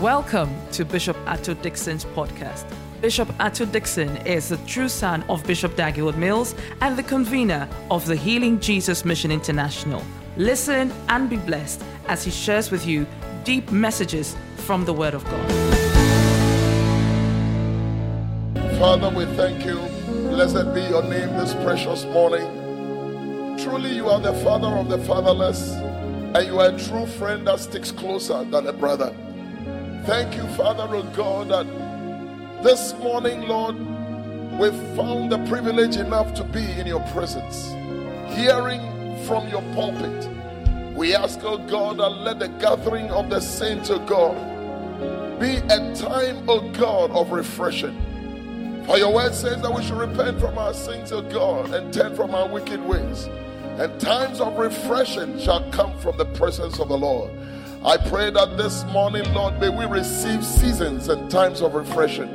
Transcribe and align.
Welcome 0.00 0.56
to 0.72 0.86
Bishop 0.86 1.14
Ato 1.26 1.52
Dickson's 1.52 2.06
podcast. 2.06 2.64
Bishop 3.02 3.28
Ato 3.38 3.66
Dickson 3.66 4.16
is 4.26 4.48
the 4.48 4.56
true 4.66 4.88
son 4.88 5.22
of 5.28 5.46
Bishop 5.46 5.76
Dag 5.76 5.96
Heward-Mills 5.96 6.54
and 6.80 6.96
the 6.96 7.02
convener 7.02 7.68
of 7.90 8.06
the 8.06 8.16
Healing 8.16 8.60
Jesus 8.60 9.04
Mission 9.04 9.30
International. 9.30 10.02
Listen 10.38 10.90
and 11.10 11.28
be 11.28 11.36
blessed 11.36 11.82
as 12.08 12.24
he 12.24 12.30
shares 12.30 12.70
with 12.70 12.86
you 12.86 13.06
deep 13.44 13.70
messages 13.72 14.34
from 14.56 14.86
the 14.86 14.92
Word 14.94 15.12
of 15.12 15.22
God. 15.26 15.50
Father, 18.78 19.10
we 19.10 19.26
thank 19.36 19.66
you. 19.66 19.76
Blessed 20.30 20.72
be 20.72 20.80
your 20.80 21.02
name 21.02 21.28
this 21.36 21.52
precious 21.56 22.06
morning. 22.06 23.58
Truly, 23.58 23.96
you 23.96 24.08
are 24.08 24.18
the 24.18 24.32
Father 24.42 24.68
of 24.68 24.88
the 24.88 24.96
fatherless, 25.00 25.72
and 25.72 26.46
you 26.46 26.58
are 26.58 26.74
a 26.74 26.78
true 26.78 27.04
friend 27.04 27.46
that 27.46 27.60
sticks 27.60 27.92
closer 27.92 28.44
than 28.44 28.66
a 28.66 28.72
brother. 28.72 29.14
Thank 30.06 30.34
you, 30.36 30.46
Father, 30.56 30.88
oh 30.90 31.02
God, 31.14 31.48
that 31.48 32.62
this 32.62 32.94
morning, 32.94 33.42
Lord, 33.42 33.76
we've 34.58 34.96
found 34.96 35.30
the 35.30 35.38
privilege 35.46 35.96
enough 35.96 36.34
to 36.34 36.44
be 36.44 36.64
in 36.72 36.86
your 36.86 37.00
presence, 37.08 37.68
hearing 38.34 38.80
from 39.26 39.48
your 39.48 39.62
pulpit. 39.74 40.28
We 40.96 41.14
ask, 41.14 41.40
oh 41.42 41.58
God, 41.58 41.98
that 41.98 42.08
let 42.08 42.38
the 42.38 42.48
gathering 42.48 43.10
of 43.10 43.30
the 43.30 43.40
saints, 43.40 43.90
oh 43.90 43.98
God, 44.06 44.34
be 45.38 45.56
a 45.56 45.94
time, 45.94 46.48
oh 46.48 46.68
God, 46.72 47.10
of 47.12 47.30
refreshing. 47.30 47.96
For 48.86 48.98
your 48.98 49.14
word 49.14 49.34
says 49.34 49.62
that 49.62 49.72
we 49.72 49.84
should 49.84 49.98
repent 49.98 50.40
from 50.40 50.58
our 50.58 50.74
sins, 50.74 51.12
O 51.12 51.22
God, 51.22 51.72
and 51.72 51.92
turn 51.94 52.16
from 52.16 52.34
our 52.34 52.48
wicked 52.48 52.82
ways. 52.82 53.26
And 53.78 54.00
times 54.00 54.40
of 54.40 54.58
refreshing 54.58 55.38
shall 55.38 55.70
come 55.70 55.96
from 56.00 56.16
the 56.16 56.24
presence 56.24 56.80
of 56.80 56.88
the 56.88 56.98
Lord. 56.98 57.30
I 57.82 57.96
pray 57.96 58.30
that 58.30 58.58
this 58.58 58.84
morning, 58.92 59.24
Lord, 59.32 59.58
may 59.58 59.70
we 59.70 59.86
receive 59.86 60.44
seasons 60.44 61.08
and 61.08 61.30
times 61.30 61.62
of 61.62 61.72
refreshing. 61.72 62.28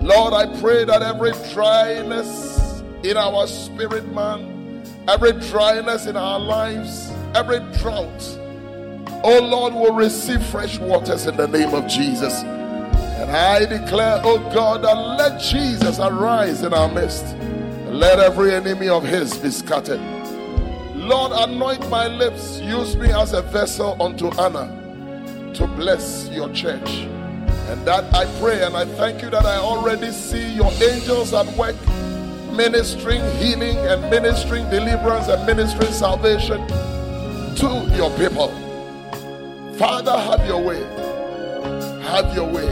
Lord, 0.00 0.32
I 0.32 0.58
pray 0.58 0.86
that 0.86 1.02
every 1.02 1.32
dryness 1.52 2.82
in 3.02 3.18
our 3.18 3.46
spirit, 3.46 4.10
man, 4.14 4.82
every 5.06 5.32
dryness 5.32 6.06
in 6.06 6.16
our 6.16 6.40
lives, 6.40 7.12
every 7.34 7.58
drought, 7.78 8.38
oh 9.22 9.38
Lord, 9.42 9.74
will 9.74 9.94
receive 9.94 10.42
fresh 10.46 10.78
waters 10.78 11.26
in 11.26 11.36
the 11.36 11.46
name 11.46 11.74
of 11.74 11.86
Jesus. 11.86 12.42
And 12.42 13.30
I 13.30 13.66
declare, 13.66 14.22
oh 14.24 14.38
God, 14.54 14.82
that 14.82 14.94
let 14.94 15.42
Jesus 15.42 15.98
arise 15.98 16.62
in 16.62 16.72
our 16.72 16.90
midst. 16.90 17.36
Let 17.88 18.18
every 18.18 18.54
enemy 18.54 18.88
of 18.88 19.04
his 19.04 19.36
be 19.36 19.50
scattered. 19.50 20.00
Lord, 21.04 21.32
anoint 21.32 21.88
my 21.90 22.06
lips. 22.06 22.60
Use 22.60 22.96
me 22.96 23.12
as 23.12 23.34
a 23.34 23.42
vessel 23.42 24.00
unto 24.00 24.30
honor 24.38 24.68
to 25.52 25.66
bless 25.66 26.30
your 26.30 26.50
church. 26.52 27.06
And 27.68 27.86
that 27.86 28.12
I 28.14 28.24
pray 28.40 28.64
and 28.64 28.74
I 28.74 28.86
thank 28.86 29.20
you 29.20 29.28
that 29.28 29.44
I 29.44 29.56
already 29.56 30.10
see 30.12 30.54
your 30.54 30.72
angels 30.82 31.34
at 31.34 31.46
work 31.56 31.76
ministering 32.52 33.20
healing 33.36 33.76
and 33.76 34.00
ministering 34.10 34.68
deliverance 34.70 35.28
and 35.28 35.44
ministering 35.44 35.92
salvation 35.92 36.66
to 37.56 37.90
your 37.96 38.10
people. 38.16 38.48
Father, 39.76 40.16
have 40.16 40.46
your 40.46 40.62
way. 40.62 40.80
Have 42.04 42.34
your 42.34 42.48
way 42.48 42.68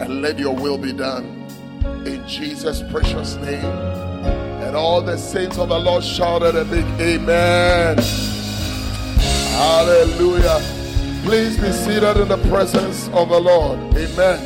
and 0.00 0.22
let 0.22 0.38
your 0.38 0.54
will 0.54 0.78
be 0.78 0.92
done. 0.92 1.24
In 2.06 2.26
Jesus' 2.28 2.82
precious 2.92 3.34
name. 3.36 4.17
And 4.68 4.76
all 4.76 5.00
the 5.00 5.16
saints 5.16 5.56
of 5.56 5.70
the 5.70 5.78
Lord 5.78 6.04
shouted 6.04 6.54
a 6.54 6.62
big 6.62 6.84
amen. 7.00 7.96
Hallelujah. 9.56 10.60
Please 11.24 11.56
be 11.58 11.72
seated 11.72 12.18
in 12.18 12.28
the 12.28 12.36
presence 12.50 13.08
of 13.14 13.30
the 13.30 13.40
Lord. 13.40 13.78
Amen. 13.96 14.38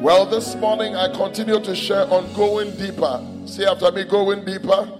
Well, 0.00 0.24
this 0.24 0.54
morning 0.54 0.96
I 0.96 1.14
continue 1.14 1.60
to 1.60 1.76
share 1.76 2.10
on 2.10 2.32
going 2.32 2.74
deeper. 2.78 3.22
See 3.44 3.66
after 3.66 3.92
me, 3.92 4.04
going 4.04 4.46
deeper, 4.46 4.90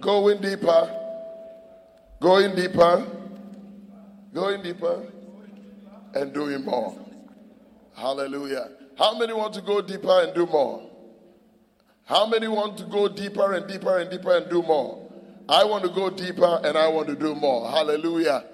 going 0.00 0.40
deeper, 0.40 0.90
going 2.18 2.54
deeper, 2.56 3.06
going 4.32 4.62
deeper, 4.62 5.02
and 6.14 6.32
doing 6.32 6.64
more. 6.64 6.98
Hallelujah. 7.94 8.70
How 8.96 9.18
many 9.18 9.34
want 9.34 9.52
to 9.52 9.60
go 9.60 9.82
deeper 9.82 10.22
and 10.22 10.34
do 10.34 10.46
more? 10.46 10.95
How 12.06 12.24
many 12.24 12.46
want 12.46 12.78
to 12.78 12.84
go 12.84 13.08
deeper 13.08 13.52
and 13.54 13.66
deeper 13.66 13.98
and 13.98 14.08
deeper 14.08 14.36
and 14.36 14.48
do 14.48 14.62
more? 14.62 15.10
I 15.48 15.64
want 15.64 15.82
to 15.84 15.90
go 15.90 16.08
deeper 16.08 16.60
and 16.62 16.78
I 16.78 16.86
want 16.86 17.08
to 17.08 17.16
do 17.16 17.34
more. 17.34 17.68
Hallelujah. 17.68 18.44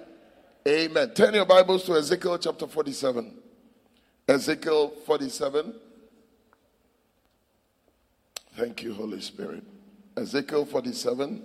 Amen. 0.67 1.11
Turn 1.13 1.35
your 1.35 1.45
Bibles 1.45 1.83
to 1.83 1.93
Ezekiel 1.93 2.39
chapter 2.39 2.67
47. 2.67 3.31
Ezekiel 4.27 4.89
47. 5.05 5.75
Thank 8.57 8.81
you, 8.81 8.95
Holy 8.95 9.21
Spirit. 9.21 9.63
Ezekiel 10.17 10.65
47. 10.65 11.43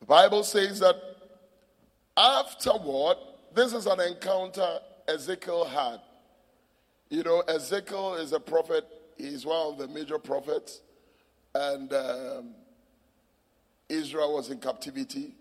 The 0.00 0.06
Bible 0.06 0.42
says 0.42 0.80
that 0.80 1.09
afterward, 2.20 3.16
this 3.54 3.72
is 3.72 3.86
an 3.86 4.00
encounter 4.00 4.78
Ezekiel 5.08 5.64
had. 5.64 6.00
You 7.08 7.22
know, 7.22 7.40
Ezekiel 7.40 8.14
is 8.14 8.32
a 8.32 8.40
prophet, 8.40 8.84
he's 9.16 9.46
one 9.46 9.72
of 9.72 9.78
the 9.78 9.88
major 9.88 10.18
prophets, 10.18 10.82
and 11.54 11.92
um, 11.92 12.54
Israel 13.88 14.34
was 14.34 14.50
in 14.50 14.58
captivity, 14.58 15.34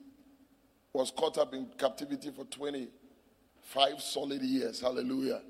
was 0.94 1.12
caught 1.12 1.38
up 1.38 1.54
in 1.54 1.68
captivity 1.78 2.32
for 2.32 2.46
25 2.46 4.02
solid 4.02 4.42
years. 4.42 4.82
Hallelujah. 4.82 5.42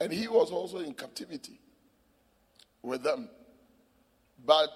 And 0.00 0.12
he 0.12 0.26
was 0.26 0.50
also 0.50 0.78
in 0.78 0.94
captivity 0.94 1.60
with 2.82 3.04
them. 3.04 3.28
But 4.44 4.70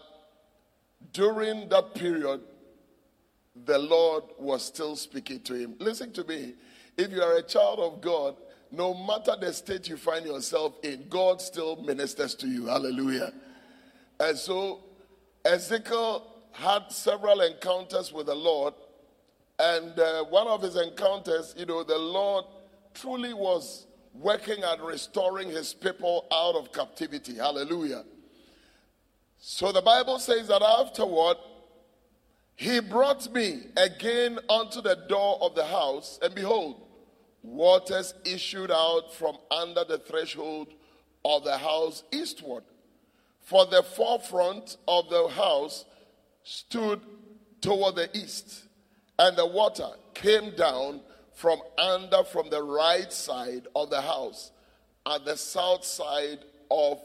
during 1.13 1.69
that 1.71 1.95
period, 1.95 2.41
the 3.65 3.79
Lord 3.79 4.25
was 4.39 4.65
still 4.65 4.97
speaking 4.97 5.41
to 5.41 5.55
him. 5.55 5.75
Listen 5.79 6.13
to 6.13 6.25
me. 6.25 6.55
If 6.97 7.11
you 7.11 7.23
are 7.23 7.37
a 7.37 7.43
child 7.43 7.79
of 7.79 8.01
God, 8.01 8.37
no 8.71 8.95
matter 8.95 9.35
the 9.41 9.53
state 9.53 9.89
you 9.89 9.97
find 9.97 10.27
yourself 10.27 10.75
in, 10.83 11.07
God 11.09 11.41
still 11.41 11.77
ministers 11.83 12.35
to 12.37 12.47
you. 12.47 12.67
Hallelujah. 12.67 13.33
And 14.19 14.37
so 14.37 14.85
Ezekiel 15.45 16.27
had 16.53 16.91
several 16.91 17.41
encounters 17.43 18.13
with 18.13 18.27
the 18.27 18.35
Lord. 18.35 18.75
And 19.59 19.99
uh, 19.99 20.25
one 20.25 20.47
of 20.47 20.63
his 20.63 20.77
encounters, 20.77 21.55
you 21.57 21.67
know, 21.67 21.83
the 21.83 21.99
Lord 21.99 22.45
truly 22.95 23.35
was 23.35 23.87
working 24.15 24.63
at 24.65 24.83
restoring 24.83 25.51
his 25.51 25.75
people 25.75 26.27
out 26.33 26.55
of 26.55 26.73
captivity. 26.73 27.37
Hallelujah. 27.37 28.05
So 29.39 29.71
the 29.71 29.83
Bible 29.83 30.19
says 30.19 30.49
that 30.49 30.63
afterward, 30.63 31.37
he 32.57 32.81
brought 32.81 33.33
me 33.33 33.65
again 33.77 34.39
unto 34.49 34.81
the 34.81 34.97
door 35.09 35.39
of 35.43 35.55
the 35.55 35.65
house, 35.67 36.19
and 36.23 36.35
behold, 36.35 36.83
waters 37.43 38.15
issued 38.25 38.71
out 38.71 39.15
from 39.15 39.37
under 39.51 39.85
the 39.85 39.99
threshold 39.99 40.73
of 41.25 41.45
the 41.45 41.59
house 41.59 42.03
eastward. 42.13 42.65
For 43.41 43.67
the 43.67 43.83
forefront 43.83 44.79
of 44.89 45.09
the 45.11 45.29
house 45.29 45.85
stood 46.43 47.01
toward 47.61 47.95
the 47.95 48.09
east, 48.17 48.65
and 49.19 49.37
the 49.37 49.47
water 49.47 49.91
came 50.15 50.57
down 50.57 51.01
from 51.35 51.61
under 51.77 52.25
from 52.25 52.49
the 52.49 52.63
right 52.63 53.13
side 53.13 53.67
of 53.77 53.91
the 53.91 54.01
house 54.01 54.51
at 55.07 55.27
the 55.27 55.37
south 55.37 55.85
side 55.85 56.39
of 56.71 56.99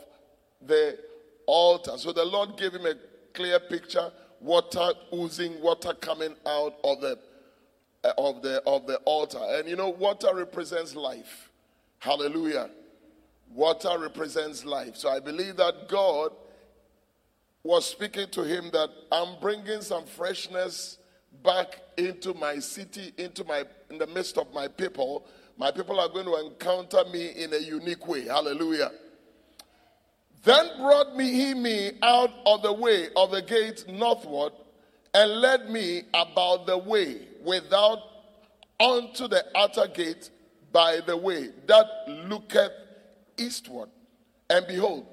the 0.61 0.97
altar. 1.45 1.97
So 1.97 2.13
the 2.13 2.23
Lord 2.23 2.57
gave 2.57 2.73
him 2.73 2.85
a 2.85 2.95
clear 3.33 3.59
picture 3.59 4.11
water 4.41 4.91
oozing, 5.13 5.61
water 5.61 5.93
coming 5.93 6.35
out 6.45 6.75
of 6.83 7.01
the 7.01 7.17
uh, 8.03 8.11
of 8.17 8.41
the 8.41 8.61
of 8.65 8.87
the 8.87 8.97
altar. 9.05 9.39
And 9.39 9.69
you 9.69 9.75
know, 9.75 9.89
water 9.89 10.33
represents 10.33 10.95
life. 10.95 11.49
Hallelujah. 11.99 12.69
Water 13.53 13.97
represents 13.99 14.65
life. 14.65 14.95
So 14.95 15.09
I 15.09 15.19
believe 15.19 15.57
that 15.57 15.87
God 15.87 16.31
was 17.63 17.85
speaking 17.85 18.27
to 18.31 18.43
him 18.43 18.69
that 18.71 18.89
I'm 19.11 19.39
bringing 19.39 19.81
some 19.81 20.05
freshness 20.05 20.97
back 21.43 21.79
into 21.97 22.33
my 22.33 22.59
city, 22.59 23.13
into 23.17 23.43
my 23.43 23.65
in 23.89 23.97
the 23.97 24.07
midst 24.07 24.37
of 24.37 24.51
my 24.53 24.67
people. 24.67 25.25
My 25.57 25.69
people 25.69 25.99
are 25.99 26.09
going 26.09 26.25
to 26.25 26.47
encounter 26.47 27.03
me 27.11 27.27
in 27.29 27.53
a 27.53 27.57
unique 27.57 28.07
way. 28.07 28.25
Hallelujah. 28.25 28.91
Then 30.43 30.69
brought 30.79 31.15
me 31.15 31.31
he 31.31 31.53
me 31.53 31.91
out 32.01 32.31
of 32.45 32.63
the 32.63 32.73
way 32.73 33.07
of 33.15 33.31
the 33.31 33.41
gate 33.41 33.85
northward, 33.87 34.53
and 35.13 35.41
led 35.41 35.69
me 35.69 36.03
about 36.13 36.65
the 36.65 36.77
way 36.77 37.27
without 37.43 37.99
unto 38.79 39.27
the 39.27 39.45
outer 39.55 39.87
gate 39.87 40.29
by 40.71 41.01
the 41.05 41.15
way 41.15 41.49
that 41.67 41.85
looketh 42.07 42.71
eastward. 43.37 43.89
And 44.49 44.65
behold, 44.67 45.05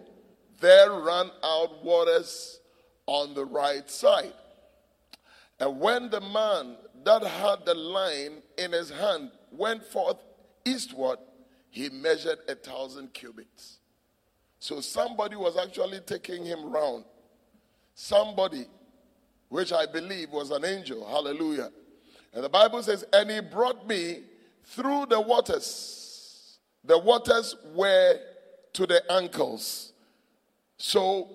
there 0.61 0.91
ran 0.93 1.31
out 1.45 1.85
waters 1.85 2.61
on 3.07 3.35
the 3.35 3.45
right 3.45 3.89
side. 3.91 4.33
And 5.61 5.81
when 5.81 6.11
the 6.11 6.21
man 6.21 6.77
that 7.05 7.23
had 7.23 7.67
the 7.67 7.75
line 7.75 8.43
in 8.57 8.73
his 8.73 8.91
hand 8.91 9.31
went 9.51 9.85
forth 9.85 10.17
eastward, 10.65 11.19
he 11.71 11.89
measured 11.91 12.39
a 12.49 12.55
thousand 12.55 13.13
cubits. 13.13 13.78
So 14.60 14.81
somebody 14.81 15.37
was 15.37 15.56
actually 15.56 16.00
taking 16.00 16.44
him 16.44 16.70
round. 16.70 17.05
Somebody, 17.94 18.66
which 19.49 19.72
I 19.72 19.87
believe 19.87 20.31
was 20.31 20.50
an 20.50 20.64
angel. 20.64 21.06
Hallelujah. 21.06 21.70
And 22.32 22.44
the 22.44 22.49
Bible 22.49 22.82
says, 22.82 23.05
and 23.12 23.31
he 23.31 23.40
brought 23.40 23.87
me 23.87 24.22
through 24.64 25.06
the 25.06 25.20
waters. 25.20 26.58
The 26.84 26.99
waters 26.99 27.56
were 27.75 28.19
to 28.75 28.87
the 28.87 29.02
ankles. 29.12 29.93
So 30.76 31.28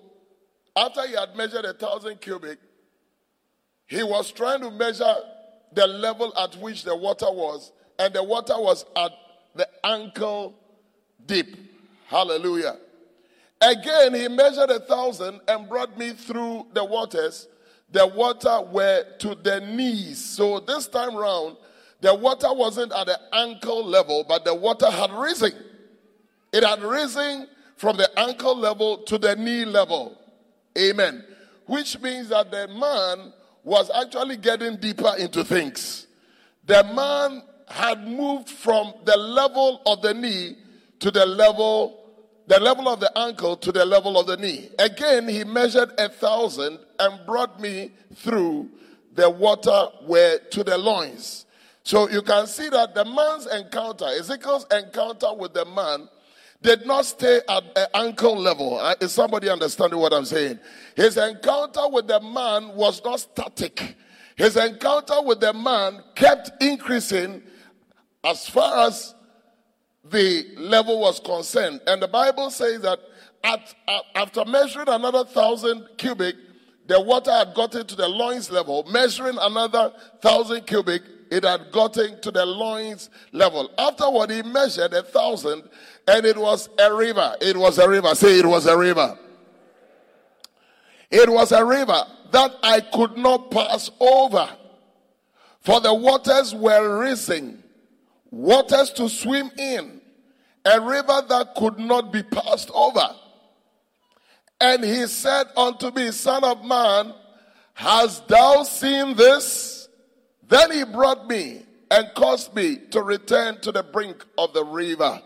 after 0.75 1.05
he 1.07 1.13
had 1.13 1.35
measured 1.35 1.65
a 1.65 1.73
thousand 1.73 2.21
cubic, 2.21 2.59
he 3.87 4.03
was 4.03 4.31
trying 4.31 4.61
to 4.61 4.71
measure 4.71 5.13
the 5.73 5.87
level 5.87 6.33
at 6.37 6.55
which 6.57 6.83
the 6.83 6.95
water 6.95 7.31
was, 7.31 7.71
and 7.99 8.13
the 8.13 8.23
water 8.23 8.55
was 8.57 8.85
at 8.95 9.11
the 9.55 9.67
ankle 9.83 10.53
deep. 11.25 11.57
Hallelujah. 12.07 12.77
Again, 13.63 14.13
he 14.13 14.27
measured 14.27 14.71
a 14.71 14.79
thousand 14.81 15.39
and 15.47 15.69
brought 15.69 15.97
me 15.97 16.11
through 16.11 16.67
the 16.73 16.83
waters. 16.83 17.47
The 17.91 18.05
water 18.05 18.61
were 18.61 19.05
to 19.19 19.35
the 19.35 19.61
knees. 19.61 20.23
So 20.23 20.59
this 20.59 20.87
time 20.87 21.15
round, 21.15 21.55
the 22.01 22.13
water 22.13 22.51
wasn't 22.51 22.91
at 22.91 23.05
the 23.05 23.17
ankle 23.31 23.85
level, 23.85 24.25
but 24.27 24.43
the 24.43 24.53
water 24.53 24.89
had 24.89 25.11
risen. 25.11 25.53
It 26.51 26.65
had 26.65 26.81
risen 26.81 27.47
from 27.77 27.95
the 27.95 28.19
ankle 28.19 28.57
level 28.57 28.97
to 29.03 29.17
the 29.17 29.37
knee 29.37 29.63
level. 29.63 30.17
Amen. 30.77 31.23
Which 31.65 31.99
means 32.01 32.29
that 32.29 32.51
the 32.51 32.67
man 32.67 33.31
was 33.63 33.89
actually 33.91 34.37
getting 34.37 34.75
deeper 34.75 35.15
into 35.17 35.45
things. 35.45 36.07
The 36.65 36.83
man 36.93 37.43
had 37.69 38.05
moved 38.05 38.49
from 38.49 38.93
the 39.05 39.15
level 39.15 39.81
of 39.85 40.01
the 40.01 40.13
knee 40.13 40.57
to 40.99 41.11
the 41.11 41.25
level 41.25 42.02
the 42.47 42.59
level 42.59 42.89
of 42.89 42.99
the 42.99 43.17
ankle 43.17 43.55
to 43.57 43.71
the 43.71 43.85
level 43.85 44.19
of 44.19 44.27
the 44.27 44.37
knee. 44.37 44.69
Again, 44.79 45.27
he 45.27 45.43
measured 45.43 45.91
a 45.97 46.09
thousand 46.09 46.79
and 46.99 47.25
brought 47.25 47.59
me 47.59 47.91
through 48.15 48.69
the 49.13 49.29
water 49.29 49.87
where 50.05 50.39
to 50.39 50.63
the 50.63 50.77
loins. 50.77 51.45
So 51.83 52.09
you 52.09 52.21
can 52.21 52.47
see 52.47 52.69
that 52.69 52.95
the 52.95 53.05
man's 53.05 53.45
encounter, 53.45 54.05
Ezekiel's 54.05 54.65
encounter 54.71 55.33
with 55.33 55.53
the 55.53 55.65
man, 55.65 56.07
did 56.61 56.85
not 56.85 57.05
stay 57.05 57.41
at 57.47 57.75
the 57.75 57.95
ankle 57.95 58.37
level. 58.37 58.79
Uh, 58.79 58.95
is 59.01 59.11
somebody 59.11 59.49
understanding 59.49 59.99
what 59.99 60.13
I'm 60.13 60.23
saying? 60.23 60.59
His 60.95 61.17
encounter 61.17 61.89
with 61.89 62.07
the 62.07 62.21
man 62.21 62.73
was 62.75 63.03
not 63.03 63.19
static. 63.19 63.97
His 64.37 64.55
encounter 64.55 65.21
with 65.21 65.41
the 65.41 65.53
man 65.53 66.01
kept 66.15 66.63
increasing 66.63 67.43
as 68.23 68.47
far 68.47 68.87
as 68.87 69.13
the 70.03 70.45
level 70.57 70.99
was 70.99 71.19
concerned. 71.19 71.81
And 71.87 72.01
the 72.01 72.07
Bible 72.07 72.49
says 72.49 72.81
that 72.81 72.99
at, 73.43 73.75
after 74.15 74.45
measuring 74.45 74.89
another 74.89 75.25
thousand 75.25 75.87
cubic, 75.97 76.35
the 76.87 76.99
water 76.99 77.31
had 77.31 77.53
gotten 77.53 77.87
to 77.87 77.95
the 77.95 78.07
loins 78.07 78.51
level. 78.51 78.83
Measuring 78.91 79.37
another 79.39 79.93
thousand 80.21 80.67
cubic, 80.67 81.01
it 81.31 81.43
had 81.43 81.71
gotten 81.71 82.19
to 82.21 82.31
the 82.31 82.45
loins 82.45 83.09
level. 83.31 83.71
Afterward, 83.77 84.29
he 84.31 84.41
measured 84.43 84.93
a 84.93 85.03
thousand, 85.03 85.63
and 86.07 86.25
it 86.25 86.37
was 86.37 86.69
a 86.77 86.93
river. 86.93 87.35
It 87.41 87.55
was 87.55 87.77
a 87.77 87.87
river. 87.87 88.13
Say 88.15 88.39
it 88.39 88.45
was 88.45 88.65
a 88.65 88.77
river. 88.77 89.17
It 91.09 91.29
was 91.29 91.51
a 91.51 91.63
river 91.63 92.03
that 92.31 92.55
I 92.63 92.81
could 92.81 93.17
not 93.17 93.51
pass 93.51 93.89
over, 93.99 94.49
for 95.61 95.79
the 95.79 95.93
waters 95.93 96.53
were 96.53 96.99
rising 96.99 97.62
waters 98.33 98.91
to 98.91 99.07
swim 99.07 99.51
in, 99.59 100.01
a 100.65 100.81
river 100.81 101.21
that 101.29 101.53
could 101.55 101.77
not 101.77 102.11
be 102.11 102.23
passed 102.23 102.71
over. 102.73 103.07
And 104.59 104.83
he 104.83 105.05
said 105.07 105.45
unto 105.55 105.91
me, 105.91 106.11
Son 106.11 106.43
of 106.43 106.65
man, 106.65 107.13
hast 107.73 108.27
thou 108.27 108.63
seen 108.63 109.15
this? 109.15 109.87
Then 110.47 110.71
he 110.71 110.83
brought 110.83 111.27
me 111.27 111.63
and 111.91 112.09
caused 112.15 112.55
me 112.55 112.77
to 112.91 113.03
return 113.03 113.59
to 113.61 113.71
the 113.71 113.83
brink 113.83 114.25
of 114.37 114.53
the 114.53 114.65
river. 114.65 115.21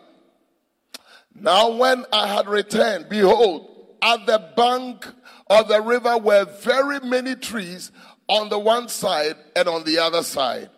Now, 1.33 1.69
when 1.71 2.04
I 2.12 2.27
had 2.27 2.48
returned, 2.48 3.07
behold, 3.09 3.95
at 4.01 4.25
the 4.25 4.51
bank 4.57 5.07
of 5.50 5.69
the 5.69 5.81
river 5.81 6.18
were 6.18 6.45
very 6.62 7.00
many 7.00 7.36
trees 7.36 7.92
on 8.27 8.50
the 8.50 8.59
one 8.59 8.89
side 8.89 9.36
and 9.56 9.69
on 9.69 9.86
the 9.86 10.00
other 10.00 10.24
side. 10.24 10.69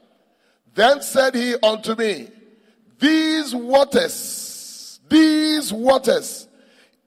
Then 0.75 1.01
said 1.01 1.35
he 1.35 1.55
unto 1.61 1.95
me, 1.95 2.29
These 2.99 3.55
waters, 3.55 4.99
these 5.09 5.73
waters 5.73 6.47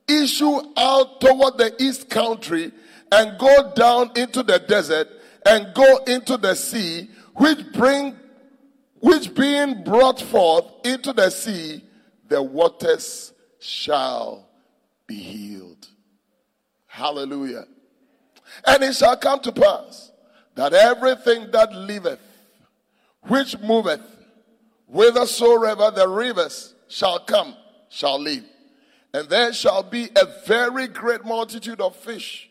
issue 0.09 0.61
out 0.77 1.21
toward 1.21 1.59
the 1.59 1.75
east 1.83 2.11
country 2.11 2.73
and 3.11 3.39
go 3.39 3.73
down 3.75 4.11
into 4.17 4.43
the 4.43 4.59
desert 4.59 5.09
and 5.47 5.73
go 5.75 5.99
into 6.05 6.37
the 6.37 6.55
sea, 6.55 7.09
which 7.37 7.73
bring, 7.73 8.17
which 9.01 9.35
being 9.35 9.85
brought 9.85 10.21
forth 10.21 10.65
into 10.85 11.13
the 11.13 11.31
sea, 11.31 11.85
the 12.29 12.43
waters 12.43 13.33
shall 13.59 14.49
be 15.07 15.17
healed. 15.17 15.89
Hallelujah. 16.87 17.65
And 18.67 18.83
it 18.83 18.95
shall 18.95 19.17
come 19.17 19.41
to 19.41 19.53
pass 19.53 20.11
that 20.55 20.73
everything 20.73 21.51
that 21.53 21.73
liveth 21.73 22.21
which 23.29 23.59
moveth 23.61 24.01
whithersoever 24.87 25.91
the 25.91 26.09
rivers 26.09 26.75
shall 26.89 27.19
come, 27.21 27.57
shall 27.89 28.21
live. 28.21 28.45
And 29.15 29.29
there 29.29 29.53
shall 29.53 29.83
be 29.83 30.09
a 30.17 30.27
very 30.47 30.89
great 30.89 31.25
multitude 31.25 31.81
of 31.81 31.97
fish, 31.97 32.51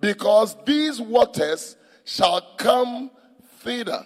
because 0.00 0.56
these 0.64 1.00
waters 1.00 1.76
shall 2.04 2.40
come 2.56 3.10
thither, 3.60 4.04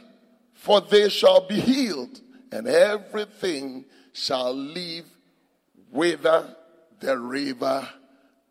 for 0.52 0.80
they 0.80 1.08
shall 1.08 1.46
be 1.46 1.60
healed, 1.60 2.20
and 2.52 2.66
everything 2.66 3.84
shall 4.12 4.54
live 4.54 5.06
whither 5.90 6.54
the 7.00 7.18
river 7.18 7.88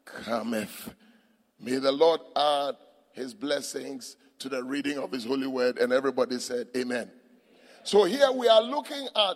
cometh. 0.06 0.94
May 1.60 1.78
the 1.78 1.92
Lord 1.92 2.20
add 2.36 2.76
his 3.14 3.34
blessings 3.34 4.18
to 4.40 4.50
the 4.50 4.64
reading 4.64 4.98
of 4.98 5.12
his 5.12 5.26
holy 5.26 5.48
word. 5.48 5.78
And 5.78 5.94
everybody 5.94 6.40
said, 6.40 6.68
Amen. 6.76 7.10
So 7.84 8.06
here 8.06 8.32
we 8.32 8.48
are 8.48 8.62
looking 8.62 9.08
at 9.16 9.36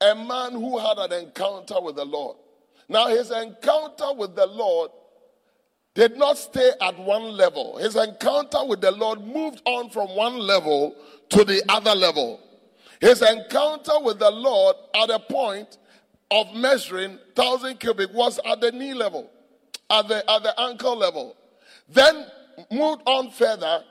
a 0.00 0.14
man 0.14 0.52
who 0.52 0.78
had 0.78 0.98
an 0.98 1.12
encounter 1.12 1.80
with 1.80 1.96
the 1.96 2.04
Lord. 2.04 2.36
Now, 2.88 3.08
his 3.08 3.30
encounter 3.30 4.12
with 4.14 4.34
the 4.34 4.46
Lord 4.46 4.90
did 5.94 6.16
not 6.16 6.38
stay 6.38 6.70
at 6.80 6.98
one 6.98 7.32
level. 7.32 7.76
His 7.78 7.96
encounter 7.96 8.64
with 8.64 8.80
the 8.80 8.92
Lord 8.92 9.20
moved 9.24 9.60
on 9.64 9.90
from 9.90 10.08
one 10.16 10.38
level 10.38 10.94
to 11.30 11.44
the 11.44 11.62
other 11.68 11.94
level. 11.94 12.40
His 13.00 13.22
encounter 13.22 13.98
with 14.00 14.18
the 14.18 14.30
Lord 14.30 14.76
at 14.94 15.10
a 15.10 15.18
point 15.18 15.78
of 16.30 16.54
measuring 16.54 17.18
1,000 17.34 17.80
cubic 17.80 18.12
was 18.12 18.38
at 18.44 18.60
the 18.60 18.70
knee 18.70 18.94
level, 18.94 19.30
at 19.90 20.06
the, 20.06 20.30
at 20.30 20.42
the 20.42 20.58
ankle 20.60 20.96
level. 20.96 21.36
Then 21.88 22.26
moved 22.70 23.02
on 23.06 23.30
further, 23.30 23.82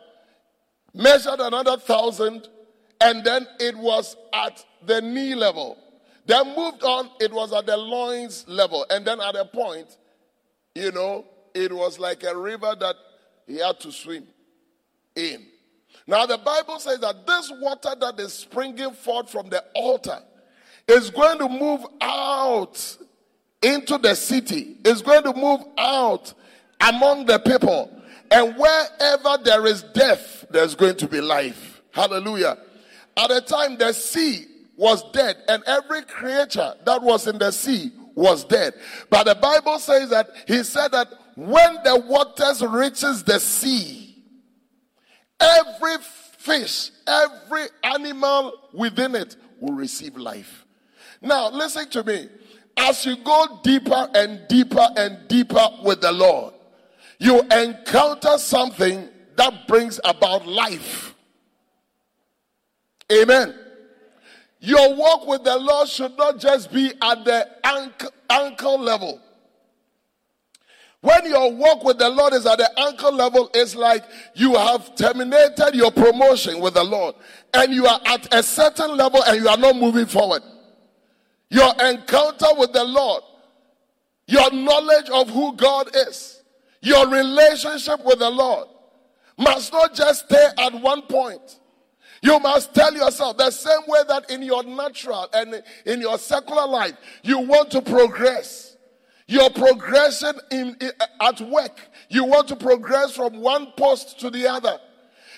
measured 0.94 1.39
another 1.39 1.72
1,000 1.72 2.48
and 3.01 3.24
then 3.24 3.48
it 3.60 3.77
was 3.77 4.15
at 4.34 4.63
the 4.86 5.01
knee 5.01 5.36
level. 5.36 5.77
Then 6.25 6.56
moved 6.56 6.84
on, 6.84 7.10
it 7.20 7.34
was 7.34 7.53
at 7.53 7.65
the 7.65 7.77
loins 7.77 8.46
level. 8.48 8.86
And 8.89 9.06
then 9.06 9.20
at 9.20 9.36
a 9.36 9.46
point, 9.46 9.98
you 10.75 10.91
know, 10.91 11.25
it 11.53 11.74
was 11.74 11.98
like 11.98 12.24
a 12.24 12.38
river 12.38 12.75
that 12.79 12.96
he 13.48 13.58
had 13.58 13.79
to 13.79 13.91
swim 13.91 14.27
in. 15.15 15.48
Now, 16.06 16.25
the 16.25 16.38
Bible 16.38 16.79
says 16.79 17.00
that 17.00 17.25
this 17.25 17.51
water 17.60 17.96
that 18.00 18.20
is 18.20 18.34
springing 18.34 18.94
forth 18.94 19.29
from 19.29 19.50
the 19.50 19.63
altar 19.74 20.20
is 20.88 21.10
going 21.10 21.39
to 21.39 21.50
move 21.50 21.86
out 22.01 22.98
into 23.62 23.98
the 23.98 24.15
city, 24.15 24.77
is 24.86 25.01
going 25.01 25.24
to 25.24 25.34
move 25.34 25.62
out 25.77 26.34
among 26.82 27.25
the 27.25 27.39
people. 27.39 27.91
And 28.32 28.56
wherever 28.56 29.44
there 29.44 29.65
is 29.65 29.84
death, 29.84 30.46
there's 30.50 30.75
going 30.75 30.96
to 30.98 31.08
be 31.08 31.22
life. 31.22 31.82
Hallelujah. 31.91 32.58
At 33.17 33.29
the 33.29 33.41
time, 33.41 33.77
the 33.77 33.93
sea 33.93 34.45
was 34.77 35.03
dead, 35.11 35.35
and 35.47 35.63
every 35.65 36.03
creature 36.03 36.73
that 36.85 37.01
was 37.01 37.27
in 37.27 37.37
the 37.37 37.51
sea 37.51 37.91
was 38.15 38.43
dead. 38.45 38.73
But 39.09 39.25
the 39.25 39.35
Bible 39.35 39.79
says 39.79 40.09
that 40.09 40.29
he 40.47 40.63
said 40.63 40.89
that 40.89 41.07
when 41.35 41.75
the 41.83 41.99
waters 41.99 42.61
reaches 42.61 43.23
the 43.23 43.39
sea, 43.39 44.23
every 45.39 45.97
fish, 46.37 46.91
every 47.07 47.65
animal 47.83 48.53
within 48.73 49.15
it 49.15 49.35
will 49.59 49.73
receive 49.73 50.17
life. 50.17 50.65
Now, 51.21 51.49
listen 51.49 51.89
to 51.89 52.03
me. 52.03 52.29
As 52.77 53.05
you 53.05 53.17
go 53.17 53.59
deeper 53.63 54.09
and 54.15 54.47
deeper 54.47 54.87
and 54.95 55.27
deeper 55.27 55.67
with 55.83 55.99
the 55.99 56.13
Lord, 56.13 56.53
you 57.19 57.41
encounter 57.41 58.37
something 58.37 59.09
that 59.35 59.67
brings 59.67 59.99
about 60.05 60.47
life. 60.47 61.08
Amen. 63.11 63.55
Your 64.59 64.95
walk 64.95 65.25
with 65.25 65.43
the 65.43 65.57
Lord 65.57 65.87
should 65.87 66.17
not 66.17 66.37
just 66.37 66.71
be 66.71 66.91
at 67.01 67.23
the 67.23 67.47
ankle, 67.63 68.11
ankle 68.29 68.79
level. 68.79 69.21
When 71.01 71.25
your 71.27 71.53
walk 71.53 71.85
with 71.85 71.97
the 71.97 72.09
Lord 72.09 72.33
is 72.33 72.45
at 72.45 72.57
the 72.57 72.69
ankle 72.77 73.13
level, 73.13 73.49
it's 73.53 73.73
like 73.73 74.03
you 74.33 74.55
have 74.55 74.95
terminated 74.95 75.73
your 75.73 75.91
promotion 75.91 76.59
with 76.59 76.73
the 76.73 76.83
Lord 76.83 77.15
and 77.53 77.73
you 77.73 77.85
are 77.85 78.01
at 78.05 78.33
a 78.33 78.43
certain 78.43 78.97
level 78.97 79.23
and 79.23 79.41
you 79.41 79.47
are 79.47 79.57
not 79.57 79.77
moving 79.77 80.05
forward. 80.05 80.41
Your 81.49 81.71
encounter 81.81 82.47
with 82.57 82.73
the 82.73 82.83
Lord, 82.83 83.23
your 84.27 84.51
knowledge 84.51 85.09
of 85.09 85.29
who 85.29 85.55
God 85.55 85.89
is, 85.95 86.43
your 86.81 87.07
relationship 87.07 88.03
with 88.03 88.19
the 88.19 88.29
Lord 88.29 88.67
must 89.37 89.71
not 89.71 89.95
just 89.95 90.25
stay 90.25 90.49
at 90.57 90.73
one 90.73 91.03
point. 91.03 91.58
You 92.21 92.39
must 92.39 92.73
tell 92.73 92.93
yourself 92.93 93.38
the 93.38 93.51
same 93.51 93.81
way 93.88 93.99
that 94.07 94.29
in 94.29 94.41
your 94.41 94.63
natural 94.63 95.27
and 95.33 95.63
in 95.85 96.01
your 96.01 96.17
secular 96.17 96.67
life, 96.67 96.93
you 97.23 97.39
want 97.39 97.71
to 97.71 97.81
progress. 97.81 98.77
Your 99.27 99.49
progression 99.51 100.33
in, 100.49 100.75
in, 100.81 100.91
at 101.21 101.39
work, 101.41 101.79
you 102.09 102.25
want 102.25 102.47
to 102.47 102.55
progress 102.55 103.15
from 103.15 103.39
one 103.39 103.71
post 103.77 104.19
to 104.21 104.31
the 104.31 104.47
other. 104.47 104.79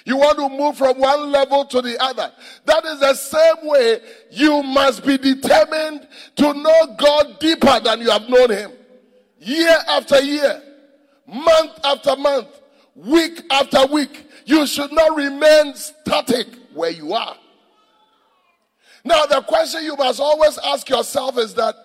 You 0.05 0.17
want 0.17 0.37
to 0.37 0.49
move 0.49 0.77
from 0.77 0.97
one 0.97 1.31
level 1.31 1.65
to 1.65 1.81
the 1.81 2.01
other. 2.01 2.31
That 2.65 2.85
is 2.85 3.01
the 3.01 3.13
same 3.13 3.67
way 3.67 3.99
you 4.31 4.63
must 4.63 5.05
be 5.05 5.17
determined 5.17 6.07
to 6.37 6.53
know 6.53 6.95
God 6.97 7.39
deeper 7.39 7.79
than 7.81 7.99
you 7.99 8.09
have 8.09 8.29
known 8.29 8.49
Him. 8.49 8.71
Year 9.39 9.77
after 9.89 10.21
year, 10.21 10.61
month 11.27 11.71
after 11.83 12.15
month, 12.15 12.47
week 12.95 13.41
after 13.51 13.85
week. 13.87 14.27
You 14.45 14.65
should 14.65 14.91
not 14.91 15.15
remain 15.15 15.75
static 15.75 16.47
where 16.73 16.91
you 16.91 17.13
are. 17.13 17.35
Now, 19.03 19.25
the 19.25 19.41
question 19.41 19.83
you 19.83 19.95
must 19.95 20.19
always 20.19 20.57
ask 20.63 20.87
yourself 20.89 21.37
is 21.37 21.53
that 21.55 21.75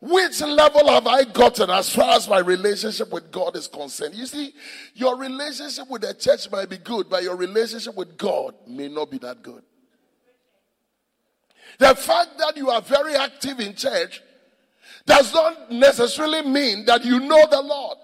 which 0.00 0.40
level 0.40 0.88
have 0.88 1.06
I 1.06 1.24
gotten 1.24 1.68
as 1.68 1.94
far 1.94 2.16
as 2.16 2.28
my 2.28 2.38
relationship 2.38 3.12
with 3.12 3.30
God 3.30 3.54
is 3.54 3.66
concerned? 3.66 4.14
You 4.14 4.26
see, 4.26 4.54
your 4.94 5.16
relationship 5.16 5.90
with 5.90 6.02
the 6.02 6.14
church 6.14 6.50
might 6.50 6.70
be 6.70 6.78
good, 6.78 7.10
but 7.10 7.22
your 7.22 7.36
relationship 7.36 7.94
with 7.94 8.16
God 8.16 8.54
may 8.66 8.88
not 8.88 9.10
be 9.10 9.18
that 9.18 9.42
good. 9.42 9.62
The 11.78 11.94
fact 11.94 12.38
that 12.38 12.56
you 12.56 12.70
are 12.70 12.80
very 12.80 13.14
active 13.14 13.60
in 13.60 13.74
church 13.74 14.22
does 15.04 15.34
not 15.34 15.70
necessarily 15.70 16.42
mean 16.48 16.84
that 16.86 17.04
you 17.04 17.20
know 17.20 17.46
the 17.50 17.60
Lord. 17.60 17.98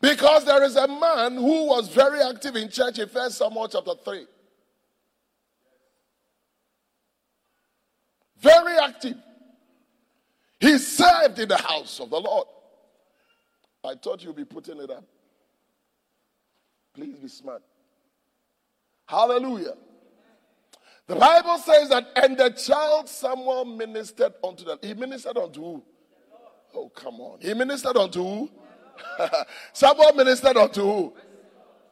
Because 0.00 0.44
there 0.44 0.62
is 0.62 0.76
a 0.76 0.86
man 0.86 1.34
who 1.34 1.66
was 1.66 1.88
very 1.88 2.20
active 2.20 2.54
in 2.54 2.68
church 2.68 2.98
in 2.98 3.08
First 3.08 3.38
Samuel 3.38 3.68
chapter 3.68 3.92
3. 4.04 4.26
Very 8.46 8.78
active. 8.78 9.16
He 10.60 10.78
served 10.78 11.40
in 11.40 11.48
the 11.48 11.56
house 11.56 11.98
of 11.98 12.10
the 12.10 12.20
Lord. 12.20 12.46
I 13.84 13.94
thought 14.00 14.22
you'd 14.22 14.36
be 14.36 14.44
putting 14.44 14.80
it 14.80 14.88
up. 14.88 15.04
Please 16.94 17.16
be 17.16 17.26
smart. 17.26 17.62
Hallelujah. 19.06 19.74
The 21.08 21.16
Bible 21.16 21.58
says 21.58 21.88
that, 21.88 22.06
and 22.16 22.36
the 22.36 22.50
child 22.50 23.08
Samuel 23.08 23.64
ministered 23.64 24.34
unto 24.42 24.64
them. 24.64 24.78
He 24.80 24.94
ministered 24.94 25.38
unto 25.38 25.60
who? 25.60 25.82
Oh, 26.72 26.88
come 26.90 27.20
on. 27.20 27.38
He 27.40 27.52
ministered 27.52 27.96
unto 27.96 28.22
who? 28.22 28.50
Samuel 29.72 30.12
ministered 30.14 30.56
unto 30.56 30.82
who? 30.82 31.14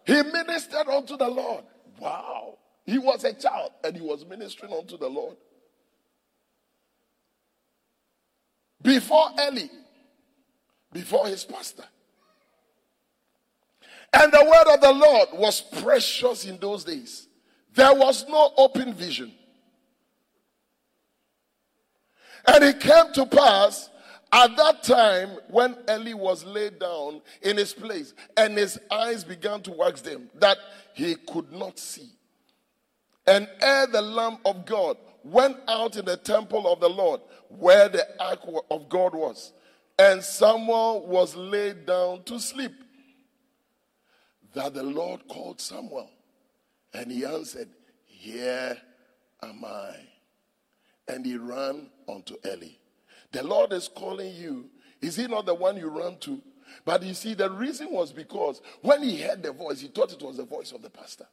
He 0.06 0.22
ministered 0.22 0.88
unto 0.88 1.16
the 1.16 1.28
Lord. 1.28 1.64
Wow. 1.98 2.58
He 2.86 2.98
was 2.98 3.24
a 3.24 3.32
child 3.32 3.72
and 3.82 3.96
he 3.96 4.02
was 4.02 4.24
ministering 4.24 4.72
unto 4.72 4.96
the 4.96 5.08
Lord. 5.08 5.36
Before 8.84 9.30
Eli, 9.40 9.66
before 10.92 11.26
his 11.26 11.44
pastor. 11.44 11.84
And 14.12 14.32
the 14.32 14.44
word 14.44 14.74
of 14.74 14.80
the 14.80 14.92
Lord 14.92 15.28
was 15.32 15.60
precious 15.60 16.44
in 16.44 16.58
those 16.58 16.84
days. 16.84 17.26
There 17.74 17.94
was 17.94 18.28
no 18.28 18.52
open 18.56 18.94
vision. 18.94 19.32
And 22.46 22.62
it 22.62 22.78
came 22.78 23.12
to 23.14 23.26
pass 23.26 23.90
at 24.30 24.56
that 24.56 24.82
time 24.82 25.30
when 25.48 25.76
Eli 25.88 26.12
was 26.12 26.44
laid 26.44 26.78
down 26.78 27.22
in 27.42 27.56
his 27.56 27.72
place 27.72 28.14
and 28.36 28.56
his 28.56 28.78
eyes 28.90 29.24
began 29.24 29.62
to 29.62 29.72
wax 29.72 30.02
dim 30.02 30.28
that 30.34 30.58
he 30.92 31.14
could 31.14 31.50
not 31.50 31.78
see. 31.78 32.10
And 33.26 33.48
ere 33.62 33.86
the 33.86 34.02
Lamb 34.02 34.38
of 34.44 34.66
God 34.66 34.98
went 35.24 35.56
out 35.66 35.96
in 35.96 36.04
the 36.04 36.16
temple 36.16 36.70
of 36.70 36.80
the 36.80 36.88
Lord 36.88 37.20
where 37.48 37.88
the 37.88 38.06
ark 38.22 38.40
of 38.70 38.88
God 38.88 39.14
was. 39.14 39.52
And 39.98 40.22
Samuel 40.22 41.06
was 41.06 41.34
laid 41.34 41.86
down 41.86 42.24
to 42.24 42.38
sleep. 42.38 42.72
That 44.54 44.74
the 44.74 44.82
Lord 44.82 45.26
called 45.28 45.60
Samuel. 45.60 46.10
And 46.92 47.10
he 47.10 47.24
answered, 47.24 47.68
Here 48.04 48.76
am 49.42 49.64
I. 49.64 49.94
And 51.08 51.24
he 51.24 51.36
ran 51.36 51.88
unto 52.08 52.36
Eli. 52.46 52.72
The 53.32 53.42
Lord 53.42 53.72
is 53.72 53.88
calling 53.88 54.34
you. 54.34 54.70
Is 55.00 55.16
he 55.16 55.26
not 55.26 55.46
the 55.46 55.54
one 55.54 55.76
you 55.76 55.88
run 55.88 56.18
to? 56.20 56.40
But 56.84 57.02
you 57.02 57.14
see, 57.14 57.34
the 57.34 57.50
reason 57.50 57.90
was 57.90 58.12
because 58.12 58.60
when 58.80 59.02
he 59.02 59.20
heard 59.20 59.42
the 59.42 59.52
voice, 59.52 59.80
he 59.80 59.88
thought 59.88 60.12
it 60.12 60.22
was 60.22 60.36
the 60.36 60.44
voice 60.44 60.72
of 60.72 60.82
the 60.82 60.90
pastor. 60.90 61.26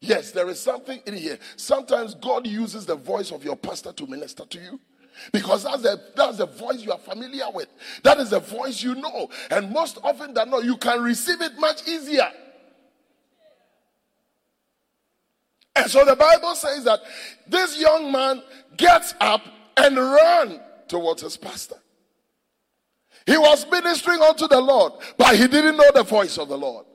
Yes, 0.00 0.30
there 0.30 0.48
is 0.48 0.58
something 0.58 1.00
in 1.06 1.14
here. 1.14 1.38
Sometimes 1.56 2.14
God 2.14 2.46
uses 2.46 2.86
the 2.86 2.96
voice 2.96 3.32
of 3.32 3.44
your 3.44 3.56
pastor 3.56 3.92
to 3.92 4.06
minister 4.06 4.46
to 4.46 4.58
you. 4.58 4.80
Because 5.32 5.64
that's 5.64 5.82
the, 5.82 6.00
that's 6.16 6.38
the 6.38 6.46
voice 6.46 6.80
you 6.82 6.92
are 6.92 6.98
familiar 6.98 7.44
with. 7.52 7.68
That 8.02 8.18
is 8.18 8.30
the 8.30 8.40
voice 8.40 8.82
you 8.82 8.94
know. 8.94 9.28
And 9.50 9.70
most 9.70 9.98
often 10.02 10.32
than 10.32 10.50
not, 10.50 10.64
you 10.64 10.78
can 10.78 11.02
receive 11.02 11.42
it 11.42 11.58
much 11.58 11.86
easier. 11.86 12.28
And 15.76 15.90
so 15.90 16.04
the 16.04 16.16
Bible 16.16 16.54
says 16.54 16.84
that 16.84 17.00
this 17.46 17.78
young 17.78 18.10
man 18.10 18.42
gets 18.76 19.14
up 19.20 19.42
and 19.76 19.96
ran 19.96 20.60
towards 20.88 21.22
his 21.22 21.36
pastor. 21.36 21.76
He 23.26 23.36
was 23.36 23.66
ministering 23.70 24.20
unto 24.22 24.48
the 24.48 24.60
Lord, 24.60 24.94
but 25.18 25.36
he 25.36 25.46
didn't 25.46 25.76
know 25.76 25.90
the 25.94 26.02
voice 26.02 26.38
of 26.38 26.48
the 26.48 26.56
Lord. 26.56 26.86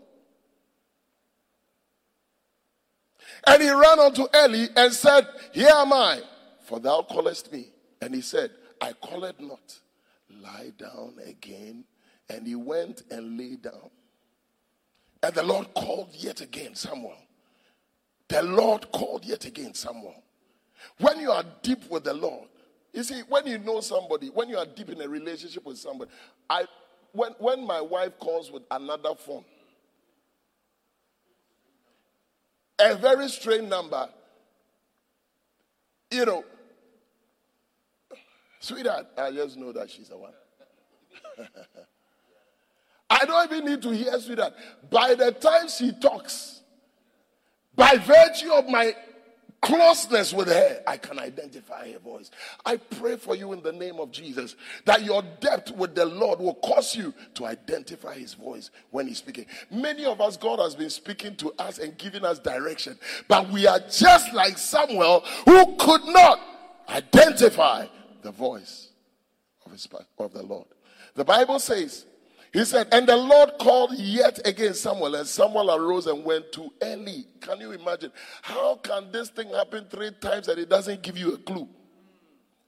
And 3.47 3.61
he 3.61 3.69
ran 3.69 3.99
unto 3.99 4.25
Eli 4.35 4.67
and 4.75 4.93
said, 4.93 5.27
Here 5.51 5.69
am 5.69 5.93
I, 5.93 6.21
for 6.63 6.79
thou 6.79 7.03
callest 7.03 7.51
me. 7.51 7.67
And 8.01 8.13
he 8.13 8.21
said, 8.21 8.51
I 8.81 8.93
call 8.93 9.23
it 9.25 9.39
not. 9.39 9.79
Lie 10.41 10.73
down 10.77 11.15
again. 11.25 11.85
And 12.29 12.47
he 12.47 12.55
went 12.55 13.03
and 13.11 13.37
lay 13.37 13.55
down. 13.55 13.89
And 15.21 15.33
the 15.33 15.43
Lord 15.43 15.73
called 15.73 16.09
yet 16.13 16.41
again 16.41 16.75
Samuel. 16.75 17.17
The 18.27 18.41
Lord 18.41 18.91
called 18.91 19.25
yet 19.25 19.45
again 19.45 19.73
Samuel. 19.73 20.23
When 20.99 21.19
you 21.19 21.31
are 21.31 21.43
deep 21.61 21.89
with 21.89 22.03
the 22.03 22.13
Lord, 22.13 22.47
you 22.93 23.03
see, 23.03 23.21
when 23.27 23.45
you 23.45 23.57
know 23.57 23.81
somebody, 23.81 24.27
when 24.29 24.49
you 24.49 24.57
are 24.57 24.65
deep 24.65 24.89
in 24.89 25.01
a 25.01 25.07
relationship 25.07 25.65
with 25.65 25.77
somebody, 25.77 26.11
I 26.49 26.65
when 27.11 27.31
when 27.39 27.65
my 27.65 27.81
wife 27.81 28.17
calls 28.19 28.51
with 28.51 28.63
another 28.71 29.15
phone, 29.15 29.43
a 32.79 32.95
very 32.95 33.29
strange 33.29 33.67
number, 33.69 34.09
you 36.11 36.25
know, 36.25 36.43
Sweetheart, 38.65 39.05
I 39.15 39.29
just 39.29 39.57
know 39.57 39.71
that 39.73 39.91
she's 39.91 40.09
the 40.09 40.17
one. 40.17 40.33
I 43.11 43.23
don't 43.25 43.51
even 43.51 43.65
need 43.65 43.81
to 43.83 43.91
hear 43.91 44.19
sweetheart. 44.19 44.53
By 44.89 45.13
the 45.13 45.31
time 45.33 45.67
she 45.67 45.91
talks, 45.91 46.61
by 47.75 47.97
virtue 47.97 48.51
of 48.51 48.67
my 48.67 48.95
closeness 49.65 50.31
with 50.31 50.47
her, 50.47 50.83
I 50.85 50.97
can 50.97 51.17
identify 51.17 51.91
her 51.91 51.97
voice. 51.97 52.29
I 52.63 52.77
pray 52.77 53.17
for 53.17 53.35
you 53.35 53.51
in 53.51 53.63
the 53.63 53.71
name 53.71 53.99
of 53.99 54.11
Jesus 54.11 54.55
that 54.85 55.03
your 55.03 55.23
depth 55.39 55.71
with 55.71 55.95
the 55.95 56.05
Lord 56.05 56.39
will 56.39 56.53
cause 56.53 56.95
you 56.95 57.15
to 57.33 57.47
identify 57.47 58.13
his 58.13 58.35
voice 58.35 58.69
when 58.91 59.07
he's 59.07 59.17
speaking. 59.17 59.47
Many 59.71 60.05
of 60.05 60.21
us, 60.21 60.37
God 60.37 60.59
has 60.59 60.75
been 60.75 60.91
speaking 60.91 61.35
to 61.37 61.51
us 61.57 61.79
and 61.79 61.97
giving 61.97 62.23
us 62.23 62.37
direction, 62.37 62.99
but 63.27 63.49
we 63.49 63.65
are 63.65 63.79
just 63.89 64.33
like 64.33 64.59
Samuel 64.59 65.23
who 65.45 65.75
could 65.77 66.05
not 66.05 66.39
identify 66.87 67.87
the 68.21 68.31
voice 68.31 68.89
of, 69.65 69.71
his, 69.71 69.87
of 70.19 70.31
the 70.31 70.43
Lord. 70.43 70.67
The 71.15 71.25
Bible 71.25 71.57
says, 71.57 72.05
he 72.55 72.63
said, 72.63 72.87
and 72.93 73.05
the 73.05 73.17
Lord 73.17 73.51
called 73.59 73.95
yet 73.97 74.39
again 74.47 74.73
Samuel, 74.73 75.15
and 75.15 75.27
Samuel 75.27 75.75
arose 75.75 76.07
and 76.07 76.23
went 76.23 76.53
to 76.53 76.71
Eli. 76.81 77.23
Can 77.41 77.59
you 77.59 77.73
imagine? 77.73 78.13
How 78.41 78.77
can 78.77 79.11
this 79.11 79.27
thing 79.27 79.49
happen 79.49 79.87
three 79.89 80.11
times 80.21 80.47
and 80.47 80.57
it 80.59 80.69
doesn't 80.69 81.01
give 81.01 81.17
you 81.17 81.33
a 81.33 81.37
clue? 81.37 81.67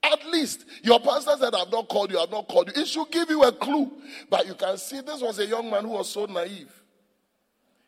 At 0.04 0.28
least 0.28 0.66
your 0.84 1.00
pastor 1.00 1.38
said, 1.40 1.56
I've 1.56 1.72
not 1.72 1.88
called 1.88 2.12
you, 2.12 2.20
I've 2.20 2.30
not 2.30 2.50
called 2.50 2.68
you. 2.68 2.82
It 2.82 2.86
should 2.86 3.10
give 3.10 3.30
you 3.30 3.44
a 3.44 3.52
clue. 3.54 3.90
But 4.30 4.46
you 4.46 4.56
can 4.56 4.78
see 4.78 5.00
this 5.00 5.22
was 5.22 5.40
a 5.40 5.46
young 5.46 5.70
man 5.70 5.86
who 5.86 5.92
was 5.92 6.10
so 6.10 6.26
naive. 6.26 6.84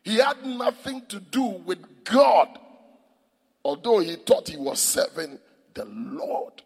He 0.02 0.16
had 0.16 0.42
nothing 0.46 1.04
to 1.08 1.20
do 1.20 1.42
with 1.42 2.04
God, 2.04 2.48
although 3.62 3.98
he 3.98 4.16
thought 4.16 4.48
he 4.48 4.56
was 4.56 4.80
serving 4.80 5.38
the 5.74 5.84
Lord. 5.84 6.62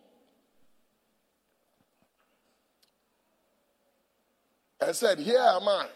And 4.81 4.95
said, 4.95 5.19
Here 5.19 5.38
am 5.38 5.69
I. 5.69 5.87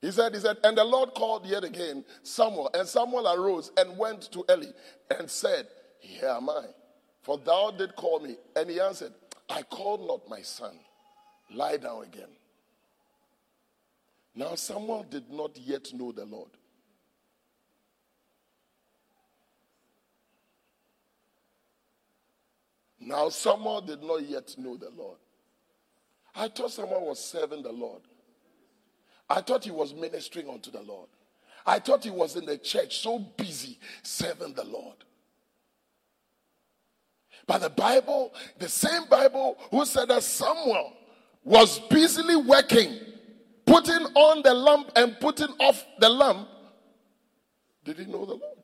He 0.00 0.10
said, 0.10 0.34
He 0.34 0.40
said, 0.40 0.56
and 0.64 0.76
the 0.76 0.84
Lord 0.84 1.14
called 1.14 1.46
yet 1.46 1.64
again 1.64 2.04
Samuel. 2.22 2.70
And 2.74 2.86
Samuel 2.86 3.28
arose 3.28 3.70
and 3.76 3.96
went 3.96 4.30
to 4.32 4.44
Eli 4.50 4.72
and 5.16 5.30
said, 5.30 5.66
Here 6.00 6.28
am 6.28 6.50
I. 6.50 6.66
For 7.22 7.38
thou 7.38 7.70
did 7.70 7.94
call 7.94 8.20
me. 8.20 8.36
And 8.56 8.68
he 8.68 8.80
answered, 8.80 9.12
I 9.48 9.62
called 9.62 10.06
not 10.06 10.28
my 10.28 10.42
son. 10.42 10.76
Lie 11.54 11.76
down 11.76 12.04
again. 12.04 12.30
Now 14.34 14.54
Samuel 14.54 15.04
did 15.08 15.30
not 15.30 15.56
yet 15.58 15.92
know 15.92 16.10
the 16.10 16.24
Lord. 16.24 16.50
Now 22.98 23.28
Samuel 23.28 23.82
did 23.82 24.02
not 24.02 24.22
yet 24.22 24.54
know 24.56 24.76
the 24.76 24.90
Lord. 24.90 25.18
I 26.34 26.48
thought 26.48 26.70
someone 26.70 27.02
was 27.02 27.22
serving 27.24 27.62
the 27.62 27.72
Lord. 27.72 28.02
I 29.28 29.40
thought 29.40 29.64
he 29.64 29.70
was 29.70 29.94
ministering 29.94 30.48
unto 30.48 30.70
the 30.70 30.82
Lord. 30.82 31.08
I 31.64 31.78
thought 31.78 32.04
he 32.04 32.10
was 32.10 32.36
in 32.36 32.44
the 32.44 32.58
church 32.58 32.98
so 33.00 33.18
busy 33.18 33.78
serving 34.02 34.54
the 34.54 34.64
Lord. 34.64 34.96
But 37.46 37.58
the 37.58 37.70
Bible, 37.70 38.32
the 38.58 38.68
same 38.68 39.06
Bible 39.10 39.58
who 39.70 39.84
said 39.84 40.08
that 40.08 40.22
Samuel 40.22 40.92
was 41.44 41.78
busily 41.90 42.36
working, 42.36 42.98
putting 43.66 44.04
on 44.14 44.42
the 44.42 44.54
lamp 44.54 44.90
and 44.96 45.18
putting 45.20 45.50
off 45.58 45.84
the 45.98 46.08
lamp, 46.08 46.48
did 47.84 47.98
he 47.98 48.04
know 48.06 48.24
the 48.24 48.34
Lord? 48.34 48.61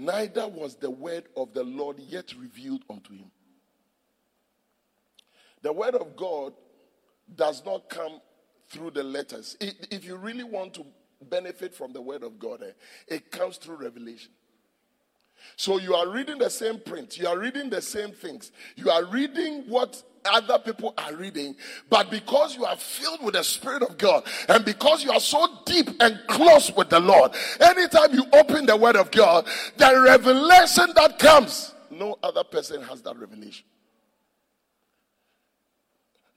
Neither 0.00 0.48
was 0.48 0.76
the 0.76 0.90
word 0.90 1.24
of 1.36 1.52
the 1.52 1.62
Lord 1.62 1.98
yet 1.98 2.32
revealed 2.40 2.82
unto 2.88 3.12
him. 3.12 3.30
The 5.60 5.74
word 5.74 5.94
of 5.94 6.16
God 6.16 6.54
does 7.36 7.62
not 7.66 7.90
come 7.90 8.18
through 8.70 8.92
the 8.92 9.02
letters. 9.02 9.58
If 9.60 10.06
you 10.06 10.16
really 10.16 10.42
want 10.42 10.72
to 10.74 10.86
benefit 11.28 11.74
from 11.74 11.92
the 11.92 12.00
word 12.00 12.22
of 12.22 12.38
God, 12.38 12.62
eh, 12.62 12.72
it 13.08 13.30
comes 13.30 13.58
through 13.58 13.76
revelation. 13.76 14.30
So 15.56 15.78
you 15.78 15.94
are 15.94 16.08
reading 16.08 16.38
the 16.38 16.50
same 16.50 16.78
print, 16.78 17.18
you 17.18 17.26
are 17.26 17.38
reading 17.38 17.70
the 17.70 17.82
same 17.82 18.12
things, 18.12 18.52
you 18.76 18.90
are 18.90 19.04
reading 19.04 19.64
what 19.68 20.02
other 20.24 20.58
people 20.58 20.94
are 20.98 21.14
reading, 21.14 21.56
but 21.88 22.10
because 22.10 22.56
you 22.56 22.64
are 22.64 22.76
filled 22.76 23.22
with 23.22 23.34
the 23.34 23.42
Spirit 23.42 23.82
of 23.82 23.96
God 23.96 24.24
and 24.48 24.64
because 24.64 25.02
you 25.02 25.10
are 25.10 25.20
so 25.20 25.46
deep 25.64 25.88
and 26.00 26.20
close 26.28 26.72
with 26.74 26.90
the 26.90 27.00
Lord, 27.00 27.32
anytime 27.60 28.12
you 28.14 28.24
open 28.32 28.66
the 28.66 28.76
Word 28.76 28.96
of 28.96 29.10
God, 29.10 29.46
the 29.76 30.02
revelation 30.04 30.86
that 30.94 31.18
comes, 31.18 31.74
no 31.90 32.18
other 32.22 32.44
person 32.44 32.82
has 32.82 33.02
that 33.02 33.16
revelation. 33.16 33.64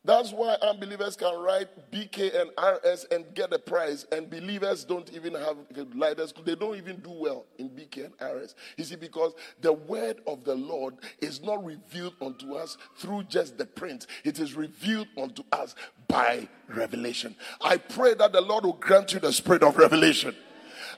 That's 0.06 0.34
why 0.34 0.58
unbelievers 0.62 1.16
can 1.16 1.34
write 1.42 1.90
BK 1.90 2.42
and 2.42 2.50
RS 2.58 3.06
and 3.10 3.24
get 3.34 3.54
a 3.54 3.60
prize, 3.60 4.06
and 4.12 4.30
believers 4.30 4.84
don't 4.84 5.10
even 5.14 5.34
have 5.34 5.56
leaders. 5.94 6.34
They 6.44 6.56
don't 6.56 6.76
even 6.76 6.98
do 6.98 7.12
well 7.12 7.46
in 7.58 7.70
BK 7.70 8.12
and 8.20 8.42
RS. 8.42 8.56
You 8.76 8.84
see, 8.84 8.98
because 8.98 9.34
the 9.62 9.72
word 9.72 10.20
of 10.28 10.44
the 10.44 10.56
Lord 10.56 10.96
is 11.22 11.42
not 11.42 11.64
revealed 11.64 12.16
unto 12.22 12.56
us 12.56 12.78
through 12.98 13.24
just 13.24 13.58
the 13.58 13.66
print, 13.66 14.08
it 14.26 14.40
is 14.40 14.56
revealed 14.56 15.08
unto 15.18 15.44
us 15.54 15.74
by 16.10 16.50
revelation. 16.68 17.34
I 17.62 17.78
pray 17.78 18.14
that 18.16 18.34
the 18.34 18.42
Lord 18.42 18.66
will 18.66 18.74
grant 18.74 19.14
you 19.14 19.22
the 19.22 19.32
spirit 19.32 19.64
of 19.64 19.78
revelation. 19.78 20.36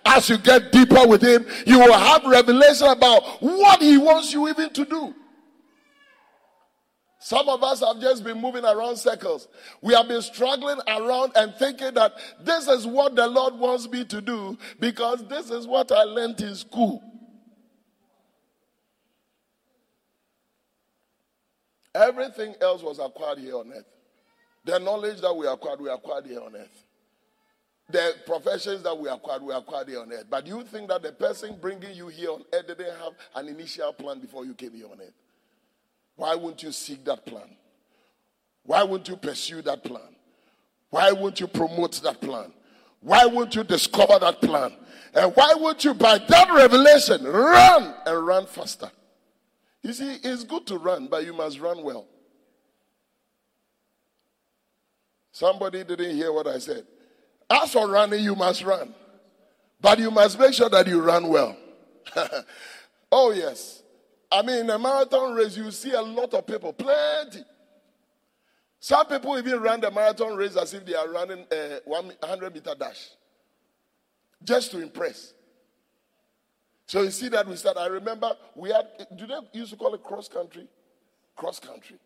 As 0.04 0.30
you 0.30 0.40
get 0.40 0.72
deeper 0.72 1.08
with 1.08 1.22
Him, 1.22 1.46
you 1.68 1.78
will 1.78 1.94
have 1.94 2.26
revelation 2.26 2.88
about 2.88 3.22
what 3.40 3.82
He 3.84 3.98
wants 3.98 4.34
you 4.34 4.50
even 4.50 4.72
to 4.72 4.84
do. 4.84 5.14
Some 7.26 7.50
of 7.50 7.64
us 7.64 7.80
have 7.80 8.00
just 8.00 8.24
been 8.24 8.40
moving 8.40 8.64
around 8.64 8.98
circles. 8.98 9.48
We 9.82 9.96
have 9.96 10.08
been 10.08 10.22
struggling 10.22 10.78
around 10.88 11.32
and 11.36 11.56
thinking 11.56 11.96
that 11.96 12.14
this 12.40 12.68
is 12.68 12.86
what 12.86 13.16
the 13.16 13.26
Lord 13.26 13.56
wants 13.56 13.90
me 13.90 14.06
to 14.06 14.22
do 14.22 14.56
because 14.80 15.28
this 15.28 15.50
is 15.50 15.66
what 15.66 15.92
I 15.92 16.04
learned 16.04 16.40
in 16.42 16.54
school. 16.54 17.02
Everything 21.96 22.54
else 22.62 22.84
was 22.84 23.00
acquired 23.00 23.40
here 23.40 23.58
on 23.58 23.74
earth. 23.74 23.90
The 24.64 24.78
knowledge 24.78 25.20
that 25.22 25.36
we 25.36 25.48
acquired, 25.48 25.82
we 25.82 25.90
acquired 25.90 26.28
here 26.28 26.42
on 26.42 26.56
earth. 26.56 26.86
The 27.90 28.18
professions 28.28 28.84
that 28.84 28.96
we 28.96 29.10
acquired, 29.10 29.42
we 29.42 29.52
acquired 29.52 29.88
here 29.88 30.02
on 30.02 30.14
earth. 30.14 30.26
But 30.30 30.46
you 30.46 30.64
think 30.64 30.90
that 30.90 31.02
the 31.02 31.12
person 31.12 31.58
bringing 31.60 31.96
you 31.96 32.08
here 32.08 32.30
on 32.30 32.44
earth 32.54 32.68
didn't 32.68 33.00
have 33.00 33.14
an 33.34 33.48
initial 33.48 33.94
plan 33.94 34.20
before 34.20 34.46
you 34.46 34.54
came 34.54 34.74
here 34.74 34.86
on 34.86 35.02
earth? 35.02 35.25
Why 36.16 36.36
won't 36.36 36.64
you 36.64 36.72
seek 36.72 37.04
that 37.06 37.26
plan? 37.26 37.56
Why 38.64 38.84
won't 38.84 39.08
you 39.08 39.16
pursue 39.16 39.62
that 39.64 39.84
plan? 39.84 40.16
Why 40.90 41.12
won't 41.12 41.40
you 41.40 41.48
promote 41.48 42.02
that 42.04 42.22
plan? 42.22 42.52
Why 43.02 43.26
won't 43.26 43.54
you 43.56 43.64
discover 43.64 44.18
that 44.20 44.42
plan? 44.42 44.74
And 45.14 45.36
why 45.36 45.54
won't 45.56 45.84
you, 45.84 45.94
by 45.94 46.18
that 46.18 46.52
revelation, 46.52 47.24
run 47.24 47.94
and 48.06 48.26
run 48.26 48.46
faster? 48.46 48.90
You 49.84 49.94
see, 49.94 50.18
it's 50.24 50.44
good 50.44 50.66
to 50.68 50.78
run, 50.78 51.08
but 51.08 51.24
you 51.26 51.34
must 51.34 51.60
run 51.60 51.84
well. 51.84 52.08
Somebody 55.32 55.84
didn't 55.84 56.16
hear 56.16 56.32
what 56.32 56.48
I 56.48 56.58
said. 56.60 56.86
As 57.50 57.74
for 57.74 57.88
running, 57.88 58.24
you 58.24 58.36
must 58.36 58.64
run. 58.64 58.96
But 59.80 60.00
you 60.00 60.10
must 60.10 60.40
make 60.40 60.54
sure 60.54 60.70
that 60.70 60.88
you 60.88 61.02
run 61.02 61.28
well. 61.28 61.56
oh, 63.12 63.32
yes. 63.32 63.84
I 64.32 64.42
mean, 64.42 64.62
in 64.62 64.70
a 64.70 64.80
marathon 64.80 65.34
race, 65.34 65.56
you 65.56 65.70
see 65.72 65.92
a 65.92 66.02
lot 66.02 66.34
of 66.34 66.46
people, 66.46 66.74
plenty. 66.74 67.44
Some 68.80 69.06
people 69.08 69.38
even 69.38 69.60
run 69.62 69.82
the 69.82 69.92
marathon 69.92 70.36
race 70.36 70.56
as 70.56 70.74
if 70.74 70.86
they 70.86 70.96
are 70.96 71.10
running 71.10 71.46
a 71.52 71.80
100 71.86 72.54
meter 72.54 72.76
dash, 72.78 73.10
just 74.44 74.72
to 74.72 74.82
impress. 74.82 75.34
So 76.88 77.02
you 77.02 77.12
see 77.12 77.30
that 77.30 77.48
we 77.48 77.56
start. 77.56 77.78
I 77.78 77.88
remember 77.88 78.32
we 78.56 78.70
had, 78.70 78.86
do 79.16 79.26
they 79.26 79.40
used 79.54 79.72
to 79.72 79.78
call 79.78 79.94
it 79.96 80.04
cross 80.04 80.28
country? 80.28 80.68
Cross 81.36 81.62
country. 81.62 81.98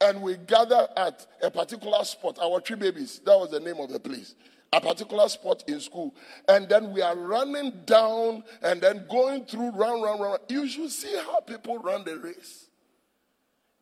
And 0.00 0.20
we 0.20 0.36
gather 0.36 0.88
at 0.96 1.24
a 1.40 1.50
particular 1.50 2.02
spot, 2.02 2.38
our 2.42 2.60
three 2.60 2.76
babies, 2.76 3.20
that 3.24 3.38
was 3.38 3.50
the 3.50 3.60
name 3.60 3.78
of 3.78 3.90
the 3.90 4.00
place 4.00 4.34
a 4.72 4.80
particular 4.80 5.28
sport 5.28 5.64
in 5.68 5.80
school, 5.80 6.14
and 6.48 6.68
then 6.68 6.92
we 6.92 7.02
are 7.02 7.14
running 7.14 7.82
down 7.84 8.42
and 8.62 8.80
then 8.80 9.04
going 9.10 9.44
through 9.44 9.70
run, 9.70 10.00
run, 10.00 10.18
run. 10.18 10.38
You 10.48 10.66
should 10.66 10.90
see 10.90 11.14
how 11.26 11.40
people 11.40 11.78
run 11.78 12.04
the 12.04 12.16
race. 12.18 12.70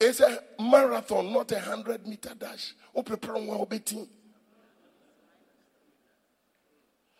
It's 0.00 0.20
a 0.20 0.40
marathon, 0.58 1.32
not 1.32 1.52
a 1.52 1.60
hundred 1.60 2.06
meter 2.06 2.34
dash. 2.36 2.74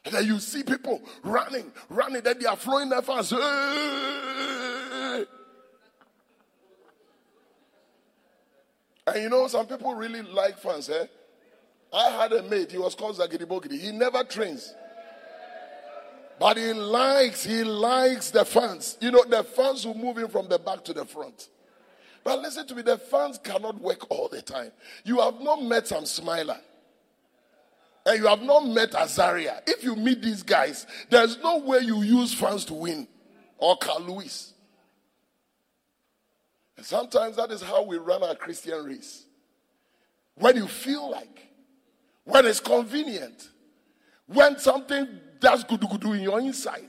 And 0.03 0.15
then 0.15 0.25
you 0.25 0.41
see 0.41 0.63
people 0.63 1.03
running, 1.23 1.71
running, 1.91 2.23
then 2.23 2.39
they 2.41 2.47
are 2.47 2.57
throwing 2.57 2.89
their 2.89 3.03
fans. 3.03 3.33
And 9.07 9.23
you 9.23 9.29
know, 9.29 9.47
some 9.47 9.67
people 9.67 9.95
really 9.95 10.23
like 10.23 10.59
fans, 10.59 10.89
eh? 10.89 11.07
I 11.93 12.11
had 12.11 12.33
a 12.33 12.43
mate, 12.45 12.71
he 12.71 12.79
was 12.79 12.95
called 12.95 13.17
Zagidibogidi. 13.17 13.79
He 13.79 13.91
never 13.93 14.23
trains. 14.25 14.75
But 16.39 16.57
he 16.57 16.73
likes, 16.73 17.45
he 17.45 17.65
likes 17.65 18.31
the 18.31 18.45
fans. 18.45 18.97
You 19.01 19.11
know, 19.11 19.25
the 19.25 19.45
fans 19.45 19.85
who 19.85 19.93
move 19.93 20.19
in 20.19 20.29
from 20.29 20.49
the 20.49 20.59
back 20.59 20.85
to 20.85 20.95
the 20.95 21.05
front. 21.05 21.49
But 22.25 22.41
listen 22.41 22.67
to 22.69 22.75
me, 22.75 22.83
the 22.83 22.97
fans 22.97 23.39
cannot 23.39 23.81
work 23.81 24.11
all 24.11 24.29
the 24.29 24.41
time. 24.41 24.73
You 25.05 25.21
have 25.21 25.41
not 25.41 25.63
met 25.63 25.87
some 25.87 26.07
smiler. 26.07 26.59
And 28.07 28.19
you 28.19 28.27
have 28.27 28.43
not 28.43 28.67
met 28.67 28.93
Azaria. 28.93 29.61
If 29.67 29.85
you 29.85 29.97
meet 29.97 30.23
these 30.23 30.43
guys, 30.43 30.87
there's 31.11 31.39
no 31.39 31.59
way 31.59 31.81
you 31.81 32.03
use 32.03 32.33
fans 32.33 32.65
to 32.67 32.75
win. 32.75 33.07
Or 33.59 33.77
Carl 33.77 34.01
Lewis. 34.01 34.55
And 36.79 36.87
sometimes 36.87 37.37
that 37.37 37.51
is 37.51 37.61
how 37.61 37.83
we 37.83 37.99
run 37.99 38.23
our 38.23 38.35
Christian 38.35 38.83
race. 38.85 39.27
When 40.37 40.57
you 40.57 40.67
feel 40.67 41.11
like 41.11 41.50
when 42.31 42.47
it's 42.47 42.61
convenient, 42.61 43.51
when 44.27 44.59
something 44.59 45.09
does 45.41 45.65
good 45.65 45.81
good 45.81 46.05
in 46.05 46.21
your 46.23 46.41
inside, 46.41 46.89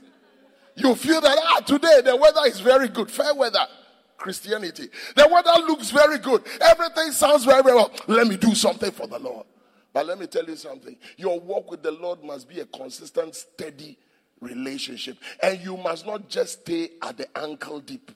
you 0.76 0.94
feel 0.94 1.20
that 1.20 1.36
ah 1.38 1.60
today 1.60 2.00
the 2.04 2.16
weather 2.16 2.40
is 2.46 2.60
very 2.60 2.88
good, 2.88 3.10
fair 3.10 3.34
weather. 3.34 3.66
Christianity. 4.16 4.88
The 5.16 5.28
weather 5.28 5.66
looks 5.66 5.90
very 5.90 6.18
good. 6.18 6.44
Everything 6.60 7.10
sounds 7.10 7.44
very, 7.44 7.60
very 7.60 7.74
well. 7.74 7.90
Let 8.06 8.28
me 8.28 8.36
do 8.36 8.54
something 8.54 8.92
for 8.92 9.08
the 9.08 9.18
Lord. 9.18 9.46
But 9.92 10.06
let 10.06 10.16
me 10.16 10.28
tell 10.28 10.44
you 10.44 10.54
something. 10.54 10.96
Your 11.16 11.40
walk 11.40 11.68
with 11.68 11.82
the 11.82 11.90
Lord 11.90 12.22
must 12.22 12.48
be 12.48 12.60
a 12.60 12.66
consistent, 12.66 13.34
steady 13.34 13.98
relationship. 14.40 15.18
And 15.42 15.58
you 15.60 15.76
must 15.76 16.06
not 16.06 16.28
just 16.28 16.60
stay 16.60 16.90
at 17.02 17.16
the 17.18 17.36
ankle 17.36 17.80
deep. 17.80 18.12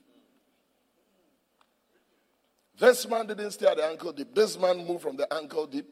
This 2.78 3.08
man 3.08 3.26
didn't 3.26 3.50
stay 3.50 3.66
at 3.66 3.78
the 3.78 3.84
ankle 3.84 4.12
deep. 4.12 4.32
This 4.32 4.56
man 4.56 4.86
moved 4.86 5.02
from 5.02 5.16
the 5.16 5.32
ankle 5.34 5.66
deep 5.66 5.86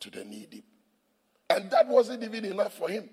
to 0.00 0.10
the 0.10 0.24
knee 0.24 0.48
deep. 0.50 0.64
And 1.50 1.70
that 1.70 1.88
wasn't 1.88 2.22
even 2.22 2.44
enough 2.44 2.74
for 2.74 2.88
him. 2.88 3.08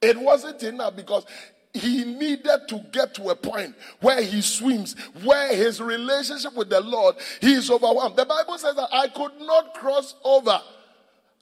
It 0.00 0.16
wasn't 0.16 0.62
enough 0.62 0.96
because 0.96 1.26
he 1.74 2.04
needed 2.04 2.68
to 2.68 2.80
get 2.92 3.14
to 3.14 3.30
a 3.30 3.36
point 3.36 3.74
where 4.00 4.22
he 4.22 4.40
swims, 4.40 4.96
where 5.22 5.54
his 5.54 5.80
relationship 5.80 6.54
with 6.54 6.70
the 6.70 6.80
Lord, 6.80 7.16
he 7.40 7.54
is 7.54 7.70
overwhelmed. 7.70 8.16
The 8.16 8.24
Bible 8.24 8.58
says 8.58 8.74
that 8.76 8.88
I 8.92 9.08
could 9.08 9.40
not 9.40 9.74
cross 9.74 10.14
over. 10.24 10.60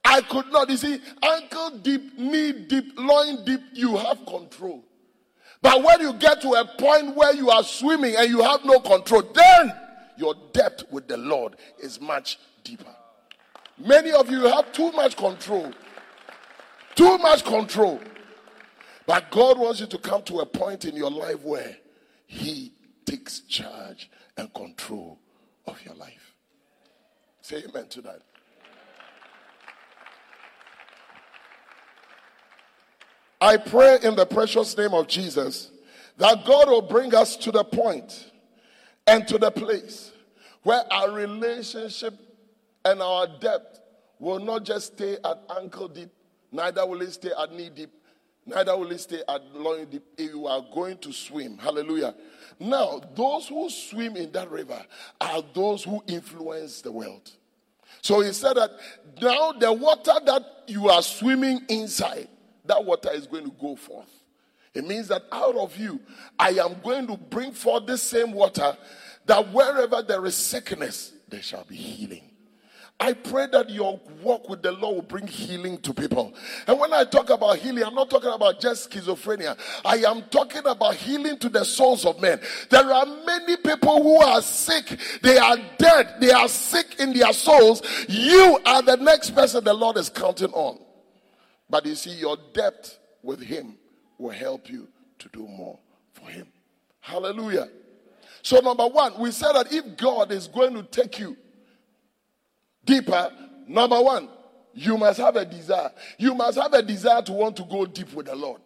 I 0.05 0.21
could 0.23 0.47
not. 0.53 0.71
You 0.71 0.77
see, 0.77 1.01
ankle 1.23 1.79
deep, 1.79 2.19
knee 2.19 2.53
deep, 2.53 2.93
loin 2.97 3.45
deep, 3.45 3.61
you 3.73 3.97
have 3.97 4.25
control. 4.27 4.85
But 5.63 5.83
when 5.83 6.01
you 6.01 6.13
get 6.15 6.43
to 6.43 6.51
a 6.55 6.65
point 6.79 7.17
where 7.17 7.35
you 7.35 7.51
are 7.51 7.65
swimming 7.65 8.15
and 8.17 8.29
you 8.29 8.43
have 8.43 8.65
no 8.65 8.79
control, 8.81 9.23
then 9.23 9.73
your 10.17 10.35
depth 10.53 10.85
with 10.91 11.09
the 11.09 11.17
Lord 11.17 11.57
is 11.83 12.01
much 12.01 12.39
deeper. 12.63 12.95
Many 13.79 14.13
of 14.13 14.31
you 14.31 14.43
have 14.43 14.73
too 14.73 14.91
much 14.93 15.17
control. 15.17 15.73
Too 16.95 17.19
much 17.19 17.45
control. 17.45 18.01
But 19.07 19.31
God 19.31 19.59
wants 19.59 19.81
you 19.81 19.87
to 19.87 19.99
come 19.99 20.23
to 20.25 20.41
a 20.41 20.47
point 20.47 20.85
in 20.85 20.97
your 20.97 21.11
life 21.11 21.41
where 21.43 21.77
He 22.27 22.73
takes 23.05 23.41
charge 23.41 24.11
and 24.37 24.53
control 24.53 25.19
of 25.67 25.81
your 25.85 25.95
life. 25.95 26.33
Say 27.43 27.63
amen 27.69 27.87
to 27.89 28.01
that. 28.03 28.23
I 33.41 33.59
pray 33.59 33.99
in 34.03 34.17
the 34.17 34.27
precious 34.27 34.77
name 34.77 34.95
of 34.95 35.07
Jesus 35.07 35.71
that 36.17 36.45
God 36.45 36.69
will 36.69 36.83
bring 36.83 37.15
us 37.15 37.37
to 37.37 37.53
the 37.53 37.63
point 37.63 38.31
and 39.07 39.29
to 39.29 39.39
the 39.39 39.51
place 39.51 40.11
where 40.63 40.83
our 40.91 41.11
relationship 41.13 42.15
and 42.87 43.03
our 43.03 43.27
depth 43.27 43.81
will 44.21 44.39
not 44.39 44.65
just 44.65 44.95
stay 44.95 45.17
at 45.25 45.43
ankle 45.61 45.89
deep, 45.89 46.11
neither 46.53 46.87
will 46.87 47.03
it 47.03 47.13
stay 47.13 47.33
at 47.37 47.53
knee 47.53 47.69
deep, 47.69 47.91
neither 48.47 48.77
will 48.77 48.91
it 48.93 49.01
stay 49.01 49.23
at 49.29 49.55
loin 49.55 49.87
deep. 49.87 50.05
If 50.17 50.31
You 50.31 50.47
are 50.47 50.65
going 50.73 50.99
to 50.99 51.13
swim. 51.13 51.59
Hallelujah. 51.59 52.15
Now, 52.61 53.03
those 53.15 53.49
who 53.49 53.69
swim 53.69 54.17
in 54.17 54.31
that 54.33 54.51
river 54.51 54.81
are 55.21 55.43
those 55.53 55.83
who 55.83 56.03
influence 56.07 56.81
the 56.81 56.93
world. 56.93 57.29
So 58.03 58.21
he 58.21 58.33
said 58.33 58.55
that 58.55 58.71
now 59.21 59.53
the 59.53 59.73
water 59.73 60.15
that 60.25 60.43
you 60.69 60.89
are 60.89 61.03
swimming 61.03 61.63
inside, 61.69 62.29
that 62.67 62.85
water 62.85 63.11
is 63.13 63.27
going 63.27 63.45
to 63.45 63.55
go 63.61 63.75
forth. 63.75 64.11
It 64.75 64.87
means 64.87 65.09
that 65.09 65.25
out 65.33 65.57
of 65.57 65.77
you, 65.77 65.99
I 66.39 66.51
am 66.51 66.77
going 66.85 67.09
to 67.09 67.17
bring 67.17 67.51
forth 67.51 67.87
the 67.87 67.99
same 67.99 68.31
water 68.31 68.77
that 69.25 69.53
wherever 69.53 70.03
there 70.03 70.25
is 70.25 70.37
sickness, 70.37 71.13
there 71.29 71.43
shall 71.43 71.65
be 71.65 71.77
healing. 71.77 72.31
I 72.99 73.13
pray 73.13 73.47
that 73.53 73.69
your 73.69 74.01
walk 74.23 74.49
with 74.49 74.63
the 74.63 74.73
Lord 74.73 74.95
will 74.95 75.03
bring 75.03 75.27
healing 75.27 75.77
to 75.79 75.93
people. 75.93 76.33
And 76.67 76.81
when 76.81 76.95
I 76.95 77.05
talk 77.05 77.29
about 77.29 77.59
healing, 77.59 77.85
I'm 77.85 77.95
not 77.95 78.09
talking 78.09 78.33
about 78.33 78.59
just 78.59 78.91
schizophrenia. 78.91 79.59
I 79.85 79.99
am 79.99 80.23
talking 80.31 80.63
about 80.65 80.95
healing 80.95 81.39
to 81.41 81.51
the 81.51 81.65
souls 81.65 82.07
of 82.07 82.21
men. 82.23 82.41
There 82.71 82.91
are 82.91 83.05
many 83.27 83.59
people 83.59 84.03
who 84.03 84.17
are 84.17 84.41
sick. 84.41 84.99
They 85.23 85.37
are 85.37 85.59
dead. 85.77 86.15
They 86.21 86.31
are 86.31 86.49
sick 86.49 86.99
in 86.99 87.13
their 87.13 87.35
souls. 87.35 87.83
You 88.09 88.59
are 88.65 88.81
the 88.81 88.97
next 88.97 89.35
person 89.35 89.63
the 89.63 89.75
Lord 89.75 89.99
is 89.99 90.09
counting 90.09 90.53
on. 90.53 90.79
But 91.69 91.85
you 91.85 91.97
see, 91.97 92.13
your 92.13 92.39
depth 92.55 92.99
with 93.23 93.43
Him 93.43 93.77
will 94.17 94.31
help 94.31 94.71
you 94.71 94.89
to 95.19 95.29
do 95.29 95.47
more 95.47 95.79
for 96.15 96.31
Him. 96.31 96.47
Hallelujah. 97.01 97.69
So, 98.41 98.61
number 98.61 98.87
one, 98.87 99.19
we 99.19 99.33
said 99.33 99.53
that 99.53 99.71
if 99.73 99.97
God 99.99 100.33
is 100.33 100.49
going 100.49 100.75
to 100.75 100.83
take 100.85 101.19
you 101.19 101.37
deeper, 102.87 103.31
number 103.69 104.01
one, 104.01 104.29
you 104.73 104.97
must 104.97 105.19
have 105.19 105.37
a 105.37 105.45
desire. 105.45 105.91
You 106.19 106.35
must 106.35 106.59
have 106.59 106.73
a 106.73 106.83
desire 106.83 107.23
to 107.23 107.33
want 107.33 107.57
to 107.57 107.65
go 107.65 107.85
deep 107.85 108.13
with 108.15 108.27
the 108.27 108.37
Lord. 108.37 108.61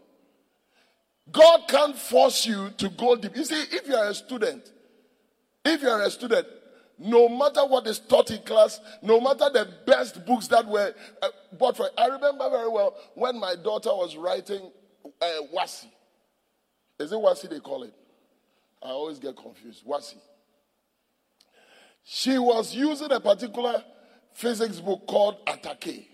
God 1.33 1.61
can't 1.69 1.97
force 1.97 2.47
you 2.47 2.71
to 2.79 2.89
go 2.91 3.17
deep. 3.17 3.37
You 3.37 3.45
see, 3.45 3.63
if 3.77 3.89
you 3.89 3.95
are 3.95 4.09
a 4.09 4.15
student, 4.15 4.71
if 5.65 5.83
you 5.83 5.89
are 5.89 6.03
a 6.03 6.11
student, 6.11 6.47
no 6.99 7.29
matter 7.29 7.65
what 7.65 7.87
is 7.87 7.99
taught 7.99 8.31
in 8.31 8.43
class, 8.43 8.81
no 9.03 9.21
matter 9.21 9.49
the 9.51 9.69
best 9.87 10.25
books 10.27 10.49
that 10.49 10.67
were 10.67 10.93
uh, 11.23 11.29
bought 11.59 11.77
for, 11.77 11.89
I 11.97 12.07
remember 12.07 12.51
very 12.51 12.69
well 12.69 12.95
when 13.15 13.39
my 13.39 13.55
daughter 13.55 13.91
was 13.91 14.17
writing 14.17 14.71
uh, 15.23 15.27
WASSCE. 15.55 15.87
Is 16.99 17.13
it 17.13 17.17
WASSCE 17.17 17.49
they 17.49 17.61
call 17.61 17.85
it? 17.85 17.95
I 18.83 18.89
always 18.89 19.19
get 19.19 19.37
confused. 19.37 19.83
He? 19.87 20.19
She 22.03 22.39
was 22.39 22.75
using 22.75 23.13
a 23.13 23.21
particular 23.21 23.85
physics 24.41 24.81
book 24.81 25.07
called 25.07 25.45
Atake. 25.47 26.07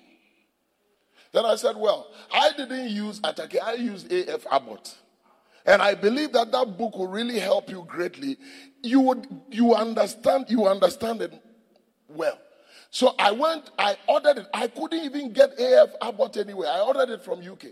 Then 1.33 1.45
I 1.45 1.57
said, 1.57 1.77
Well, 1.77 2.09
I 2.33 2.51
didn't 2.57 2.89
use 2.91 3.21
Atake, 3.21 3.63
I 3.63 3.75
used 3.75 4.11
A.F. 4.13 4.47
Abbott. 4.51 4.97
And 5.65 5.83
I 5.83 5.95
believe 5.95 6.33
that 6.33 6.53
that 6.53 6.79
book 6.79 6.97
will 6.97 7.09
really 7.09 7.41
help 7.41 7.71
you 7.71 7.85
greatly. 7.89 8.37
You 8.83 9.01
would 9.01 9.27
you 9.51 9.75
understand 9.75 10.47
you 10.49 10.67
understand 10.67 11.23
it 11.23 11.33
well. 12.09 12.39
So 12.91 13.15
I 13.19 13.33
went, 13.33 13.71
I 13.79 13.97
ordered 14.09 14.39
it. 14.39 14.47
I 14.55 14.69
couldn't 14.69 15.05
even 15.05 15.33
get 15.33 15.59
A.F. 15.59 15.91
Abbott 16.01 16.37
anywhere. 16.37 16.69
I 16.71 16.81
ordered 16.81 17.11
it 17.11 17.23
from 17.23 17.41
UK. 17.41 17.67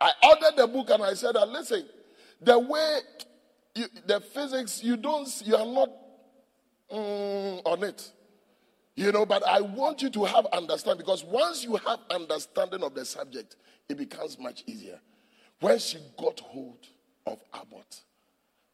I 0.00 0.10
ordered 0.28 0.56
the 0.56 0.66
book 0.66 0.90
and 0.90 1.02
I 1.02 1.14
said, 1.14 1.34
listen, 1.48 1.84
the 2.40 2.58
way 2.58 2.98
you, 3.74 3.86
the 4.06 4.20
physics, 4.20 4.82
you 4.82 4.96
don't, 4.96 5.28
you 5.44 5.56
are 5.56 5.66
not 5.66 5.90
mm, 6.92 7.62
on 7.64 7.82
it. 7.84 8.10
You 8.94 9.10
know, 9.10 9.24
but 9.24 9.46
I 9.46 9.60
want 9.60 10.02
you 10.02 10.10
to 10.10 10.24
have 10.24 10.46
understanding 10.46 11.04
because 11.04 11.24
once 11.24 11.64
you 11.64 11.76
have 11.76 12.00
understanding 12.10 12.82
of 12.82 12.94
the 12.94 13.04
subject, 13.04 13.56
it 13.88 13.96
becomes 13.96 14.38
much 14.38 14.64
easier. 14.66 15.00
When 15.60 15.78
she 15.78 15.98
got 16.18 16.40
hold 16.40 16.86
of 17.26 17.38
Abbott, 17.54 18.02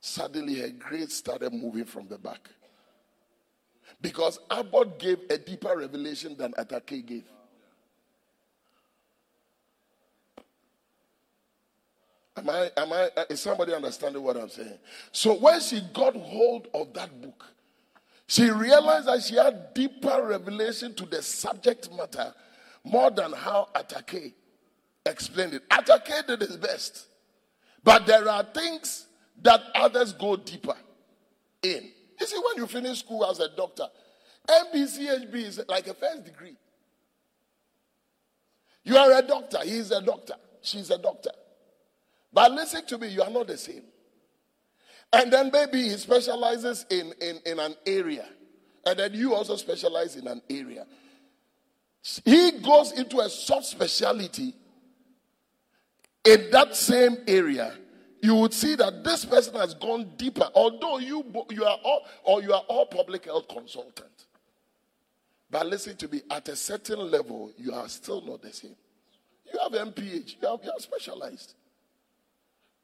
suddenly 0.00 0.60
her 0.60 0.70
grades 0.70 1.14
started 1.14 1.52
moving 1.52 1.84
from 1.84 2.08
the 2.08 2.18
back. 2.18 2.48
Because 4.00 4.38
Abbott 4.50 4.98
gave 4.98 5.18
a 5.30 5.38
deeper 5.38 5.76
revelation 5.76 6.36
than 6.36 6.52
Atake 6.52 7.06
gave. 7.06 7.24
Am 12.36 12.48
I, 12.48 12.70
am 12.76 12.92
I, 12.92 13.10
is 13.30 13.40
somebody 13.40 13.74
understanding 13.74 14.22
what 14.22 14.36
I'm 14.36 14.48
saying? 14.48 14.78
So 15.10 15.34
when 15.34 15.60
she 15.60 15.80
got 15.92 16.14
hold 16.14 16.68
of 16.72 16.92
that 16.94 17.20
book, 17.20 17.44
she 18.28 18.50
realized 18.50 19.06
that 19.06 19.22
she 19.22 19.36
had 19.36 19.72
deeper 19.72 20.22
revelation 20.22 20.94
to 20.94 21.06
the 21.06 21.22
subject 21.22 21.90
matter 21.96 22.34
more 22.84 23.10
than 23.10 23.32
how 23.32 23.70
Atake 23.74 24.34
explained 25.06 25.54
it. 25.54 25.66
Atake 25.70 26.26
did 26.26 26.42
his 26.42 26.58
best. 26.58 27.06
But 27.82 28.06
there 28.06 28.28
are 28.28 28.42
things 28.42 29.06
that 29.40 29.62
others 29.74 30.12
go 30.12 30.36
deeper 30.36 30.76
in. 31.62 31.90
You 32.20 32.26
see, 32.26 32.36
when 32.36 32.58
you 32.58 32.66
finish 32.66 32.98
school 32.98 33.24
as 33.24 33.40
a 33.40 33.48
doctor, 33.56 33.86
MBCHB 34.46 35.34
is 35.34 35.60
like 35.66 35.86
a 35.86 35.94
first 35.94 36.26
degree. 36.26 36.56
You 38.84 38.98
are 38.98 39.10
a 39.10 39.22
doctor, 39.22 39.60
he 39.64 39.78
is 39.78 39.90
a 39.90 40.02
doctor, 40.02 40.34
she's 40.60 40.90
a 40.90 40.98
doctor. 40.98 41.30
But 42.30 42.52
listen 42.52 42.84
to 42.88 42.98
me, 42.98 43.08
you 43.08 43.22
are 43.22 43.30
not 43.30 43.46
the 43.46 43.56
same. 43.56 43.84
And 45.12 45.32
then 45.32 45.50
maybe 45.52 45.82
he 45.82 45.96
specializes 45.96 46.84
in, 46.90 47.12
in, 47.20 47.40
in 47.46 47.58
an 47.58 47.74
area. 47.86 48.26
And 48.84 48.98
then 48.98 49.14
you 49.14 49.34
also 49.34 49.56
specialize 49.56 50.16
in 50.16 50.26
an 50.26 50.42
area. 50.50 50.86
He 52.24 52.52
goes 52.52 52.92
into 52.92 53.20
a 53.20 53.28
soft 53.28 53.66
specialty 53.66 54.54
in 56.24 56.50
that 56.50 56.76
same 56.76 57.18
area. 57.26 57.74
You 58.20 58.34
would 58.36 58.52
see 58.52 58.74
that 58.74 59.04
this 59.04 59.24
person 59.24 59.54
has 59.54 59.74
gone 59.74 60.12
deeper, 60.16 60.48
although 60.54 60.98
you, 60.98 61.24
you 61.50 61.64
are 61.64 61.78
all 61.84 62.06
or 62.24 62.42
you 62.42 62.52
are 62.52 62.64
all 62.68 62.86
public 62.86 63.26
health 63.26 63.48
consultant. 63.48 64.26
But 65.50 65.66
listen 65.66 65.96
to 65.96 66.08
me, 66.08 66.22
at 66.30 66.48
a 66.48 66.56
certain 66.56 67.10
level, 67.10 67.52
you 67.56 67.72
are 67.72 67.88
still 67.88 68.20
not 68.20 68.42
the 68.42 68.52
same. 68.52 68.76
You 69.50 69.58
have 69.62 69.72
MPH, 69.72 70.36
you 70.42 70.48
have, 70.48 70.60
you 70.62 70.70
are 70.70 70.80
specialized. 70.80 71.54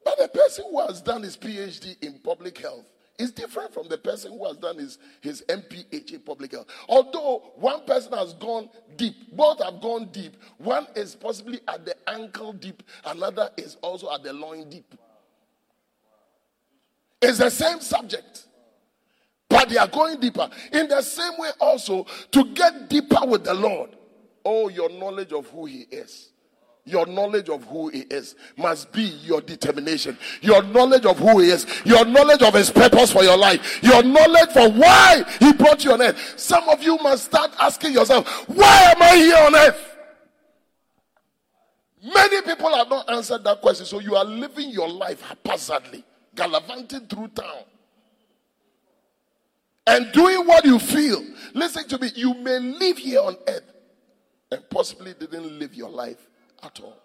But 0.05 0.19
the 0.19 0.29
person 0.29 0.67
who 0.71 0.87
has 0.87 1.01
done 1.01 1.23
his 1.23 1.37
PhD 1.37 2.03
in 2.03 2.14
public 2.19 2.59
health 2.59 2.85
is 3.19 3.31
different 3.31 3.73
from 3.73 3.88
the 3.88 3.97
person 3.97 4.33
who 4.33 4.45
has 4.47 4.57
done 4.57 4.79
his, 4.79 4.99
his 5.21 5.45
MPH 5.49 6.12
in 6.12 6.21
public 6.21 6.53
health. 6.53 6.67
Although 6.88 7.53
one 7.57 7.85
person 7.85 8.12
has 8.12 8.35
gone 8.35 8.69
deep, 8.97 9.14
both 9.35 9.62
have 9.62 9.81
gone 9.81 10.09
deep. 10.12 10.37
One 10.59 10.87
is 10.97 11.14
possibly 11.14 11.61
at 11.69 11.85
the 11.85 11.95
ankle 12.09 12.53
deep, 12.53 12.83
another 13.05 13.51
is 13.57 13.77
also 13.83 14.12
at 14.12 14.23
the 14.23 14.33
loin 14.33 14.69
deep. 14.69 14.95
It's 17.23 17.38
the 17.38 17.51
same 17.51 17.81
subject, 17.81 18.47
but 19.49 19.69
they 19.71 19.79
are 19.79 19.88
going 19.88 20.21
deeper. 20.21 20.51
In 20.73 20.88
the 20.88 21.01
same 21.01 21.38
way, 21.38 21.51
also, 21.59 22.07
to 22.33 22.45
get 22.53 22.90
deeper 22.90 23.25
with 23.27 23.45
the 23.45 23.55
Lord, 23.55 23.97
oh, 24.45 24.69
your 24.69 24.90
knowledge 24.90 25.33
of 25.33 25.47
who 25.47 25.64
He 25.64 25.87
is 25.90 26.34
Your 26.87 27.07
knowledge 27.07 27.49
of 27.49 27.64
who 27.64 27.88
He 27.88 28.01
is 28.01 28.37
must 28.59 28.92
be 28.92 29.03
your 29.03 29.40
determination. 29.40 30.18
Your 30.42 30.62
knowledge 30.62 31.07
of 31.07 31.18
who 31.18 31.40
He 31.40 31.49
is, 31.49 31.66
your 31.85 32.05
knowledge 32.05 32.42
of 32.42 32.53
His 32.53 32.70
purpose 32.70 33.11
for 33.11 33.23
your 33.23 33.38
life, 33.38 33.83
your 33.83 34.03
knowledge 34.03 34.51
for 34.51 34.70
why 34.70 35.25
He 35.40 35.53
brought 35.55 35.83
you 35.83 35.92
on 35.92 36.03
earth. 36.03 36.35
Some 36.37 36.68
of 36.68 36.83
you 36.83 36.99
must 36.99 37.25
start 37.25 37.53
asking 37.59 37.94
yourself, 37.94 38.29
Why 38.49 38.92
am 38.94 39.03
I 39.03 39.16
here 39.16 39.37
on 39.37 39.55
earth? 39.57 39.97
Many 42.03 42.42
people 42.42 42.75
have 42.75 42.90
not 42.90 43.11
answered 43.11 43.44
that 43.44 43.62
question, 43.62 43.87
so 43.87 43.99
you 43.99 44.14
are 44.14 44.25
living 44.25 44.68
your 44.68 44.88
life 44.88 45.23
haphazardly, 45.23 46.05
gallivanting 46.35 47.07
through 47.07 47.29
town 47.29 47.62
and 49.87 50.12
doing 50.12 50.47
what 50.47 50.66
you 50.66 50.79
feel. 50.79 51.25
Listen 51.55 51.88
to 51.88 51.99
me, 51.99 52.11
you 52.14 52.35
may 52.35 52.59
live 52.59 52.99
here 52.99 53.20
on 53.20 53.37
earth 53.49 53.73
and 54.51 54.68
possibly 54.68 55.14
didn't 55.14 55.59
live 55.59 55.75
your 55.75 55.88
life 55.88 56.29
at 56.64 56.81
all. 56.81 57.00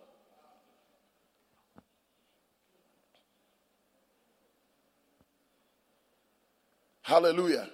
Hallelujah. 7.01 7.67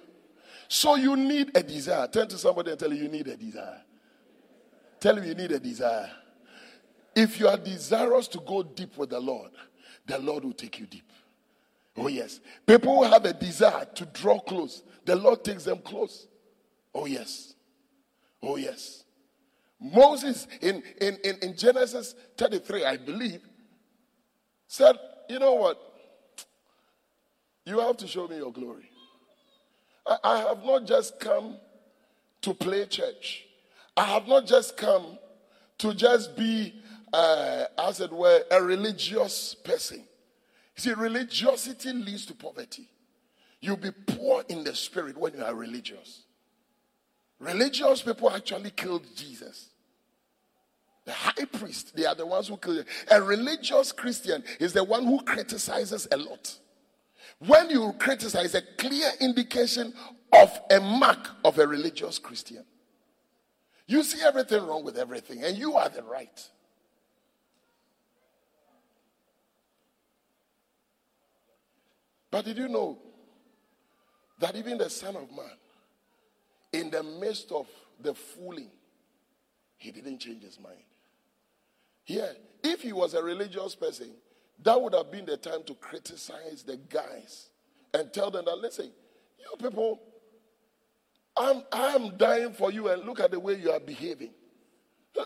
So 0.68 0.96
you 0.96 1.16
need 1.16 1.56
a 1.56 1.62
desire. 1.62 2.08
Turn 2.08 2.26
to 2.28 2.38
somebody 2.38 2.70
and 2.70 2.80
tell 2.80 2.92
you 2.92 3.02
you 3.02 3.08
need 3.08 3.28
a 3.28 3.36
desire. 3.36 3.82
Tell 4.98 5.16
him 5.16 5.24
you 5.24 5.34
need 5.34 5.52
a 5.52 5.60
desire. 5.60 6.10
If 7.14 7.38
you 7.38 7.48
are 7.48 7.56
desirous 7.56 8.28
to 8.28 8.38
go 8.38 8.62
deep 8.62 8.96
with 8.96 9.10
the 9.10 9.20
Lord, 9.20 9.50
the 10.06 10.18
Lord 10.18 10.44
will 10.44 10.52
take 10.52 10.78
you 10.78 10.86
deep. 10.86 11.10
Oh, 11.96 12.08
yes. 12.08 12.40
People 12.66 12.96
who 12.96 13.04
have 13.04 13.24
a 13.24 13.32
desire 13.32 13.86
to 13.94 14.04
draw 14.06 14.38
close, 14.38 14.82
the 15.04 15.16
Lord 15.16 15.44
takes 15.44 15.64
them 15.64 15.78
close. 15.78 16.26
Oh, 16.94 17.06
yes. 17.06 17.54
Oh, 18.42 18.56
yes. 18.56 19.04
Moses 19.80 20.46
in, 20.60 20.82
in, 21.00 21.16
in, 21.24 21.36
in 21.42 21.56
Genesis 21.56 22.14
33, 22.36 22.84
I 22.84 22.96
believe, 22.96 23.42
said, 24.66 24.96
You 25.28 25.38
know 25.38 25.54
what? 25.54 25.80
You 27.64 27.80
have 27.80 27.96
to 27.98 28.06
show 28.06 28.28
me 28.28 28.36
your 28.36 28.52
glory. 28.52 28.90
I, 30.06 30.16
I 30.22 30.38
have 30.38 30.64
not 30.64 30.86
just 30.86 31.18
come 31.20 31.56
to 32.42 32.54
play 32.54 32.86
church, 32.86 33.44
I 33.96 34.04
have 34.04 34.26
not 34.28 34.46
just 34.46 34.76
come 34.76 35.18
to 35.78 35.94
just 35.94 36.36
be, 36.36 36.74
uh, 37.12 37.64
as 37.78 38.00
it 38.00 38.12
were, 38.12 38.42
a 38.50 38.62
religious 38.62 39.54
person. 39.54 40.04
See, 40.74 40.92
religiosity 40.92 41.92
leads 41.92 42.26
to 42.26 42.34
poverty. 42.34 42.88
You'll 43.60 43.76
be 43.76 43.90
poor 43.90 44.44
in 44.48 44.62
the 44.62 44.74
spirit 44.74 45.16
when 45.16 45.34
you 45.34 45.42
are 45.42 45.54
religious. 45.54 46.25
Religious 47.38 48.02
people 48.02 48.30
actually 48.30 48.70
killed 48.70 49.06
Jesus. 49.14 49.68
The 51.04 51.12
high 51.12 51.44
priest, 51.44 51.94
they 51.94 52.04
are 52.04 52.14
the 52.14 52.26
ones 52.26 52.48
who 52.48 52.56
killed 52.56 52.78
him. 52.78 52.86
A 53.10 53.22
religious 53.22 53.92
Christian 53.92 54.42
is 54.58 54.72
the 54.72 54.82
one 54.82 55.04
who 55.04 55.22
criticizes 55.22 56.08
a 56.10 56.16
lot. 56.16 56.58
When 57.38 57.70
you 57.70 57.94
criticize, 57.98 58.54
a 58.54 58.62
clear 58.62 59.10
indication 59.20 59.92
of 60.32 60.50
a 60.70 60.80
mark 60.80 61.30
of 61.44 61.58
a 61.58 61.66
religious 61.66 62.18
Christian. 62.18 62.64
You 63.86 64.02
see 64.02 64.20
everything 64.24 64.66
wrong 64.66 64.84
with 64.84 64.98
everything, 64.98 65.44
and 65.44 65.56
you 65.56 65.76
are 65.76 65.88
the 65.88 66.02
right. 66.02 66.48
But 72.30 72.44
did 72.46 72.58
you 72.58 72.68
know 72.68 72.98
that 74.40 74.56
even 74.56 74.78
the 74.78 74.90
Son 74.90 75.14
of 75.14 75.30
Man, 75.30 75.56
in 76.76 76.90
the 76.90 77.02
midst 77.02 77.50
of 77.52 77.66
the 78.00 78.14
fooling, 78.14 78.70
he 79.76 79.90
didn't 79.90 80.18
change 80.18 80.42
his 80.42 80.60
mind. 80.60 80.82
Yeah, 82.06 82.28
if 82.62 82.82
he 82.82 82.92
was 82.92 83.14
a 83.14 83.22
religious 83.22 83.74
person, 83.74 84.10
that 84.62 84.80
would 84.80 84.94
have 84.94 85.10
been 85.10 85.26
the 85.26 85.36
time 85.36 85.62
to 85.64 85.74
criticize 85.74 86.62
the 86.62 86.76
guys 86.76 87.48
and 87.92 88.12
tell 88.12 88.30
them 88.30 88.44
that, 88.44 88.58
listen, 88.58 88.90
you 89.38 89.56
people, 89.58 90.00
I'm, 91.36 91.62
I'm 91.72 92.16
dying 92.16 92.52
for 92.52 92.70
you, 92.70 92.88
and 92.88 93.04
look 93.04 93.20
at 93.20 93.30
the 93.30 93.40
way 93.40 93.54
you 93.54 93.70
are 93.70 93.80
behaving. 93.80 94.30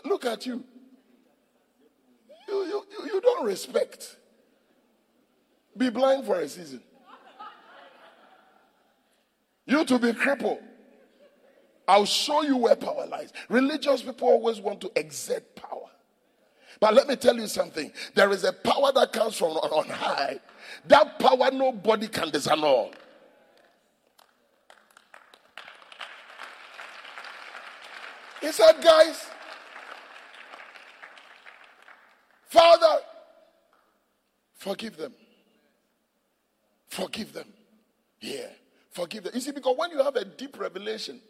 Look 0.05 0.25
at 0.25 0.45
you. 0.45 0.63
You, 2.47 2.65
you, 2.65 2.85
you 3.05 3.21
don't 3.21 3.45
respect. 3.45 4.17
Be 5.77 5.89
blind 5.89 6.25
for 6.25 6.39
a 6.39 6.47
season. 6.47 6.81
You 9.65 9.85
to 9.85 9.99
be 9.99 10.13
crippled. 10.13 10.59
I'll 11.87 12.05
show 12.05 12.43
you 12.43 12.57
where 12.57 12.75
power 12.75 13.05
lies. 13.07 13.33
Religious 13.49 14.01
people 14.01 14.27
always 14.27 14.59
want 14.59 14.81
to 14.81 14.91
exert 14.95 15.55
power. 15.55 15.89
But 16.79 16.95
let 16.95 17.07
me 17.07 17.15
tell 17.15 17.35
you 17.35 17.47
something. 17.47 17.91
There 18.15 18.31
is 18.31 18.43
a 18.43 18.53
power 18.53 18.91
that 18.93 19.13
comes 19.13 19.37
from 19.37 19.51
on 19.51 19.87
high. 19.87 20.39
That 20.87 21.19
power 21.19 21.51
nobody 21.51 22.07
can 22.07 22.29
disannul. 22.31 22.93
He 28.41 28.51
said, 28.51 28.81
guys, 28.83 29.23
Father, 32.47 33.01
forgive 34.55 34.97
them. 34.97 35.13
Forgive 36.87 37.31
them. 37.31 37.47
Yeah, 38.19 38.47
forgive 38.89 39.23
them. 39.25 39.33
You 39.35 39.41
see, 39.41 39.51
because 39.51 39.75
when 39.77 39.91
you 39.91 39.99
have 40.03 40.15
a 40.15 40.25
deep 40.25 40.59
revelation, 40.59 41.21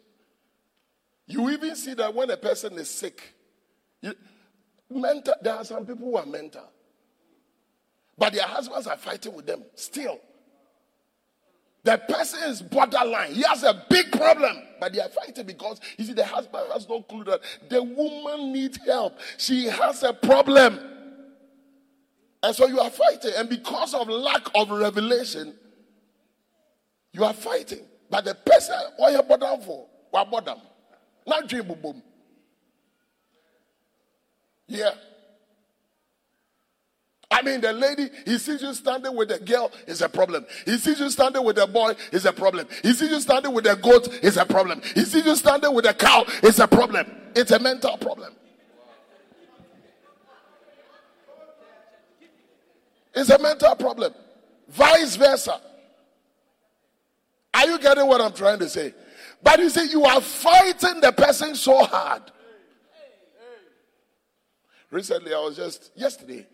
you 1.26 1.50
even 1.50 1.76
see 1.76 1.94
that 1.94 2.14
when 2.14 2.30
a 2.30 2.36
person 2.36 2.74
is 2.74 2.90
sick, 2.90 3.34
you, 4.00 4.14
mental, 4.90 5.34
there 5.42 5.54
are 5.54 5.64
some 5.64 5.86
people 5.86 6.06
who 6.10 6.16
are 6.16 6.26
mental, 6.26 6.68
but 8.18 8.32
their 8.32 8.46
husbands 8.46 8.86
are 8.86 8.96
fighting 8.96 9.34
with 9.34 9.46
them 9.46 9.64
still. 9.74 10.18
The 11.84 11.98
person 11.98 12.48
is 12.48 12.62
borderline. 12.62 13.32
He 13.34 13.42
has 13.42 13.64
a 13.64 13.84
big 13.90 14.12
problem, 14.12 14.56
but 14.78 14.92
they 14.92 15.00
are 15.00 15.08
fighting 15.08 15.46
because 15.46 15.80
you 15.98 16.04
see, 16.04 16.12
the 16.12 16.24
husband 16.24 16.64
has 16.72 16.88
no 16.88 17.02
clue 17.02 17.24
that 17.24 17.40
the 17.68 17.82
woman 17.82 18.52
needs 18.52 18.78
help. 18.86 19.18
She 19.36 19.66
has 19.66 20.04
a 20.04 20.12
problem. 20.12 20.78
And 22.44 22.54
so 22.54 22.68
you 22.68 22.78
are 22.78 22.90
fighting. 22.90 23.32
And 23.36 23.48
because 23.48 23.94
of 23.94 24.08
lack 24.08 24.48
of 24.54 24.70
revelation, 24.70 25.54
you 27.12 27.24
are 27.24 27.34
fighting. 27.34 27.84
But 28.08 28.26
the 28.26 28.34
person, 28.34 28.76
what 28.96 29.12
you 29.12 29.22
bottom 29.22 29.60
for? 29.62 29.86
What 30.10 30.30
bottom? 30.30 30.58
Not 31.26 31.48
dream 31.48 31.66
boom. 31.80 32.02
Yeah. 34.66 34.90
I 37.30 37.40
mean, 37.40 37.62
the 37.62 37.72
lady, 37.72 38.10
he 38.26 38.36
sees 38.38 38.60
you 38.60 38.74
standing 38.74 39.16
with 39.16 39.30
a 39.30 39.38
girl, 39.38 39.72
is 39.86 40.02
a 40.02 40.08
problem. 40.08 40.44
He 40.66 40.76
sees 40.76 41.00
you 41.00 41.08
standing 41.08 41.42
with 41.42 41.56
a 41.56 41.66
boy, 41.66 41.94
is 42.12 42.26
a 42.26 42.32
problem. 42.32 42.68
He 42.82 42.92
sees 42.92 43.10
you 43.10 43.20
standing 43.20 43.54
with 43.54 43.66
a 43.66 43.74
goat, 43.74 44.08
is 44.22 44.36
a 44.36 44.44
problem. 44.44 44.82
He 44.94 45.04
sees 45.04 45.24
you 45.24 45.34
standing 45.34 45.74
with 45.74 45.86
a 45.86 45.94
cow, 45.94 46.26
is 46.42 46.58
a 46.58 46.68
problem. 46.68 47.06
It's 47.34 47.50
a 47.50 47.58
mental 47.58 47.96
problem. 47.96 48.34
It's 53.14 53.30
a 53.30 53.38
mental 53.38 53.76
problem. 53.76 54.12
Vice 54.68 55.16
versa. 55.16 55.60
Are 57.54 57.66
you 57.66 57.78
getting 57.78 58.06
what 58.06 58.20
I'm 58.20 58.32
trying 58.32 58.58
to 58.58 58.68
say? 58.68 58.94
But 59.42 59.58
you 59.58 59.70
see, 59.70 59.90
you 59.90 60.04
are 60.04 60.20
fighting 60.20 61.00
the 61.00 61.12
person 61.12 61.54
so 61.54 61.84
hard. 61.84 62.22
Recently, 64.90 65.32
I 65.32 65.38
was 65.38 65.56
just, 65.56 65.90
yesterday, 65.96 66.46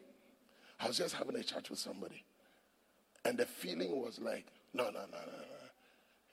I 0.81 0.87
was 0.87 0.97
just 0.97 1.15
having 1.15 1.37
a 1.37 1.43
chat 1.43 1.69
with 1.69 1.79
somebody. 1.79 2.25
And 3.25 3.37
the 3.37 3.47
feeling 3.47 4.01
was 4.01 4.21
like, 4.21 4.47
no, 4.73 4.85
no, 4.85 4.91
no, 4.91 5.01
no, 5.01 5.19
no. 5.27 5.59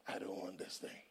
I 0.08 0.20
don't 0.20 0.38
want 0.38 0.60
this 0.60 0.78
thing. 0.78 1.02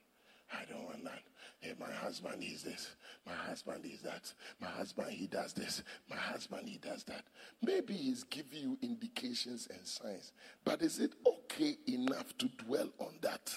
I 0.52 0.64
don't 0.70 0.84
want 0.84 1.02
that. 1.04 1.20
Hey, 1.60 1.74
my 1.80 1.90
husband 1.90 2.44
is 2.44 2.62
this. 2.62 2.94
My 3.26 3.32
husband 3.32 3.84
is 3.84 4.02
that. 4.02 4.32
My 4.60 4.68
husband, 4.68 5.10
he 5.10 5.26
does 5.26 5.52
this. 5.52 5.82
My 6.08 6.16
husband, 6.16 6.68
he 6.68 6.78
does 6.78 7.02
that. 7.04 7.24
Maybe 7.62 7.94
he's 7.94 8.22
giving 8.24 8.60
you 8.60 8.78
indications 8.82 9.66
and 9.70 9.84
signs. 9.86 10.32
But 10.64 10.82
is 10.82 11.00
it 11.00 11.12
okay 11.26 11.76
enough 11.88 12.36
to 12.38 12.48
dwell 12.64 12.90
on 12.98 13.14
that 13.22 13.52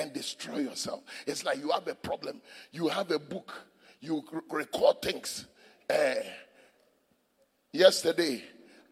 and 0.00 0.12
destroy 0.12 0.58
yourself? 0.58 1.02
It's 1.26 1.44
like 1.44 1.58
you 1.58 1.70
have 1.70 1.86
a 1.88 1.94
problem. 1.94 2.40
You 2.72 2.88
have 2.88 3.10
a 3.10 3.18
book. 3.18 3.52
You 4.00 4.24
record 4.50 5.02
things. 5.02 5.46
Uh, 5.88 6.14
Yesterday, 7.72 8.42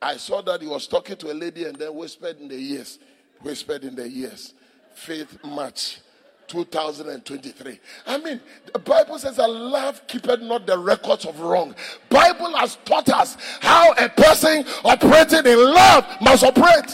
I 0.01 0.17
saw 0.17 0.41
that 0.43 0.63
he 0.63 0.69
was 0.69 0.87
talking 0.87 1.17
to 1.17 1.33
a 1.33 1.35
lady 1.35 1.65
and 1.65 1.77
then 1.77 1.95
whispered 1.95 2.39
in 2.41 2.49
the 2.49 2.55
ears, 2.55 2.99
whispered 3.41 3.85
in 3.85 3.95
the 3.95 4.07
ears, 4.07 4.55
faith 4.95 5.39
match. 5.45 6.01
2023. 6.47 7.79
I 8.07 8.17
mean, 8.17 8.41
the 8.73 8.79
Bible 8.79 9.19
says, 9.19 9.37
"A 9.37 9.47
love 9.47 10.07
keepeth 10.07 10.41
not 10.41 10.67
the 10.67 10.79
records 10.79 11.27
of 11.27 11.39
wrong." 11.41 11.75
Bible 12.09 12.57
has 12.57 12.79
taught 12.87 13.11
us 13.11 13.37
how 13.61 13.93
a 13.93 14.09
person 14.09 14.65
operating 14.83 15.45
in 15.45 15.59
love 15.63 16.07
must 16.23 16.45
operate. 16.45 16.91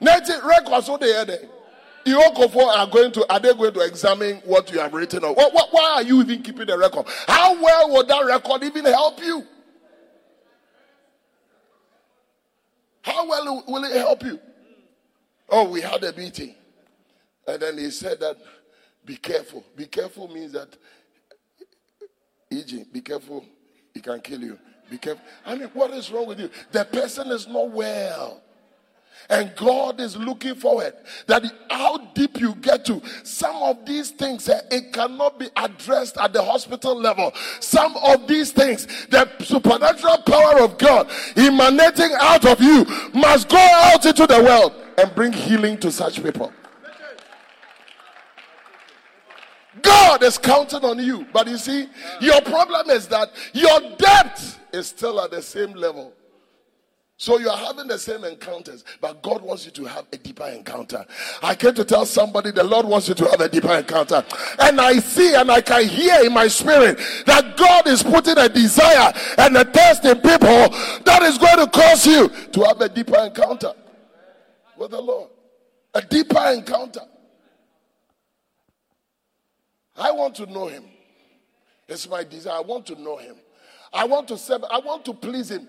Native 0.00 0.44
records 0.44 0.90
what 0.90 1.00
they 1.00 1.14
had. 1.14 1.48
The 2.08 2.14
Okofo 2.14 2.66
are 2.66 2.86
going 2.86 3.12
to 3.12 3.32
are 3.32 3.38
they 3.40 3.52
going 3.52 3.74
to 3.74 3.80
examine 3.80 4.36
what 4.44 4.72
you 4.72 4.78
have 4.78 4.94
written 4.94 5.24
or 5.24 5.34
what, 5.34 5.52
what, 5.52 5.68
why 5.72 5.94
are 5.96 6.02
you 6.02 6.20
even 6.20 6.42
keeping 6.42 6.66
the 6.66 6.78
record? 6.78 7.06
How 7.26 7.60
well 7.62 7.90
will 7.90 8.06
that 8.06 8.24
record 8.24 8.64
even 8.64 8.84
help 8.86 9.20
you? 9.20 9.44
How 13.02 13.28
well 13.28 13.64
will 13.66 13.84
it 13.84 13.96
help 13.96 14.22
you? 14.22 14.40
Oh, 15.50 15.68
we 15.68 15.80
had 15.80 16.02
a 16.04 16.12
meeting. 16.14 16.54
And 17.46 17.60
then 17.60 17.78
he 17.78 17.90
said 17.90 18.20
that 18.20 18.36
be 19.04 19.16
careful. 19.16 19.64
Be 19.76 19.86
careful 19.86 20.28
means 20.28 20.52
that 20.52 20.76
EG, 22.50 22.90
be 22.92 23.00
careful, 23.00 23.44
he 23.92 24.00
can 24.00 24.20
kill 24.20 24.40
you. 24.40 24.58
Be 24.90 24.96
careful. 24.96 25.24
I 25.44 25.54
mean, 25.54 25.68
what 25.74 25.90
is 25.90 26.10
wrong 26.10 26.26
with 26.26 26.40
you? 26.40 26.50
The 26.72 26.84
person 26.86 27.28
is 27.28 27.46
not 27.46 27.70
well. 27.70 28.42
And 29.30 29.54
God 29.56 30.00
is 30.00 30.16
looking 30.16 30.54
forward 30.54 30.94
that 31.26 31.44
how 31.70 31.98
deep 32.14 32.40
you 32.40 32.54
get 32.54 32.84
to 32.86 33.02
some 33.24 33.56
of 33.56 33.84
these 33.84 34.10
things, 34.10 34.48
eh, 34.48 34.60
it 34.70 34.92
cannot 34.92 35.38
be 35.38 35.48
addressed 35.56 36.16
at 36.16 36.32
the 36.32 36.42
hospital 36.42 36.94
level. 36.94 37.32
Some 37.60 37.96
of 37.98 38.26
these 38.26 38.52
things, 38.52 38.86
the 39.08 39.28
supernatural 39.40 40.18
power 40.18 40.60
of 40.60 40.78
God 40.78 41.10
emanating 41.36 42.12
out 42.20 42.46
of 42.46 42.60
you 42.60 42.84
must 43.12 43.48
go 43.48 43.58
out 43.58 44.04
into 44.06 44.26
the 44.26 44.42
world 44.42 44.74
and 44.96 45.14
bring 45.14 45.32
healing 45.32 45.78
to 45.78 45.92
such 45.92 46.22
people. 46.22 46.52
God 49.82 50.22
is 50.22 50.38
counting 50.38 50.84
on 50.84 50.98
you. 50.98 51.26
But 51.32 51.48
you 51.48 51.58
see, 51.58 51.86
your 52.20 52.40
problem 52.40 52.90
is 52.90 53.06
that 53.08 53.30
your 53.52 53.80
debt 53.96 54.58
is 54.72 54.88
still 54.88 55.20
at 55.20 55.30
the 55.30 55.42
same 55.42 55.72
level. 55.72 56.12
So 57.20 57.40
you 57.40 57.50
are 57.50 57.56
having 57.56 57.88
the 57.88 57.98
same 57.98 58.22
encounters, 58.22 58.84
but 59.00 59.24
God 59.24 59.42
wants 59.42 59.64
you 59.64 59.72
to 59.72 59.84
have 59.86 60.06
a 60.12 60.16
deeper 60.16 60.46
encounter. 60.46 61.04
I 61.42 61.56
came 61.56 61.74
to 61.74 61.84
tell 61.84 62.06
somebody 62.06 62.52
the 62.52 62.62
Lord 62.62 62.86
wants 62.86 63.08
you 63.08 63.14
to 63.16 63.24
have 63.24 63.40
a 63.40 63.48
deeper 63.48 63.74
encounter. 63.74 64.24
And 64.60 64.80
I 64.80 65.00
see 65.00 65.34
and 65.34 65.50
I 65.50 65.60
can 65.60 65.84
hear 65.88 66.24
in 66.24 66.32
my 66.32 66.46
spirit 66.46 66.96
that 67.26 67.56
God 67.56 67.88
is 67.88 68.04
putting 68.04 68.38
a 68.38 68.48
desire 68.48 69.12
and 69.36 69.56
a 69.56 69.64
test 69.64 70.04
in 70.04 70.14
people 70.20 70.68
that 71.04 71.22
is 71.22 71.38
going 71.38 71.58
to 71.58 71.66
cause 71.66 72.06
you 72.06 72.28
to 72.28 72.62
have 72.62 72.80
a 72.80 72.88
deeper 72.88 73.18
encounter 73.18 73.72
with 74.76 74.92
the 74.92 75.00
Lord. 75.00 75.30
A 75.94 76.02
deeper 76.02 76.52
encounter. 76.54 77.02
I 79.96 80.12
want 80.12 80.36
to 80.36 80.46
know 80.46 80.68
him. 80.68 80.84
It's 81.88 82.08
my 82.08 82.22
desire. 82.22 82.58
I 82.58 82.60
want 82.60 82.86
to 82.86 82.94
know 82.94 83.16
him. 83.16 83.34
I 83.92 84.04
want 84.04 84.28
to 84.28 84.38
serve. 84.38 84.62
I 84.70 84.78
want 84.78 85.04
to 85.06 85.14
please 85.14 85.50
him. 85.50 85.66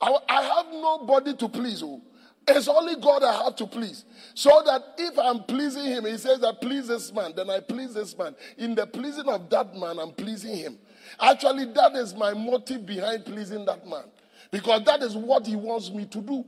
I, 0.00 0.16
I 0.28 0.42
have 0.42 0.66
nobody 0.72 1.34
to 1.36 1.48
please. 1.48 1.82
Oh. 1.82 2.02
It's 2.50 2.66
only 2.66 2.96
God 2.96 3.22
I 3.22 3.44
have 3.44 3.56
to 3.56 3.66
please. 3.66 4.04
So 4.34 4.62
that 4.64 4.94
if 4.96 5.18
I'm 5.18 5.44
pleasing 5.44 5.84
him, 5.84 6.06
he 6.06 6.16
says, 6.16 6.42
I 6.42 6.52
please 6.52 6.88
this 6.88 7.12
man, 7.12 7.32
then 7.36 7.50
I 7.50 7.60
please 7.60 7.92
this 7.92 8.16
man. 8.16 8.34
In 8.56 8.74
the 8.74 8.86
pleasing 8.86 9.28
of 9.28 9.50
that 9.50 9.76
man, 9.76 9.98
I'm 9.98 10.12
pleasing 10.12 10.56
him. 10.56 10.78
Actually, 11.20 11.66
that 11.72 11.94
is 11.94 12.14
my 12.14 12.32
motive 12.32 12.86
behind 12.86 13.26
pleasing 13.26 13.64
that 13.66 13.86
man. 13.86 14.04
Because 14.50 14.82
that 14.84 15.02
is 15.02 15.14
what 15.14 15.46
he 15.46 15.56
wants 15.56 15.90
me 15.90 16.06
to 16.06 16.20
do. 16.20 16.44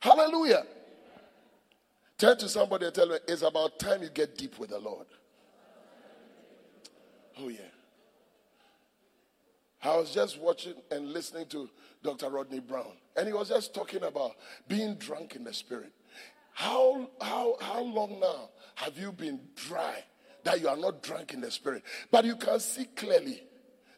Hallelujah. 0.00 0.64
Turn 2.16 2.38
to 2.38 2.48
somebody 2.48 2.86
and 2.86 2.94
tell 2.94 3.08
them 3.08 3.18
it's 3.28 3.42
about 3.42 3.78
time 3.78 4.02
you 4.02 4.08
get 4.08 4.38
deep 4.38 4.58
with 4.58 4.70
the 4.70 4.78
Lord. 4.78 5.06
Oh, 7.38 7.48
yeah. 7.48 7.60
I 9.82 9.96
was 9.96 10.12
just 10.12 10.38
watching 10.38 10.74
and 10.90 11.12
listening 11.12 11.46
to 11.46 11.70
Dr. 12.02 12.28
Rodney 12.28 12.60
Browne, 12.60 12.96
and 13.16 13.26
he 13.26 13.32
was 13.32 13.48
just 13.48 13.74
talking 13.74 14.02
about 14.02 14.32
being 14.68 14.96
drunk 14.96 15.36
in 15.36 15.44
the 15.44 15.54
spirit. 15.54 15.92
How, 16.52 17.08
how, 17.20 17.56
how 17.60 17.82
long 17.82 18.20
now 18.20 18.50
have 18.74 18.98
you 18.98 19.12
been 19.12 19.40
dry 19.54 20.04
that 20.44 20.60
you 20.60 20.68
are 20.68 20.76
not 20.76 21.02
drunk 21.02 21.32
in 21.32 21.40
the 21.40 21.50
spirit? 21.50 21.82
But 22.10 22.24
you 22.24 22.36
can 22.36 22.60
see 22.60 22.84
clearly 22.84 23.42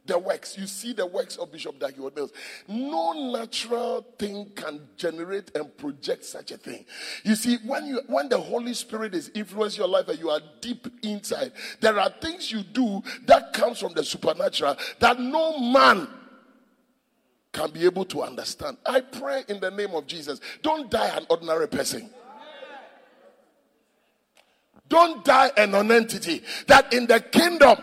the 0.07 0.19
works. 0.19 0.59
You 0.59 0.67
see 0.67 0.93
the 0.93 1.07
works 1.07 1.37
of 1.37 1.53
Bishop 1.53 1.79
Dag 1.79 1.95
Heward-Mills. 1.95 2.33
No 2.69 3.13
natural 3.33 4.07
thing 4.19 4.51
can 4.55 4.81
generate 4.97 5.57
and 5.57 5.77
project 5.77 6.25
such 6.25 6.51
a 6.51 6.57
thing. 6.57 6.85
You 7.25 7.37
see, 7.37 7.59
when 7.65 7.87
you 7.87 8.01
when 8.09 8.29
the 8.29 8.39
Holy 8.39 8.75
Spirit 8.75 9.15
is 9.15 9.31
influencing 9.35 9.81
your 9.81 9.89
life 9.89 10.09
and 10.09 10.19
you 10.19 10.31
are 10.31 10.41
deep 10.61 10.89
inside, 11.03 11.53
there 11.81 11.99
are 11.99 12.11
things 12.21 12.51
you 12.51 12.63
do 12.63 13.03
that 13.27 13.53
comes 13.53 13.79
from 13.79 13.93
the 13.95 14.05
supernatural 14.05 14.77
that 14.99 15.21
no 15.21 15.59
man 15.59 16.09
can 17.53 17.71
be 17.71 17.85
able 17.85 18.05
to 18.07 18.23
understand. 18.23 18.79
I 18.87 19.03
pray 19.03 19.45
in 19.49 19.61
the 19.61 19.71
name 19.71 19.95
of 19.95 20.07
Jesus. 20.07 20.41
Don't 20.63 20.91
die 20.91 21.09
an 21.17 21.27
ordinary 21.29 21.69
person. 21.69 22.11
Don't 24.89 25.25
die 25.25 25.51
an 25.57 25.71
nonentity. 25.71 26.43
That 26.67 26.93
in 26.93 27.07
the 27.07 27.21
kingdom 27.21 27.79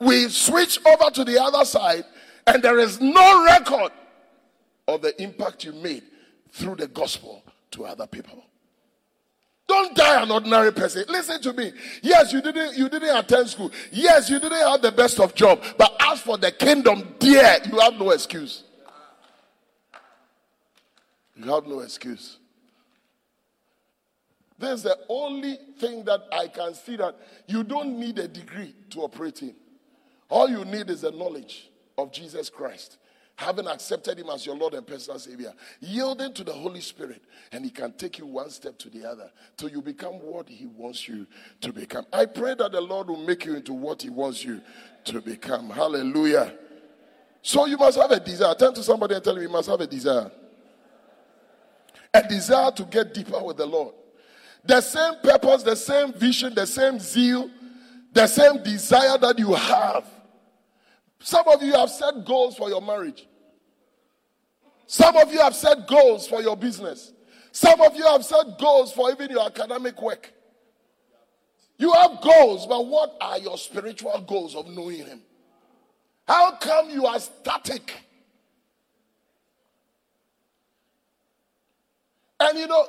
we 0.00 0.28
switch 0.28 0.78
over 0.86 1.10
to 1.10 1.24
the 1.24 1.40
other 1.40 1.64
side, 1.64 2.04
and 2.46 2.62
there 2.62 2.78
is 2.78 3.00
no 3.00 3.44
record 3.44 3.92
of 4.86 5.02
the 5.02 5.20
impact 5.22 5.64
you 5.64 5.72
made 5.72 6.02
through 6.52 6.76
the 6.76 6.88
gospel 6.88 7.42
to 7.72 7.84
other 7.84 8.06
people. 8.06 8.44
Don't 9.66 9.96
die 9.96 10.22
an 10.22 10.30
ordinary 10.30 10.72
person. 10.72 11.04
Listen 11.08 11.40
to 11.40 11.52
me. 11.54 11.72
Yes, 12.02 12.32
you 12.32 12.42
didn't 12.42 12.76
you 12.76 12.88
didn't 12.88 13.16
attend 13.16 13.48
school. 13.48 13.72
Yes, 13.90 14.28
you 14.28 14.38
didn't 14.38 14.58
have 14.58 14.82
the 14.82 14.92
best 14.92 15.18
of 15.18 15.34
job. 15.34 15.62
But 15.78 15.96
as 16.00 16.20
for 16.20 16.36
the 16.36 16.52
kingdom, 16.52 17.14
dear, 17.18 17.56
you 17.64 17.78
have 17.80 17.94
no 17.94 18.10
excuse. 18.10 18.64
You 21.34 21.50
have 21.50 21.66
no 21.66 21.80
excuse. 21.80 22.38
This 24.58 24.70
is 24.74 24.82
the 24.84 24.98
only 25.08 25.58
thing 25.78 26.04
that 26.04 26.22
I 26.30 26.46
can 26.48 26.74
see 26.74 26.96
that 26.96 27.16
you 27.46 27.64
don't 27.64 27.98
need 27.98 28.18
a 28.18 28.28
degree 28.28 28.74
to 28.90 29.00
operate 29.00 29.42
in. 29.42 29.54
All 30.28 30.48
you 30.48 30.64
need 30.64 30.90
is 30.90 31.02
the 31.02 31.10
knowledge 31.10 31.70
of 31.96 32.12
Jesus 32.12 32.50
Christ, 32.50 32.98
having 33.36 33.66
accepted 33.66 34.18
Him 34.18 34.30
as 34.30 34.46
your 34.46 34.56
Lord 34.56 34.74
and 34.74 34.86
personal 34.86 35.18
Savior, 35.18 35.52
yielding 35.80 36.32
to 36.34 36.44
the 36.44 36.52
Holy 36.52 36.80
Spirit, 36.80 37.22
and 37.52 37.64
He 37.64 37.70
can 37.70 37.92
take 37.92 38.18
you 38.18 38.26
one 38.26 38.50
step 38.50 38.78
to 38.78 38.90
the 38.90 39.08
other 39.08 39.30
till 39.56 39.68
you 39.68 39.82
become 39.82 40.14
what 40.14 40.48
He 40.48 40.66
wants 40.66 41.08
you 41.08 41.26
to 41.60 41.72
become. 41.72 42.06
I 42.12 42.26
pray 42.26 42.54
that 42.54 42.72
the 42.72 42.80
Lord 42.80 43.08
will 43.08 43.24
make 43.24 43.44
you 43.44 43.56
into 43.56 43.72
what 43.72 44.02
He 44.02 44.10
wants 44.10 44.44
you 44.44 44.60
to 45.04 45.20
become. 45.20 45.70
Hallelujah. 45.70 46.54
So 47.46 47.66
you 47.66 47.76
must 47.76 47.98
have 47.98 48.10
a 48.10 48.18
desire. 48.18 48.54
Turn 48.54 48.72
to 48.72 48.82
somebody 48.82 49.14
and 49.14 49.22
tell 49.22 49.36
him 49.36 49.42
you 49.42 49.50
must 49.50 49.68
have 49.68 49.78
a 49.78 49.86
desire. 49.86 50.30
A 52.14 52.26
desire 52.26 52.70
to 52.72 52.84
get 52.84 53.12
deeper 53.12 53.42
with 53.44 53.58
the 53.58 53.66
Lord. 53.66 53.94
The 54.64 54.80
same 54.80 55.16
purpose, 55.22 55.62
the 55.62 55.76
same 55.76 56.14
vision, 56.14 56.54
the 56.54 56.66
same 56.66 56.98
zeal, 56.98 57.50
the 58.14 58.26
same 58.26 58.62
desire 58.62 59.18
that 59.18 59.38
you 59.38 59.52
have 59.52 60.04
some 61.24 61.48
of 61.48 61.62
you 61.62 61.72
have 61.72 61.88
set 61.88 62.26
goals 62.26 62.54
for 62.54 62.68
your 62.68 62.82
marriage. 62.82 63.26
Some 64.86 65.16
of 65.16 65.32
you 65.32 65.40
have 65.40 65.54
set 65.54 65.88
goals 65.88 66.28
for 66.28 66.42
your 66.42 66.54
business. 66.54 67.14
Some 67.50 67.80
of 67.80 67.96
you 67.96 68.04
have 68.04 68.22
set 68.22 68.58
goals 68.58 68.92
for 68.92 69.10
even 69.10 69.30
your 69.30 69.46
academic 69.46 70.02
work. 70.02 70.30
You 71.78 71.90
have 71.94 72.20
goals, 72.20 72.66
but 72.66 72.86
what 72.86 73.16
are 73.22 73.38
your 73.38 73.56
spiritual 73.56 74.22
goals 74.28 74.54
of 74.54 74.68
knowing 74.68 74.98
Him? 74.98 75.22
How 76.28 76.56
come 76.56 76.90
you 76.90 77.06
are 77.06 77.18
static? 77.18 77.90
And 82.38 82.58
you 82.58 82.66
know, 82.66 82.86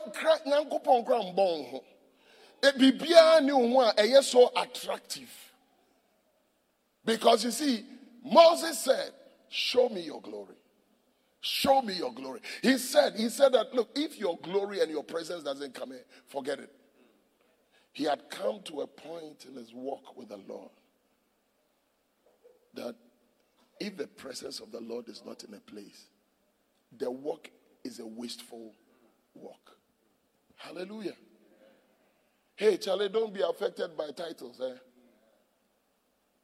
it 2.64 2.78
be 2.78 2.92
beyond 2.92 3.50
a 3.50 4.00
eh, 4.00 4.04
year 4.06 4.22
so 4.22 4.52
attractive. 4.56 5.30
Because 7.06 7.44
you 7.44 7.52
see, 7.52 7.86
Moses 8.24 8.80
said, 8.84 9.12
Show 9.50 9.90
me 9.90 10.02
your 10.02 10.22
glory. 10.22 10.56
Show 11.40 11.82
me 11.84 11.94
your 11.94 12.12
glory. 12.12 12.42
He 12.62 12.78
said, 12.78 13.14
He 13.16 13.30
said 13.30 13.54
that, 13.54 13.74
look, 13.74 13.90
if 13.96 14.18
your 14.18 14.38
glory 14.40 14.82
and 14.82 14.90
your 14.90 15.04
presence 15.04 15.44
doesn't 15.44 15.74
come 15.74 15.92
in, 15.92 16.02
forget 16.28 16.60
it. 16.60 16.72
He 17.94 18.04
had 18.04 18.30
come 18.30 18.62
to 18.64 18.82
a 18.82 18.88
point 18.88 19.46
in 19.48 19.56
his 19.56 19.72
walk 19.74 20.18
with 20.18 20.30
the 20.30 20.38
Lord 20.38 20.72
that 22.74 22.96
if 23.80 23.96
the 23.96 24.08
presence 24.08 24.60
of 24.60 24.72
the 24.72 24.82
Lord 24.82 25.08
is 25.08 25.24
not 25.26 25.44
in 25.44 25.54
a 25.54 25.60
place, 25.60 26.08
the 26.98 27.10
walk 27.10 27.50
is 27.84 28.00
a 28.00 28.06
wasteful 28.06 28.74
walk. 29.34 29.78
Hallelujah. 30.58 31.16
Hey, 32.56 32.78
Charlie, 32.78 33.10
don't 33.10 33.34
be 33.34 33.42
affected 33.42 33.98
by 33.98 34.12
titles. 34.12 34.62
Eh? 34.64 34.76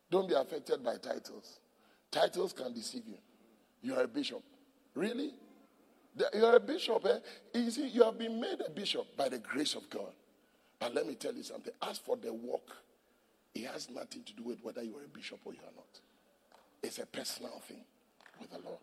Don't 0.10 0.28
be 0.28 0.36
affected 0.36 0.84
by 0.84 0.98
titles. 0.98 1.60
Titles 2.12 2.52
can 2.52 2.74
deceive 2.74 3.04
you. 3.08 3.18
You 3.82 3.96
are 3.96 4.04
a 4.04 4.08
bishop. 4.08 4.44
Really? 4.94 5.34
You're 6.34 6.58
a 6.58 6.60
bishop. 6.60 7.06
Eh? 7.06 7.20
You 7.54 7.72
see, 7.72 7.88
you 7.88 8.04
have 8.04 8.18
been 8.18 8.40
made 8.40 8.62
a 8.66 8.70
bishop 8.70 9.16
by 9.16 9.30
the 9.30 9.40
grace 9.40 9.76
of 9.76 9.90
God. 9.90 10.12
But 10.80 10.94
let 10.94 11.08
me 11.08 11.16
tell 11.16 11.34
you 11.34 11.44
something. 11.44 11.74
As 11.82 11.98
for 11.98 12.18
the 12.18 12.34
work, 12.34 12.70
it 13.56 13.66
has 13.68 13.90
nothing 13.90 14.24
to 14.24 14.34
do 14.34 14.44
with 14.44 14.62
whether 14.64 14.84
you 14.84 14.98
are 14.98 15.06
a 15.06 15.08
bishop 15.08 15.40
or 15.46 15.54
you 15.54 15.60
are 15.60 15.76
not. 15.76 16.00
It's 16.84 17.00
a 17.00 17.06
personal 17.06 17.62
thing 17.68 17.86
with 18.40 18.52
the 18.52 18.60
Lord. 18.60 18.80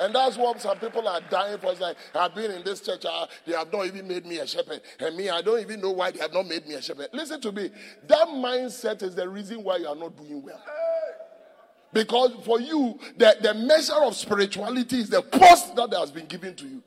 And 0.00 0.14
that's 0.14 0.36
what 0.36 0.60
some 0.60 0.78
people 0.78 1.06
are 1.06 1.20
dying 1.30 1.58
for. 1.58 1.72
It's 1.72 1.80
like, 1.80 1.96
I've 2.14 2.34
been 2.34 2.50
in 2.50 2.64
this 2.64 2.80
church, 2.80 3.04
uh, 3.04 3.26
they 3.46 3.52
have 3.52 3.72
not 3.72 3.86
even 3.86 4.08
made 4.08 4.26
me 4.26 4.38
a 4.38 4.46
shepherd. 4.46 4.80
And 4.98 5.16
me, 5.16 5.28
I 5.28 5.42
don't 5.42 5.60
even 5.60 5.80
know 5.80 5.92
why 5.92 6.10
they 6.10 6.20
have 6.20 6.32
not 6.32 6.46
made 6.46 6.66
me 6.66 6.74
a 6.74 6.82
shepherd. 6.82 7.08
Listen 7.12 7.40
to 7.42 7.52
me. 7.52 7.70
That 8.08 8.28
mindset 8.28 9.02
is 9.02 9.14
the 9.14 9.28
reason 9.28 9.62
why 9.62 9.76
you 9.76 9.86
are 9.86 9.96
not 9.96 10.16
doing 10.16 10.42
well. 10.42 10.60
Because 11.92 12.32
for 12.44 12.58
you, 12.60 12.98
the, 13.16 13.36
the 13.42 13.54
measure 13.54 14.02
of 14.02 14.16
spirituality 14.16 15.00
is 15.00 15.10
the 15.10 15.22
post 15.22 15.76
that 15.76 15.92
has 15.92 16.10
been 16.10 16.26
given 16.26 16.54
to 16.56 16.66
you. 16.66 16.82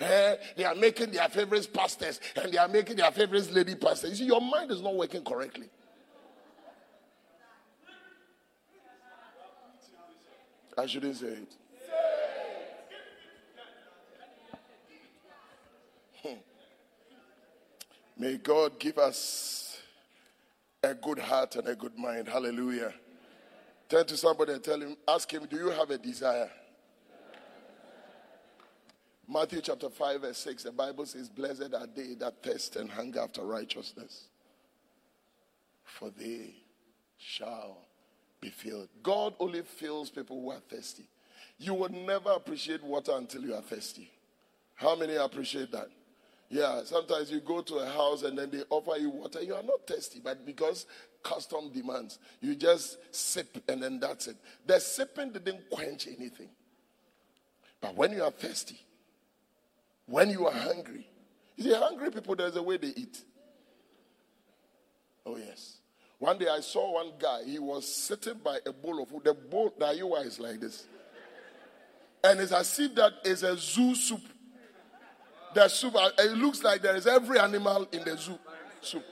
Eh, 0.00 0.36
they 0.56 0.64
are 0.64 0.76
making 0.76 1.10
their 1.10 1.28
favorite 1.28 1.72
pastors 1.72 2.20
and 2.36 2.52
they 2.52 2.58
are 2.58 2.68
making 2.68 2.96
their 2.96 3.10
favorite 3.10 3.52
lady 3.52 3.74
pastors. 3.74 4.10
You 4.10 4.16
see, 4.16 4.26
your 4.26 4.40
mind 4.40 4.70
is 4.70 4.80
not 4.80 4.94
working 4.94 5.24
correctly. 5.24 5.68
I 10.78 10.86
shouldn't 10.86 11.16
say 11.16 11.26
it. 11.26 11.56
Hmm. 16.22 16.34
May 18.16 18.36
God 18.36 18.78
give 18.78 18.96
us 18.98 19.80
a 20.80 20.94
good 20.94 21.18
heart 21.18 21.56
and 21.56 21.66
a 21.66 21.74
good 21.74 21.98
mind. 21.98 22.28
Hallelujah. 22.28 22.94
Turn 23.88 24.06
to 24.06 24.16
somebody 24.16 24.52
and 24.52 24.62
tell 24.62 24.80
him, 24.80 24.96
ask 25.08 25.28
him, 25.28 25.46
do 25.50 25.56
you 25.56 25.70
have 25.70 25.90
a 25.90 25.98
desire? 25.98 26.50
Matthew 29.26 29.60
chapter 29.60 29.90
5, 29.90 30.20
verse 30.20 30.38
6, 30.38 30.62
the 30.62 30.72
Bible 30.72 31.06
says, 31.06 31.28
Blessed 31.28 31.74
are 31.74 31.88
they 31.92 32.14
that 32.14 32.40
thirst 32.40 32.76
and 32.76 32.88
hunger 32.88 33.20
after 33.20 33.42
righteousness, 33.42 34.28
for 35.84 36.10
they 36.16 36.54
shall 37.18 37.87
be 38.40 38.50
filled. 38.50 38.88
God 39.02 39.34
only 39.40 39.62
fills 39.62 40.10
people 40.10 40.40
who 40.40 40.50
are 40.50 40.60
thirsty. 40.68 41.08
You 41.58 41.74
will 41.74 41.88
never 41.88 42.30
appreciate 42.30 42.82
water 42.82 43.12
until 43.14 43.42
you 43.42 43.54
are 43.54 43.62
thirsty. 43.62 44.10
How 44.74 44.94
many 44.94 45.16
appreciate 45.16 45.72
that? 45.72 45.88
Yeah, 46.50 46.82
sometimes 46.84 47.30
you 47.30 47.40
go 47.40 47.60
to 47.60 47.74
a 47.76 47.86
house 47.86 48.22
and 48.22 48.38
then 48.38 48.50
they 48.50 48.62
offer 48.70 48.96
you 48.98 49.10
water. 49.10 49.42
You 49.42 49.54
are 49.54 49.62
not 49.62 49.86
thirsty, 49.86 50.20
but 50.22 50.46
because 50.46 50.86
custom 51.22 51.70
demands, 51.72 52.18
you 52.40 52.54
just 52.54 52.98
sip 53.14 53.62
and 53.68 53.82
then 53.82 54.00
that's 54.00 54.28
it. 54.28 54.36
The 54.66 54.78
sipping 54.78 55.32
didn't 55.32 55.68
quench 55.68 56.06
anything. 56.06 56.48
But 57.80 57.94
when 57.96 58.12
you 58.12 58.22
are 58.22 58.30
thirsty, 58.30 58.80
when 60.06 60.30
you 60.30 60.46
are 60.46 60.52
hungry, 60.52 61.06
you 61.56 61.64
see, 61.64 61.74
hungry 61.74 62.10
people, 62.10 62.34
there's 62.34 62.56
a 62.56 62.62
way 62.62 62.76
they 62.76 62.88
eat. 62.88 63.20
Oh, 65.26 65.36
yes. 65.36 65.78
One 66.18 66.36
day 66.36 66.48
I 66.48 66.60
saw 66.60 66.94
one 66.94 67.12
guy, 67.18 67.44
he 67.44 67.58
was 67.58 67.86
sitting 67.92 68.38
by 68.42 68.58
a 68.66 68.72
bowl 68.72 69.02
of 69.02 69.08
food. 69.08 69.24
The 69.24 69.34
bowl 69.34 69.72
that 69.78 69.96
you 69.96 70.14
are 70.14 70.24
is 70.24 70.40
like 70.40 70.60
this. 70.60 70.86
And 72.24 72.40
as 72.40 72.78
if 72.78 72.94
that 72.96 73.12
is 73.24 73.44
a 73.44 73.56
zoo 73.56 73.94
soup. 73.94 74.20
The 75.54 75.68
soup, 75.68 75.94
uh, 75.94 76.10
it 76.18 76.36
looks 76.36 76.62
like 76.62 76.82
there 76.82 76.96
is 76.96 77.06
every 77.06 77.38
animal 77.38 77.88
in 77.92 78.04
the 78.04 78.16
zoo 78.16 78.38
soup. 78.80 79.04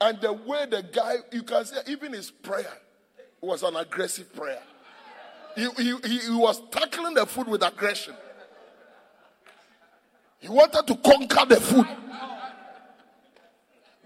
And 0.00 0.20
the 0.20 0.32
way 0.32 0.66
the 0.68 0.82
guy, 0.82 1.16
you 1.30 1.42
can 1.42 1.64
see, 1.64 1.76
even 1.86 2.12
his 2.12 2.30
prayer 2.30 2.72
was 3.40 3.62
an 3.62 3.76
aggressive 3.76 4.34
prayer. 4.34 4.62
He, 5.54 5.68
he, 5.76 5.96
he 6.04 6.30
was 6.30 6.60
tackling 6.70 7.14
the 7.14 7.26
food 7.26 7.46
with 7.46 7.62
aggression. 7.62 8.14
He 10.40 10.48
wanted 10.48 10.86
to 10.86 10.96
conquer 10.96 11.46
the 11.46 11.60
food. 11.60 11.86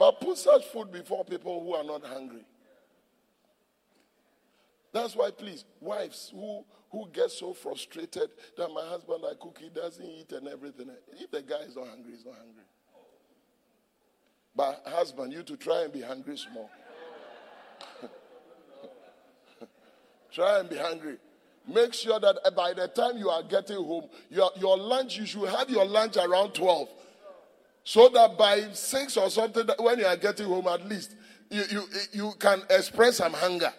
But 0.05 0.21
put 0.21 0.37
such 0.37 0.67
food 0.67 0.93
before 0.93 1.25
people 1.25 1.65
who 1.65 1.73
are 1.73 1.83
not 1.83 2.05
hungry. 2.05 2.45
That's 4.93 5.17
why, 5.17 5.31
please, 5.31 5.65
wives 5.81 6.31
who, 6.31 6.63
who 6.91 7.09
get 7.11 7.31
so 7.31 7.55
frustrated 7.55 8.29
that 8.59 8.69
my 8.69 8.85
husband 8.85 9.25
I 9.27 9.33
cook, 9.41 9.57
he 9.59 9.71
doesn't 9.71 10.05
eat 10.05 10.31
and 10.33 10.47
everything. 10.47 10.91
If 11.19 11.31
the 11.31 11.41
guy 11.41 11.61
is 11.61 11.77
not 11.77 11.89
hungry, 11.89 12.13
he's 12.13 12.27
not 12.27 12.35
hungry. 12.35 12.65
But 14.55 14.83
husband, 14.87 15.33
you 15.33 15.43
to 15.43 15.57
try 15.57 15.85
and 15.85 15.93
be 15.95 16.03
hungry 16.03 16.37
small. 16.37 16.71
try 20.31 20.61
and 20.61 20.69
be 20.69 20.77
hungry. 20.77 21.17
Make 21.67 21.95
sure 21.95 22.21
that 22.21 22.55
by 22.55 22.75
the 22.75 22.89
time 22.89 23.17
you 23.17 23.31
are 23.31 23.43
getting 23.43 23.83
home, 23.83 24.11
your, 24.29 24.51
your 24.57 24.77
lunch, 24.77 25.17
you 25.17 25.25
should 25.25 25.49
have 25.49 25.71
your 25.71 25.87
lunch 25.87 26.19
around 26.19 26.53
12. 26.53 26.91
So 27.85 28.09
that 28.09 28.39
by 28.39 28.73
6 28.73 29.17
or 29.19 29.29
something, 29.31 29.69
when 29.79 29.99
you 29.99 30.07
are 30.07 30.17
getting 30.17 30.47
home, 30.47 30.67
at 30.69 30.89
least 30.89 31.15
you, 31.51 31.63
you, 31.71 31.85
you 32.13 32.33
can 32.39 32.63
express 32.71 33.19
some 33.19 33.35
hunger. 33.35 33.73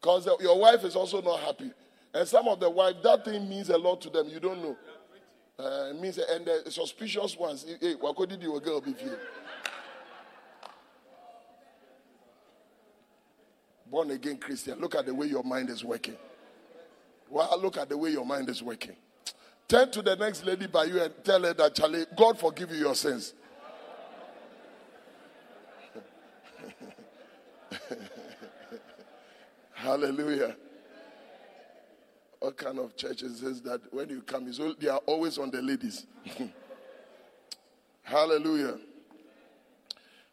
Because 0.00 0.26
your 0.40 0.58
wife 0.58 0.84
is 0.84 0.96
also 0.96 1.20
not 1.20 1.40
happy. 1.40 1.70
And 2.14 2.26
some 2.26 2.48
of 2.48 2.60
the 2.60 2.70
wife, 2.70 2.96
that 3.02 3.26
thing 3.26 3.48
means 3.48 3.68
a 3.68 3.76
lot 3.76 4.00
to 4.02 4.10
them. 4.10 4.28
You 4.28 4.40
don't 4.40 4.62
know. 4.62 4.76
Uh, 5.58 5.90
it 5.90 6.00
means, 6.00 6.18
and 6.18 6.46
the 6.46 6.70
suspicious 6.70 7.36
ones, 7.36 7.66
hey, 7.80 7.94
what 7.94 8.28
did 8.28 8.42
you 8.42 8.58
girl 8.60 8.80
be 8.80 8.94
feeling? 8.94 9.18
Born 13.90 14.10
again 14.10 14.38
Christian, 14.38 14.78
look 14.80 14.94
at 14.94 15.06
the 15.06 15.14
way 15.14 15.26
your 15.26 15.42
mind 15.42 15.68
is 15.68 15.82
working. 15.82 16.16
Well, 17.28 17.58
look 17.60 17.76
at 17.76 17.88
the 17.88 17.96
way 17.96 18.10
your 18.10 18.24
mind 18.24 18.48
is 18.48 18.62
working. 18.62 18.96
Turn 19.68 19.90
to 19.90 20.00
the 20.00 20.16
next 20.16 20.44
lady 20.46 20.66
by 20.66 20.84
you 20.84 21.02
and 21.02 21.12
tell 21.22 21.42
her 21.42 21.52
that, 21.52 21.74
Charlie, 21.74 22.06
God 22.16 22.38
forgive 22.38 22.70
you 22.70 22.78
your 22.78 22.94
sins. 22.94 23.34
Hallelujah. 29.74 30.56
What 32.40 32.56
kind 32.56 32.78
of 32.78 32.96
churches 32.96 33.42
is 33.42 33.60
that 33.62 33.82
when 33.92 34.08
you 34.08 34.22
come, 34.22 34.50
they 34.80 34.88
are 34.88 35.02
always 35.04 35.36
on 35.36 35.50
the 35.50 35.60
ladies. 35.60 36.06
Hallelujah. 38.02 38.78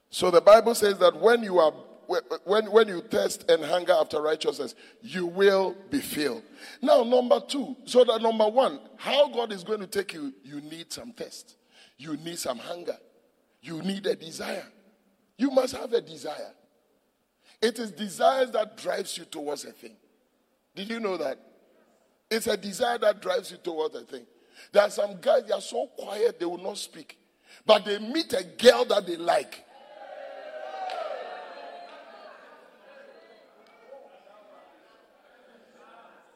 So 0.10 0.32
the 0.32 0.40
Bible 0.40 0.76
says 0.76 0.98
that 1.00 1.20
when 1.20 1.44
you 1.44 1.60
are 1.60 1.74
when, 2.08 2.72
when 2.72 2.88
you 2.88 3.02
thirst 3.02 3.50
and 3.50 3.64
hunger 3.64 3.94
after 3.94 4.22
righteousness, 4.22 4.76
you 5.02 5.26
will 5.26 5.76
be 5.90 6.00
filled. 6.00 6.44
Now, 6.82 7.04
number 7.04 7.40
two, 7.40 7.76
so 7.86 8.04
that 8.04 8.22
number 8.22 8.48
one, 8.48 8.80
how 8.98 9.30
God 9.30 9.52
is 9.52 9.64
going 9.64 9.80
to 9.82 9.88
take 9.88 10.14
you, 10.14 10.34
you 10.44 10.62
need 10.62 10.92
some 10.92 11.12
thirst, 11.12 11.56
you 11.98 12.18
need 12.18 12.40
some 12.40 12.58
hunger, 12.58 12.98
you 13.62 13.82
need 13.82 14.06
a 14.06 14.16
desire. 14.16 14.68
You 15.38 15.52
must 15.52 15.76
have 15.76 15.92
a 15.94 16.02
desire. 16.02 16.54
It 17.62 17.80
is 17.80 17.92
desires 17.92 18.52
that 18.52 18.78
drives 18.78 19.18
you 19.18 19.26
towards 19.26 19.66
a 19.66 19.72
thing. 19.72 19.96
Did 20.76 20.90
you 20.90 21.00
know 21.00 21.18
that? 21.18 21.40
It's 22.30 22.48
a 22.48 22.58
desire 22.58 22.98
that 23.00 23.22
drives 23.22 23.52
you 23.52 23.58
towards 23.58 23.96
a 23.96 24.02
thing. 24.02 24.26
There 24.72 24.84
are 24.84 24.90
some 24.90 25.20
guys, 25.20 25.44
they 25.48 25.54
are 25.54 25.62
so 25.62 25.88
quiet, 25.98 26.40
they 26.40 26.46
will 26.46 26.58
not 26.58 26.78
speak. 26.78 27.18
But 27.66 27.86
they 27.86 28.00
meet 28.00 28.34
a 28.34 28.44
girl 28.44 28.86
that 28.86 29.06
they 29.08 29.18
like. 29.18 29.65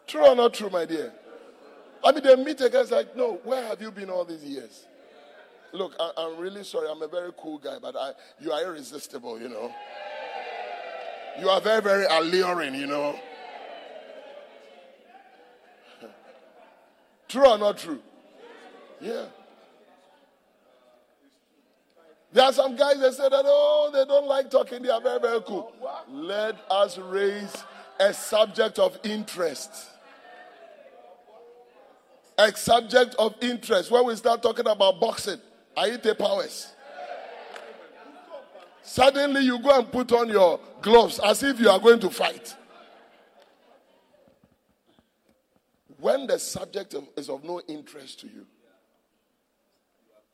True 0.09 0.25
or 0.25 0.35
not 0.35 0.55
true, 0.55 0.71
my 0.71 0.85
dear? 0.85 1.13
I 2.03 2.11
mean, 2.11 2.23
they 2.23 2.35
meet 2.35 2.59
a 2.61 2.69
guy 2.69 2.81
like, 2.81 3.15
no, 3.15 3.39
where 3.43 3.63
have 3.67 3.79
you 3.79 3.91
been 3.91 4.09
all 4.09 4.25
these 4.25 4.43
years? 4.43 4.87
Look, 5.71 5.93
I, 5.99 6.11
am 6.17 6.39
really 6.39 6.63
sorry. 6.63 6.89
I'm 6.89 7.03
a 7.03 7.07
very 7.07 7.29
cool 7.37 7.59
guy, 7.59 7.77
but 7.79 7.95
I, 7.95 8.13
you 8.41 8.51
are 8.51 8.63
irresistible, 8.63 9.39
you 9.39 9.49
know. 9.49 9.71
You 11.39 11.47
are 11.49 11.61
very, 11.61 11.83
very 11.83 12.05
alluring, 12.09 12.73
you 12.73 12.87
know. 12.87 13.19
true 17.27 17.47
or 17.47 17.59
not 17.59 17.77
true? 17.77 17.99
Yeah. 18.99 19.25
There 22.33 22.45
are 22.45 22.53
some 22.53 22.75
guys 22.75 22.99
that 22.99 23.13
say 23.13 23.29
that, 23.29 23.43
oh, 23.45 23.91
they 23.93 24.05
don't 24.05 24.25
like 24.27 24.49
talking. 24.49 24.81
They 24.81 24.89
are 24.89 25.01
very, 25.01 25.19
very 25.19 25.41
cool. 25.41 25.71
Let 26.09 26.55
us 26.71 26.97
raise 26.97 27.63
a 27.99 28.11
subject 28.11 28.79
of 28.79 28.97
interest 29.03 29.98
a 32.39 32.55
subject 32.55 33.15
of 33.19 33.35
interest. 33.41 33.91
When 33.91 34.05
we 34.05 34.15
start 34.15 34.41
talking 34.41 34.65
about 34.65 34.99
boxing, 34.99 35.39
Aite 35.77 36.17
powers. 36.17 36.71
Suddenly 38.81 39.41
you 39.41 39.59
go 39.59 39.77
and 39.77 39.91
put 39.91 40.11
on 40.13 40.29
your 40.29 40.59
gloves 40.81 41.19
as 41.19 41.43
if 41.43 41.59
you 41.59 41.69
are 41.69 41.79
going 41.79 41.99
to 41.99 42.09
fight. 42.09 42.55
When 45.99 46.27
the 46.27 46.39
subject 46.39 46.95
is 47.17 47.29
of 47.29 47.43
no 47.43 47.61
interest 47.67 48.21
to 48.21 48.27
you, 48.27 48.47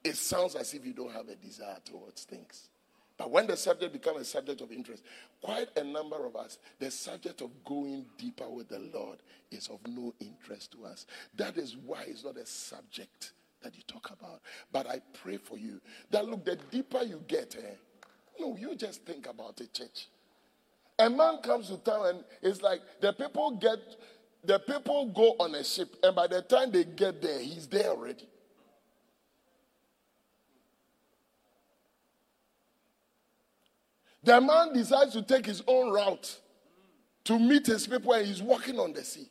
it 0.04 0.16
sounds 0.16 0.54
as 0.54 0.74
if 0.76 0.86
you 0.86 0.94
don't 0.94 1.12
have 1.12 1.28
a 1.28 1.36
desire 1.36 1.80
towards 1.84 2.24
things. 2.24 2.70
But 3.18 3.32
when 3.32 3.48
the 3.48 3.56
subject 3.56 3.94
becomes 3.94 4.22
a 4.22 4.26
subject 4.26 4.62
of 4.62 4.72
interest, 4.72 5.04
quite 5.42 5.70
a 5.78 5.84
number 5.84 6.26
of 6.26 6.36
us, 6.36 6.58
the 6.80 6.92
subject 6.92 7.42
of 7.42 7.50
going 7.64 8.06
deeper 8.18 8.50
with 8.50 8.68
the 8.68 8.80
Lord 8.80 9.20
is 9.52 9.70
of 9.70 9.80
no 9.88 10.14
interest 10.20 10.74
to 10.74 10.86
us. 10.86 11.06
That 11.36 11.58
is 11.58 11.78
why 11.78 12.04
it's 12.08 12.26
not 12.26 12.38
a 12.38 12.46
subject 12.46 13.32
that 13.64 13.76
you 13.76 13.84
talk 13.88 14.12
about. 14.12 14.42
But 14.72 14.88
I 14.88 15.02
pray 15.14 15.38
for 15.38 15.58
you 15.58 15.80
that 16.12 16.26
look, 16.26 16.44
the 16.44 16.58
deeper 16.72 17.04
you 17.04 17.22
get, 17.28 17.56
eh, 17.58 17.76
no, 18.40 18.58
you 18.58 18.76
just 18.76 19.06
think 19.06 19.28
about 19.28 19.56
the 19.56 19.68
church. 19.68 20.08
A 21.00 21.10
man 21.10 21.38
comes 21.38 21.70
to 21.70 21.78
town 21.78 22.08
and 22.08 22.24
it's 22.42 22.62
like 22.62 22.82
the 23.00 23.14
people 23.14 23.52
get, 23.52 23.80
the 24.44 24.60
people 24.60 25.08
go 25.08 25.36
on 25.40 25.56
a 25.56 25.64
ship, 25.64 25.96
and 26.04 26.16
by 26.16 26.28
the 26.28 26.42
time 26.42 26.72
they 26.72 26.84
get 26.84 27.22
there, 27.22 27.40
he's 27.40 27.68
there 27.68 27.90
already. 27.90 28.28
The 34.26 34.42
man 34.42 34.74
decides 34.74 35.14
to 35.14 35.22
take 35.22 35.46
his 35.46 35.62
own 35.68 35.94
route 35.94 36.40
to 37.26 37.38
meet 37.38 37.68
his 37.68 37.86
people, 37.86 38.12
and 38.14 38.26
he's 38.26 38.42
walking 38.42 38.80
on 38.80 38.92
the 38.92 39.04
sea. 39.04 39.30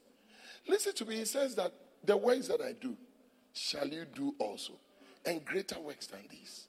Listen 0.68 0.95
to 0.95 1.05
me, 1.05 1.16
he 1.16 1.24
says 1.24 1.57
that 1.57 1.72
the 2.05 2.16
works 2.16 2.47
that 2.47 2.61
I 2.61 2.72
do 2.80 2.97
shall 3.53 3.88
you 3.88 4.05
do 4.05 4.34
also, 4.38 4.74
and 5.26 5.45
greater 5.45 5.80
works 5.80 6.07
than 6.07 6.20
these. 6.30 6.68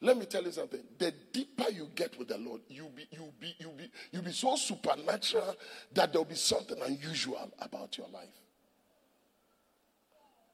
Let 0.00 0.16
me 0.16 0.24
tell 0.24 0.44
you 0.44 0.52
something. 0.52 0.80
The 0.98 1.12
deeper 1.32 1.70
you 1.70 1.90
get 1.94 2.18
with 2.18 2.28
the 2.28 2.38
Lord, 2.38 2.62
you'll 2.68 2.88
be, 2.90 3.06
you'll 3.10 3.34
be, 3.38 3.54
you'll 3.58 3.72
be, 3.72 3.90
you'll 4.12 4.22
be 4.22 4.32
so 4.32 4.56
supernatural 4.56 5.54
that 5.92 6.12
there'll 6.12 6.24
be 6.24 6.36
something 6.36 6.80
unusual 6.80 7.52
about 7.58 7.98
your 7.98 8.08
life. 8.08 8.28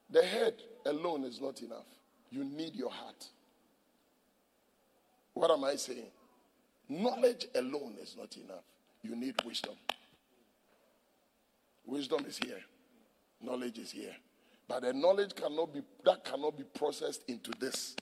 The 0.09 0.23
head 0.23 0.55
alone 0.85 1.23
is 1.23 1.39
not 1.39 1.61
enough. 1.61 1.87
You 2.29 2.43
need 2.43 2.75
your 2.75 2.91
heart. 2.91 3.27
What 5.33 5.51
am 5.51 5.63
I 5.63 5.75
saying? 5.75 6.11
Knowledge 6.89 7.47
alone 7.55 7.95
is 8.01 8.15
not 8.17 8.35
enough. 8.37 8.63
You 9.01 9.15
need 9.15 9.35
wisdom. 9.45 9.75
Wisdom 11.85 12.25
is 12.27 12.37
here. 12.37 12.61
Knowledge 13.41 13.77
is 13.79 13.91
here. 13.91 14.15
But 14.67 14.81
the 14.81 14.93
knowledge 14.93 15.35
cannot 15.35 15.73
be 15.73 15.81
that 16.03 16.23
cannot 16.25 16.57
be 16.57 16.63
processed 16.63 17.23
into 17.27 17.51
this 17.59 17.95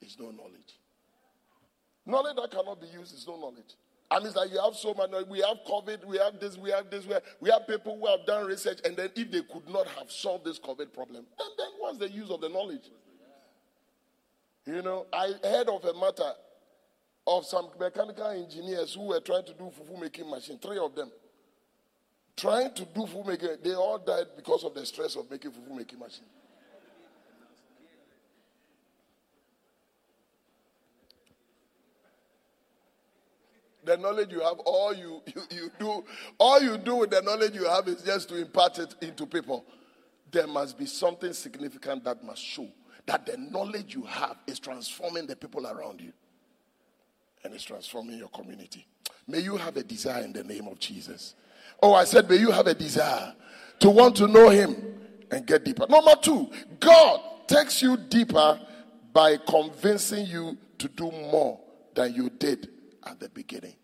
is 0.00 0.16
no 0.18 0.30
knowledge. 0.30 0.78
Knowledge 2.06 2.36
that 2.36 2.50
cannot 2.50 2.80
be 2.80 2.86
used 2.88 3.14
is 3.14 3.26
no 3.26 3.36
knowledge. 3.36 3.74
And 4.10 4.26
it's 4.26 4.36
like 4.36 4.50
you 4.52 4.60
have 4.60 4.76
so 4.76 4.94
much 4.94 5.10
we 5.28 5.40
have 5.40 5.56
COVID, 5.66 6.04
we 6.04 6.18
have 6.18 6.38
this, 6.38 6.56
we 6.56 6.70
have 6.70 6.90
this, 6.90 7.06
we 7.06 7.14
have, 7.14 7.22
we 7.40 7.50
have 7.50 7.66
people 7.66 7.98
who 7.98 8.06
have 8.06 8.26
done 8.26 8.46
research, 8.46 8.78
and 8.84 8.96
then 8.96 9.10
if 9.16 9.30
they 9.30 9.40
could 9.42 9.68
not 9.68 9.88
have 9.88 10.10
solved 10.10 10.44
this 10.44 10.58
COVID 10.58 10.92
problem, 10.92 11.24
then, 11.38 11.46
then 11.58 11.66
what's 11.78 11.98
the 11.98 12.10
use 12.10 12.30
of 12.30 12.40
the 12.40 12.48
knowledge? 12.48 12.90
You 14.66 14.82
know, 14.82 15.06
I 15.12 15.32
heard 15.42 15.68
of 15.68 15.84
a 15.84 15.94
matter 15.98 16.30
of 17.26 17.46
some 17.46 17.68
mechanical 17.78 18.28
engineers 18.28 18.94
who 18.94 19.08
were 19.08 19.20
trying 19.20 19.44
to 19.44 19.54
do 19.54 19.64
fufu 19.64 20.00
making 20.00 20.28
machine, 20.28 20.58
three 20.58 20.78
of 20.78 20.94
them. 20.94 21.10
Trying 22.36 22.74
to 22.74 22.84
do 22.84 23.02
fufu 23.02 23.26
making, 23.26 23.56
they 23.62 23.74
all 23.74 23.98
died 23.98 24.26
because 24.36 24.64
of 24.64 24.74
the 24.74 24.84
stress 24.84 25.16
of 25.16 25.30
making 25.30 25.52
fufu 25.52 25.74
making 25.76 25.98
machine. 25.98 26.26
the 33.84 33.96
knowledge 33.98 34.32
you 34.32 34.40
have, 34.40 34.58
all 34.60 34.94
you, 34.94 35.22
you, 35.34 35.42
you 35.50 35.70
do, 35.78 36.04
all 36.38 36.60
you 36.62 36.78
do 36.78 36.96
with 36.96 37.10
the 37.10 37.20
knowledge 37.22 37.54
you 37.54 37.68
have 37.68 37.86
is 37.88 38.02
just 38.02 38.28
to 38.30 38.36
impart 38.36 38.78
it 38.78 38.94
into 39.02 39.26
people. 39.26 39.64
There 40.30 40.46
must 40.46 40.78
be 40.78 40.86
something 40.86 41.32
significant 41.32 42.04
that 42.04 42.24
must 42.24 42.42
show 42.42 42.68
that 43.06 43.26
the 43.26 43.36
knowledge 43.36 43.94
you 43.94 44.02
have 44.02 44.36
is 44.46 44.58
transforming 44.58 45.26
the 45.26 45.36
people 45.36 45.66
around 45.66 46.00
you 46.00 46.12
and 47.44 47.54
it's 47.54 47.64
transforming 47.64 48.18
your 48.18 48.28
community. 48.28 48.86
May 49.28 49.40
you 49.40 49.56
have 49.56 49.76
a 49.76 49.82
desire 49.82 50.24
in 50.24 50.32
the 50.32 50.42
name 50.42 50.66
of 50.66 50.78
Jesus. 50.78 51.34
Oh, 51.82 51.94
I 51.94 52.04
said, 52.04 52.28
may 52.28 52.36
you 52.36 52.50
have 52.50 52.66
a 52.66 52.74
desire 52.74 53.34
to 53.80 53.90
want 53.90 54.16
to 54.16 54.26
know 54.26 54.48
Him 54.48 54.76
and 55.30 55.46
get 55.46 55.64
deeper. 55.64 55.86
Number 55.88 56.14
two, 56.20 56.50
God 56.80 57.20
takes 57.46 57.82
you 57.82 57.96
deeper 57.96 58.58
by 59.12 59.36
convincing 59.48 60.26
you 60.26 60.56
to 60.78 60.88
do 60.88 61.10
more 61.10 61.60
than 61.94 62.14
you 62.14 62.30
did 62.30 62.68
at 63.06 63.20
the 63.20 63.28
beginning. 63.28 63.74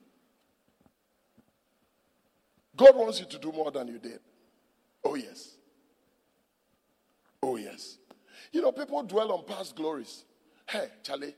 God 2.77 2.97
wants 2.97 3.21
you 3.21 3.27
to 3.27 3.39
do 3.39 3.53
more 3.53 3.71
than 3.71 3.89
you 3.89 3.99
did. 3.99 4.21
Oh, 5.05 5.15
yes. 5.15 5.57
Oh, 7.43 7.57
yes. 7.57 7.99
You 8.53 8.63
know, 8.63 8.73
people 8.73 9.03
dwell 9.03 9.33
on 9.33 9.45
past 9.45 9.77
glories. 9.77 10.25
Hey, 10.67 10.89
Charlie, 11.03 11.35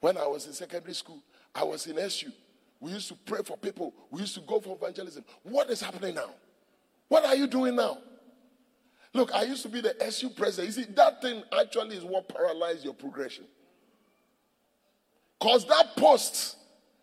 when 0.00 0.16
I 0.16 0.26
was 0.26 0.46
in 0.46 0.52
secondary 0.52 0.94
school, 0.94 1.22
I 1.56 1.64
was 1.64 1.86
in 1.86 1.98
SU. 1.98 2.30
We 2.78 2.92
used 2.92 3.08
to 3.08 3.14
pray 3.14 3.40
for 3.42 3.56
people. 3.56 3.94
We 4.10 4.20
used 4.20 4.34
to 4.34 4.42
go 4.42 4.60
for 4.60 4.76
evangelism. 4.76 5.24
What 5.42 5.70
is 5.70 5.80
happening 5.80 6.14
now? 6.14 6.30
What 7.08 7.24
are 7.24 7.34
you 7.34 7.46
doing 7.46 7.74
now? 7.74 7.98
Look, 9.14 9.34
I 9.34 9.44
used 9.44 9.62
to 9.62 9.70
be 9.70 9.80
the 9.80 10.00
SU 10.04 10.28
president. 10.30 10.76
You 10.76 10.84
see, 10.84 10.92
that 10.92 11.22
thing 11.22 11.42
actually 11.58 11.96
is 11.96 12.04
what 12.04 12.28
paralyzed 12.28 12.84
your 12.84 12.92
progression. 12.92 13.44
Because 15.40 15.66
that 15.66 15.96
post 15.96 16.58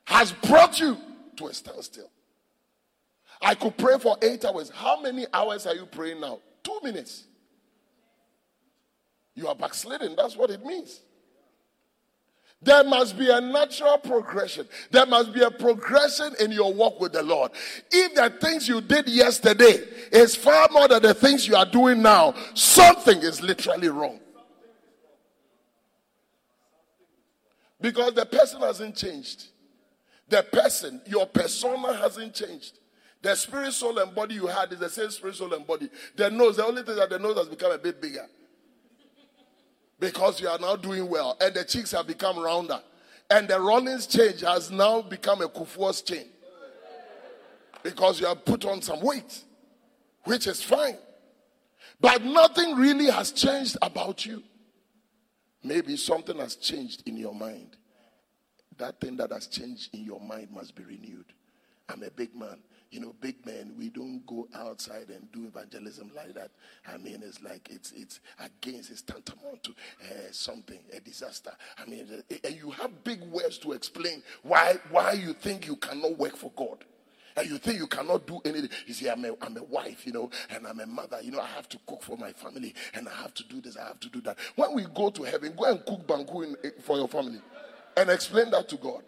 has 0.06 0.32
brought 0.32 0.80
you 0.80 0.98
to 1.38 1.48
a 1.48 1.54
standstill. 1.54 2.12
I 3.42 3.56
could 3.56 3.76
pray 3.76 3.98
for 3.98 4.18
eight 4.22 4.46
hours. 4.46 4.70
How 4.70 5.02
many 5.02 5.26
hours 5.34 5.66
are 5.66 5.74
you 5.74 5.88
praying 5.88 6.22
now? 6.22 6.40
Two 6.62 6.80
minutes. 6.84 7.24
You 9.34 9.48
are 9.48 9.56
backsliding. 9.56 10.16
That's 10.16 10.38
what 10.38 10.52
it 10.52 10.64
means. 10.64 11.02
There 12.64 12.84
must 12.84 13.18
be 13.18 13.30
a 13.30 13.42
natural 13.42 13.98
progression. 13.98 14.68
There 14.92 15.06
must 15.06 15.34
be 15.34 15.42
a 15.42 15.52
progression 15.52 16.34
in 16.40 16.52
your 16.52 16.74
walk 16.74 17.00
with 17.00 17.12
the 17.12 17.24
Lord. 17.24 17.52
If 17.92 18.16
the 18.16 18.30
things 18.30 18.68
you 18.68 18.80
did 18.82 19.08
yesterday 19.10 19.84
is 20.12 20.36
far 20.36 20.70
more 20.72 20.88
than 20.88 21.02
the 21.02 21.14
things 21.14 21.48
you 21.48 21.56
are 21.56 21.66
doing 21.66 22.02
now, 22.02 22.34
something 22.54 23.18
is 23.20 23.42
literally 23.42 23.90
wrong. 23.90 24.20
Because 27.82 28.14
the 28.14 28.26
person 28.26 28.62
hasn't 28.62 28.96
changed. 28.96 29.48
The 30.30 30.44
person, 30.44 31.02
your 31.06 31.26
persona 31.26 31.94
hasn't 31.98 32.34
changed. 32.34 32.80
The 33.22 33.36
spirit, 33.36 33.74
soul, 33.74 34.00
and 34.00 34.16
body 34.16 34.36
you 34.36 34.48
had 34.48 34.72
is 34.72 34.80
the 34.80 34.90
same 34.90 35.10
spirit, 35.10 35.36
soul, 35.36 35.54
and 35.54 35.68
body. 35.68 35.90
The 36.16 36.30
nose, 36.30 36.58
the 36.58 36.66
only 36.66 36.84
thing 36.84 36.96
that 36.96 37.10
the 37.10 37.20
nose 37.20 37.38
has 37.38 37.48
become 37.48 37.72
a 37.72 37.78
bit 37.78 38.02
bigger 38.02 38.28
because 40.04 40.42
you 40.42 40.50
are 40.50 40.60
now 40.60 40.76
doing 40.76 41.08
well, 41.08 41.38
and 41.40 41.54
the 41.54 41.64
cheeks 41.64 41.92
have 41.92 42.06
become 42.06 42.38
rounder, 42.38 42.82
and 43.30 43.48
the 43.48 43.58
Rawlings 43.58 44.06
chain 44.06 44.38
has 44.40 44.70
now 44.70 45.02
become 45.02 45.42
a 45.42 45.48
Kufuor's 45.48 46.02
chain 46.02 46.26
because 47.84 48.20
you 48.20 48.28
have 48.28 48.44
put 48.44 48.66
on 48.66 48.82
some 48.82 49.00
weight, 49.00 49.44
which 50.26 50.46
is 50.46 50.62
fine. 50.62 50.98
But 52.02 52.22
nothing 52.26 52.76
really 52.76 53.10
has 53.10 53.32
changed 53.32 53.78
about 53.82 54.26
you. 54.26 54.44
Maybe 55.64 55.96
something 55.96 56.38
has 56.38 56.58
changed 56.58 57.04
in 57.08 57.16
your 57.16 57.34
mind. 57.34 57.78
That 58.78 59.00
thing 59.00 59.16
that 59.18 59.32
has 59.32 59.48
changed 59.48 59.96
in 59.96 60.04
your 60.04 60.20
mind 60.20 60.52
must 60.52 60.76
be 60.76 60.84
renewed. 60.84 61.28
I'm 61.88 62.04
a 62.04 62.12
big 62.12 62.36
man 62.36 62.58
you 62.94 63.00
know, 63.00 63.16
big 63.20 63.44
men, 63.44 63.74
we 63.76 63.90
don't 63.90 64.24
go 64.28 64.48
outside 64.54 65.10
and 65.10 65.32
do 65.32 65.48
evangelism 65.48 66.12
like 66.16 66.36
that. 66.36 66.52
I 66.88 66.98
mean, 66.98 67.24
it's 67.26 67.42
like 67.42 67.68
it's 67.72 67.92
it's 67.92 68.20
against, 68.40 68.92
it's 68.92 69.02
tantamount 69.02 69.64
to 69.64 69.72
uh, 69.72 70.32
something, 70.32 70.78
a 70.96 71.00
disaster. 71.00 71.52
I 71.80 71.90
mean, 71.90 72.08
uh, 72.14 72.36
and 72.44 72.56
you 72.56 72.70
have 72.70 73.04
big 73.04 73.22
words 73.24 73.58
to 73.60 73.72
explain 73.72 74.22
why 74.44 74.78
why 74.92 75.14
you 75.14 75.34
think 75.34 75.66
you 75.66 75.76
cannot 75.76 76.18
work 76.20 76.38
for 76.38 76.52
God. 76.56 76.86
And 77.36 77.50
you 77.50 77.58
think 77.58 77.80
you 77.80 77.88
cannot 77.88 78.28
do 78.28 78.40
anything. 78.46 78.70
You 78.86 78.94
see, 78.94 79.10
I'm 79.10 79.26
a, 79.26 79.34
I'm 79.42 79.58
a 79.58 79.64
wife, 79.64 80.06
you 80.06 80.14
know, 80.14 80.30
and 80.52 80.68
I'm 80.68 80.80
a 80.80 80.86
mother. 80.86 81.20
You 81.20 81.32
know, 81.32 81.40
I 81.40 81.48
have 81.48 81.68
to 81.70 81.80
cook 81.88 82.04
for 82.04 82.16
my 82.16 82.32
family, 82.32 82.76
and 82.94 83.10
I 83.10 83.14
have 83.24 83.34
to 83.34 83.44
do 83.46 83.60
this, 83.60 83.76
I 83.76 83.88
have 83.88 84.00
to 84.02 84.10
do 84.10 84.22
that. 84.22 84.38
When 84.56 84.76
we 84.76 84.86
go 84.94 85.10
to 85.10 85.24
heaven, 85.24 85.56
go 85.58 85.66
and 85.66 85.84
cook 85.84 86.06
banku 86.06 86.44
in, 86.44 86.72
for 86.84 86.98
your 86.98 87.08
family 87.08 87.42
and 87.98 88.12
explain 88.12 88.52
that 88.52 88.70
to 88.70 88.78
God. 88.78 89.02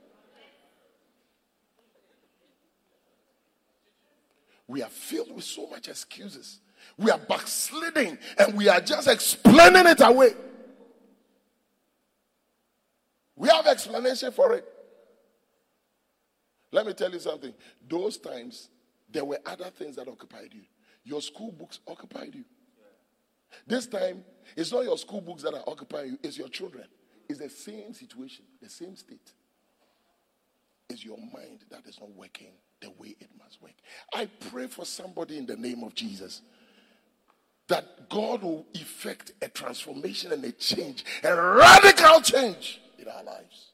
We 4.67 4.81
are 4.81 4.89
filled 4.89 5.33
with 5.33 5.43
so 5.43 5.67
much 5.67 5.87
excuses. 5.87 6.59
We 6.97 7.11
are 7.11 7.17
backsliding 7.17 8.17
and 8.37 8.57
we 8.57 8.69
are 8.69 8.81
just 8.81 9.07
explaining 9.07 9.87
it 9.87 10.01
away. 10.01 10.33
We 13.35 13.49
have 13.49 13.67
explanation 13.67 14.31
for 14.31 14.53
it. 14.53 14.65
Let 16.71 16.85
me 16.85 16.93
tell 16.93 17.11
you 17.11 17.19
something. 17.19 17.53
Those 17.87 18.17
times, 18.17 18.69
there 19.11 19.25
were 19.25 19.39
other 19.45 19.69
things 19.69 19.97
that 19.97 20.07
occupied 20.07 20.53
you. 20.53 20.61
Your 21.03 21.21
school 21.21 21.51
books 21.51 21.79
occupied 21.87 22.33
you. 22.33 22.43
This 23.67 23.87
time, 23.87 24.23
it's 24.55 24.71
not 24.71 24.83
your 24.83 24.97
school 24.97 25.21
books 25.21 25.43
that 25.43 25.53
are 25.53 25.63
occupying 25.67 26.11
you, 26.11 26.19
it's 26.23 26.37
your 26.37 26.49
children. 26.49 26.85
It's 27.29 27.39
the 27.39 27.49
same 27.49 27.93
situation, 27.93 28.45
the 28.61 28.69
same 28.69 28.95
state. 28.95 29.33
It's 30.89 31.03
your 31.03 31.17
mind 31.17 31.65
that 31.71 31.85
is 31.87 31.99
not 31.99 32.11
working 32.11 32.53
the 32.81 32.89
way 32.99 33.15
it 33.19 33.29
must 33.39 33.61
work. 33.61 33.73
I 34.13 34.27
pray 34.51 34.67
for 34.67 34.85
somebody 34.85 35.37
in 35.37 35.45
the 35.45 35.55
name 35.55 35.83
of 35.83 35.93
Jesus 35.95 36.41
that 37.67 38.09
God 38.09 38.43
will 38.43 38.65
effect 38.73 39.33
a 39.41 39.49
transformation 39.49 40.31
and 40.31 40.43
a 40.43 40.51
change, 40.51 41.03
a 41.23 41.35
radical 41.35 42.21
change 42.21 42.81
in 42.99 43.07
our 43.07 43.23
lives. 43.23 43.71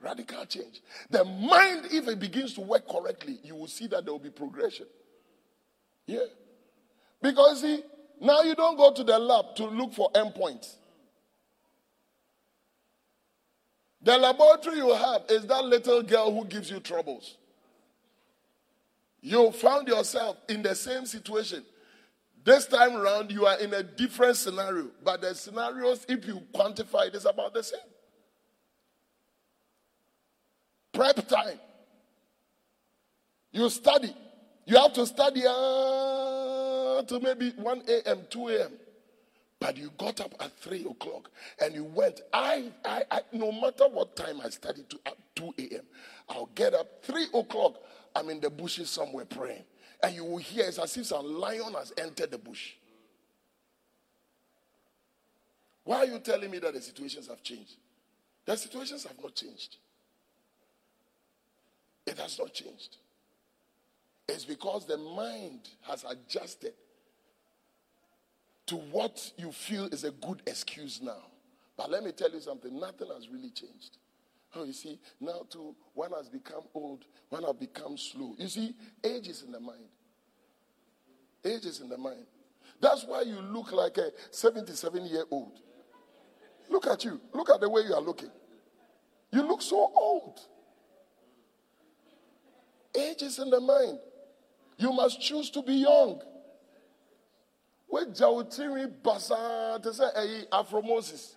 Radical 0.00 0.44
change. 0.46 0.82
The 1.10 1.24
mind, 1.24 1.86
if 1.92 2.08
it 2.08 2.18
begins 2.18 2.54
to 2.54 2.60
work 2.60 2.88
correctly, 2.88 3.38
you 3.44 3.54
will 3.54 3.68
see 3.68 3.86
that 3.88 4.04
there 4.04 4.12
will 4.12 4.18
be 4.18 4.30
progression. 4.30 4.86
Yeah. 6.06 6.24
Because, 7.20 7.60
see, 7.60 7.84
now 8.20 8.42
you 8.42 8.56
don't 8.56 8.76
go 8.76 8.92
to 8.92 9.04
the 9.04 9.16
lab 9.16 9.54
to 9.56 9.66
look 9.66 9.92
for 9.92 10.10
endpoints. 10.12 10.74
The 14.02 14.18
laboratory 14.18 14.78
you 14.78 14.92
have 14.92 15.22
is 15.28 15.46
that 15.46 15.64
little 15.64 16.02
girl 16.02 16.34
who 16.34 16.44
gives 16.46 16.68
you 16.68 16.80
troubles. 16.80 17.36
You 19.22 19.52
found 19.52 19.86
yourself 19.86 20.36
in 20.48 20.62
the 20.62 20.74
same 20.74 21.06
situation. 21.06 21.64
This 22.44 22.66
time 22.66 22.96
around, 22.96 23.30
you 23.30 23.46
are 23.46 23.58
in 23.60 23.72
a 23.72 23.82
different 23.82 24.36
scenario, 24.36 24.88
but 25.04 25.20
the 25.20 25.32
scenarios, 25.32 26.04
if 26.08 26.26
you 26.26 26.42
quantify 26.52 27.06
it, 27.06 27.14
is 27.14 27.24
about 27.24 27.54
the 27.54 27.62
same. 27.62 27.78
Prep 30.92 31.26
time. 31.28 31.60
You 33.52 33.70
study. 33.70 34.14
You 34.66 34.76
have 34.76 34.92
to 34.94 35.06
study 35.06 35.42
uh, 35.46 37.02
to 37.02 37.20
maybe 37.20 37.50
1 37.50 37.82
a.m., 37.88 38.22
2 38.28 38.48
a.m. 38.48 38.72
But 39.60 39.76
you 39.76 39.92
got 39.96 40.20
up 40.20 40.34
at 40.40 40.52
3 40.58 40.86
o'clock 40.90 41.30
and 41.60 41.72
you 41.74 41.84
went. 41.84 42.20
I, 42.32 42.72
I, 42.84 43.04
I 43.08 43.20
no 43.32 43.52
matter 43.52 43.84
what 43.88 44.16
time 44.16 44.40
I 44.44 44.48
study 44.50 44.82
to 44.88 44.98
at 45.06 45.16
2 45.36 45.54
a.m., 45.58 45.82
I'll 46.28 46.50
get 46.54 46.74
up 46.74 47.04
3 47.04 47.26
o'clock. 47.32 47.76
I'm 48.14 48.28
in 48.30 48.40
the 48.40 48.50
bushes 48.50 48.90
somewhere 48.90 49.24
praying. 49.24 49.64
And 50.02 50.14
you 50.14 50.24
will 50.24 50.38
hear 50.38 50.66
it's 50.66 50.78
as 50.78 50.96
if 50.96 51.06
some 51.06 51.38
lion 51.38 51.74
has 51.74 51.92
entered 51.96 52.30
the 52.30 52.38
bush. 52.38 52.72
Why 55.84 55.98
are 55.98 56.06
you 56.06 56.18
telling 56.18 56.50
me 56.50 56.58
that 56.58 56.74
the 56.74 56.80
situations 56.80 57.28
have 57.28 57.42
changed? 57.42 57.76
The 58.44 58.56
situations 58.56 59.04
have 59.04 59.20
not 59.20 59.34
changed. 59.34 59.76
It 62.06 62.18
has 62.18 62.38
not 62.38 62.52
changed. 62.52 62.96
It's 64.28 64.44
because 64.44 64.86
the 64.86 64.96
mind 64.96 65.68
has 65.82 66.04
adjusted 66.08 66.74
to 68.66 68.76
what 68.76 69.32
you 69.36 69.52
feel 69.52 69.86
is 69.86 70.04
a 70.04 70.10
good 70.10 70.42
excuse 70.46 71.00
now. 71.02 71.22
But 71.76 71.90
let 71.90 72.04
me 72.04 72.12
tell 72.12 72.30
you 72.30 72.40
something 72.40 72.78
nothing 72.78 73.08
has 73.14 73.28
really 73.28 73.50
changed. 73.50 73.98
Oh, 74.54 74.64
you 74.64 74.72
see, 74.72 74.98
now 75.20 75.46
too, 75.48 75.74
one 75.94 76.10
has 76.12 76.28
become 76.28 76.62
old, 76.74 77.04
one 77.30 77.42
has 77.42 77.54
become 77.54 77.96
slow. 77.96 78.34
You 78.38 78.48
see, 78.48 78.74
age 79.02 79.28
is 79.28 79.42
in 79.42 79.52
the 79.52 79.60
mind. 79.60 79.88
Age 81.44 81.64
is 81.64 81.80
in 81.80 81.88
the 81.88 81.96
mind. 81.96 82.26
That's 82.80 83.04
why 83.04 83.22
you 83.22 83.40
look 83.40 83.72
like 83.72 83.96
a 83.98 84.10
77 84.30 85.06
year 85.06 85.24
old. 85.30 85.58
Look 86.68 86.86
at 86.86 87.04
you. 87.04 87.20
Look 87.32 87.50
at 87.50 87.60
the 87.60 87.68
way 87.68 87.82
you 87.82 87.94
are 87.94 88.00
looking. 88.00 88.30
You 89.30 89.42
look 89.42 89.62
so 89.62 89.90
old. 89.94 90.40
Age 92.94 93.22
is 93.22 93.38
in 93.38 93.50
the 93.50 93.60
mind. 93.60 93.98
You 94.76 94.92
must 94.92 95.20
choose 95.20 95.50
to 95.50 95.62
be 95.62 95.74
young. 95.74 96.20
Where 97.88 98.06
Jawtiri 98.06 98.90
Basa 99.02 99.82
to 99.82 99.94
say 99.94 100.04
eh, 100.16 100.44
Afro 100.52 100.82
Moses. 100.82 101.36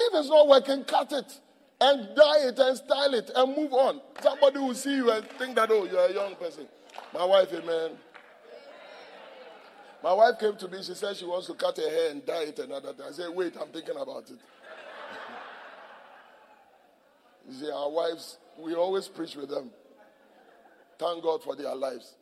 If 0.00 0.14
it's 0.14 0.28
not 0.28 0.48
working, 0.48 0.84
cut 0.84 1.12
it 1.12 1.40
and 1.80 2.14
dye 2.16 2.48
it 2.48 2.58
and 2.58 2.76
style 2.76 3.14
it 3.14 3.30
and 3.34 3.56
move 3.56 3.72
on. 3.72 4.00
Somebody 4.20 4.58
will 4.58 4.74
see 4.74 4.96
you 4.96 5.10
and 5.10 5.24
think 5.30 5.56
that, 5.56 5.70
oh, 5.70 5.84
you're 5.84 6.06
a 6.06 6.12
young 6.12 6.34
person. 6.36 6.66
My 7.14 7.24
wife, 7.24 7.52
amen. 7.52 7.92
My 10.02 10.12
wife 10.12 10.38
came 10.38 10.56
to 10.56 10.68
me, 10.68 10.82
she 10.82 10.94
said 10.94 11.16
she 11.16 11.24
wants 11.24 11.48
to 11.48 11.54
cut 11.54 11.76
her 11.76 11.88
hair 11.88 12.10
and 12.10 12.24
dye 12.24 12.44
it 12.44 12.58
another 12.58 12.92
time. 12.92 13.06
I 13.08 13.12
said, 13.12 13.30
wait, 13.30 13.54
I'm 13.60 13.68
thinking 13.68 13.96
about 13.96 14.30
it. 14.30 14.38
you 17.48 17.54
see, 17.54 17.70
our 17.70 17.90
wives, 17.90 18.38
we 18.58 18.74
always 18.74 19.08
preach 19.08 19.34
with 19.34 19.50
them. 19.50 19.70
Thank 20.98 21.22
God 21.22 21.42
for 21.42 21.56
their 21.56 21.74
lives. 21.74 22.14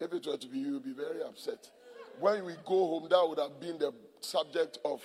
If 0.00 0.12
it 0.12 0.26
were 0.26 0.36
to 0.36 0.48
be 0.48 0.58
you, 0.58 0.74
you'd 0.74 0.84
be 0.84 0.92
very 0.92 1.22
upset. 1.22 1.70
When 2.20 2.44
we 2.44 2.54
go 2.64 2.86
home, 2.86 3.08
that 3.10 3.26
would 3.26 3.38
have 3.38 3.60
been 3.60 3.78
the 3.78 3.92
subject 4.20 4.78
of 4.84 5.00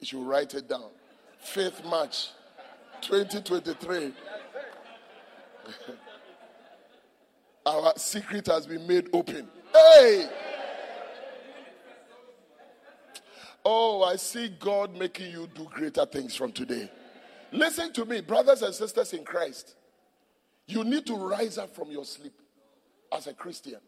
you 0.00 0.06
should 0.06 0.24
write 0.24 0.54
it 0.54 0.68
down. 0.68 0.90
Faith 1.40 1.84
March 1.84 2.28
2023. 3.02 4.12
Our 7.66 7.92
secret 7.96 8.46
has 8.46 8.66
been 8.66 8.86
made 8.86 9.08
open. 9.12 9.48
Hey! 9.72 10.28
Oh, 13.64 14.02
I 14.02 14.16
see 14.16 14.48
God 14.48 14.96
making 14.96 15.30
you 15.30 15.48
do 15.54 15.68
greater 15.70 16.06
things 16.06 16.34
from 16.34 16.52
today. 16.52 16.90
Listen 17.52 17.92
to 17.92 18.04
me, 18.04 18.20
brothers 18.20 18.62
and 18.62 18.74
sisters 18.74 19.12
in 19.12 19.24
Christ. 19.24 19.74
You 20.66 20.84
need 20.84 21.06
to 21.06 21.14
rise 21.14 21.58
up 21.58 21.74
from 21.74 21.90
your 21.90 22.04
sleep 22.04 22.34
as 23.12 23.26
a 23.26 23.34
Christian. 23.34 23.80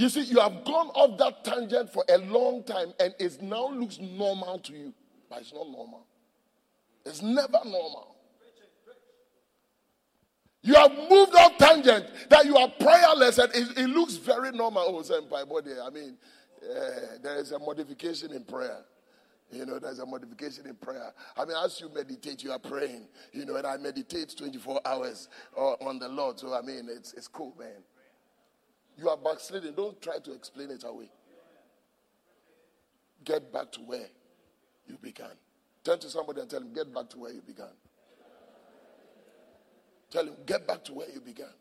You 0.00 0.08
see, 0.08 0.22
you 0.22 0.40
have 0.40 0.64
gone 0.64 0.88
off 0.94 1.18
that 1.18 1.44
tangent 1.44 1.92
for 1.92 2.02
a 2.08 2.16
long 2.16 2.62
time 2.62 2.94
and 2.98 3.14
it 3.18 3.42
now 3.42 3.68
looks 3.68 3.98
normal 3.98 4.58
to 4.60 4.72
you, 4.72 4.94
but 5.28 5.40
it's 5.40 5.52
not 5.52 5.68
normal. 5.68 6.06
It's 7.04 7.20
never 7.20 7.58
normal. 7.66 8.16
You 10.62 10.72
have 10.72 10.90
moved 10.90 11.34
off 11.34 11.58
tangent 11.58 12.06
that 12.30 12.46
you 12.46 12.56
are 12.56 12.68
prayerless 12.80 13.36
and 13.36 13.54
it, 13.54 13.76
it 13.76 13.90
looks 13.90 14.14
very 14.16 14.52
normal. 14.52 14.84
Oh, 14.86 15.02
senpai 15.02 15.46
body. 15.46 15.72
I 15.78 15.90
mean, 15.90 16.16
uh, 16.62 16.90
there 17.22 17.36
is 17.36 17.52
a 17.52 17.58
modification 17.58 18.32
in 18.32 18.44
prayer. 18.44 18.82
You 19.52 19.66
know, 19.66 19.78
there's 19.78 19.98
a 19.98 20.06
modification 20.06 20.66
in 20.66 20.76
prayer. 20.76 21.12
I 21.36 21.44
mean, 21.44 21.56
as 21.62 21.78
you 21.78 21.90
meditate, 21.92 22.42
you 22.42 22.52
are 22.52 22.58
praying. 22.58 23.06
You 23.34 23.44
know, 23.44 23.56
and 23.56 23.66
I 23.66 23.76
meditate 23.76 24.34
24 24.34 24.80
hours 24.82 25.28
uh, 25.54 25.72
on 25.72 25.98
the 25.98 26.08
Lord. 26.08 26.38
So, 26.38 26.54
I 26.54 26.62
mean, 26.62 26.88
it's, 26.90 27.12
it's 27.12 27.28
cool, 27.28 27.54
man. 27.58 27.82
You 29.00 29.08
are 29.08 29.16
backsliding. 29.16 29.72
Don't 29.72 30.00
try 30.02 30.18
to 30.18 30.32
explain 30.34 30.70
it 30.70 30.84
away. 30.86 31.08
Get 33.24 33.50
back 33.50 33.72
to 33.72 33.80
where 33.80 34.08
you 34.86 34.98
began. 35.00 35.30
Turn 35.82 35.98
to 36.00 36.10
somebody 36.10 36.42
and 36.42 36.50
tell 36.50 36.60
him, 36.60 36.74
get 36.74 36.92
back 36.92 37.08
to 37.10 37.18
where 37.18 37.32
you 37.32 37.40
began. 37.40 37.72
Tell 40.10 40.26
him, 40.26 40.34
get 40.44 40.66
back 40.66 40.84
to 40.84 40.92
where 40.92 41.08
you 41.08 41.20
began. 41.20 41.54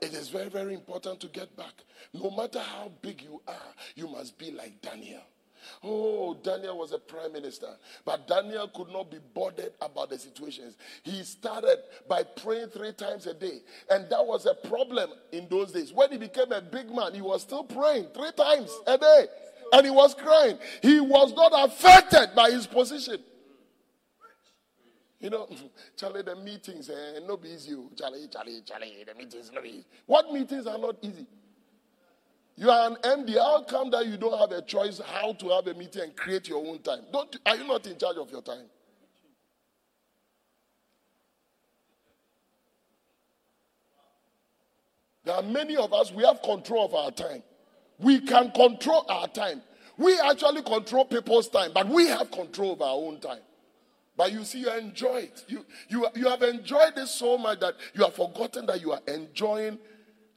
It 0.00 0.14
is 0.14 0.30
very, 0.30 0.48
very 0.48 0.72
important 0.72 1.20
to 1.20 1.26
get 1.26 1.54
back. 1.58 1.74
No 2.14 2.30
matter 2.30 2.60
how 2.60 2.90
big 3.02 3.20
you 3.20 3.42
are, 3.46 3.74
you 3.94 4.08
must 4.08 4.38
be 4.38 4.50
like 4.50 4.80
Daniel. 4.80 5.20
Oh, 5.82 6.34
Daniel 6.42 6.78
was 6.78 6.92
a 6.92 6.98
prime 6.98 7.32
minister, 7.32 7.68
but 8.04 8.26
Daniel 8.28 8.68
could 8.68 8.88
not 8.88 9.10
be 9.10 9.18
bothered 9.34 9.72
about 9.80 10.10
the 10.10 10.18
situations. 10.18 10.76
He 11.02 11.22
started 11.24 11.78
by 12.08 12.22
praying 12.22 12.68
three 12.68 12.92
times 12.92 13.26
a 13.26 13.34
day, 13.34 13.60
and 13.90 14.08
that 14.10 14.24
was 14.24 14.46
a 14.46 14.54
problem 14.68 15.10
in 15.32 15.48
those 15.48 15.72
days. 15.72 15.92
When 15.92 16.10
he 16.12 16.18
became 16.18 16.52
a 16.52 16.60
big 16.60 16.90
man, 16.90 17.14
he 17.14 17.20
was 17.20 17.42
still 17.42 17.64
praying 17.64 18.08
three 18.14 18.32
times 18.32 18.70
a 18.86 18.98
day, 18.98 19.26
and 19.72 19.84
he 19.84 19.90
was 19.90 20.14
crying. 20.14 20.58
He 20.82 21.00
was 21.00 21.32
not 21.34 21.52
affected 21.54 22.30
by 22.34 22.50
his 22.50 22.66
position. 22.66 23.18
You 25.20 25.28
know, 25.28 25.48
Charlie, 25.96 26.22
the 26.22 26.34
meetings, 26.36 26.88
eh, 26.88 27.20
no 27.26 27.36
be 27.36 27.50
easy. 27.50 27.74
Oh. 27.74 27.90
Charlie, 27.96 28.26
Charlie, 28.32 28.62
Charlie, 28.64 29.04
the 29.06 29.14
meetings, 29.14 29.50
no 29.54 29.60
be 29.60 29.68
easy. 29.68 29.84
What 30.06 30.32
meetings 30.32 30.66
are 30.66 30.78
not 30.78 30.96
easy? 31.02 31.26
You 32.60 32.68
are 32.68 32.90
an 32.90 32.96
MD. 32.96 33.38
How 33.38 33.62
come 33.62 33.90
that 33.92 34.06
you 34.06 34.18
don't 34.18 34.38
have 34.38 34.52
a 34.52 34.60
choice 34.60 35.00
how 35.00 35.32
to 35.32 35.48
have 35.48 35.66
a 35.66 35.72
meeting 35.72 36.02
and 36.02 36.14
create 36.14 36.46
your 36.46 36.58
own 36.64 36.80
time? 36.80 37.00
Don't, 37.10 37.34
are 37.46 37.56
you 37.56 37.66
not 37.66 37.86
in 37.86 37.96
charge 37.96 38.18
of 38.18 38.30
your 38.30 38.42
time? 38.42 38.66
There 45.24 45.34
are 45.34 45.42
many 45.42 45.78
of 45.78 45.90
us, 45.94 46.12
we 46.12 46.22
have 46.22 46.42
control 46.42 46.84
of 46.84 46.94
our 46.94 47.10
time. 47.10 47.42
We 47.98 48.20
can 48.20 48.50
control 48.50 49.06
our 49.08 49.28
time. 49.28 49.62
We 49.96 50.20
actually 50.20 50.60
control 50.60 51.06
people's 51.06 51.48
time, 51.48 51.70
but 51.72 51.88
we 51.88 52.08
have 52.08 52.30
control 52.30 52.74
of 52.74 52.82
our 52.82 52.94
own 52.94 53.20
time. 53.20 53.40
But 54.18 54.32
you 54.32 54.44
see, 54.44 54.60
you 54.60 54.70
enjoy 54.70 55.16
it. 55.16 55.44
You, 55.48 55.64
you, 55.88 56.06
you 56.14 56.28
have 56.28 56.42
enjoyed 56.42 56.92
it 56.98 57.06
so 57.08 57.38
much 57.38 57.60
that 57.60 57.76
you 57.94 58.04
have 58.04 58.12
forgotten 58.12 58.66
that 58.66 58.82
you 58.82 58.92
are 58.92 59.00
enjoying 59.08 59.78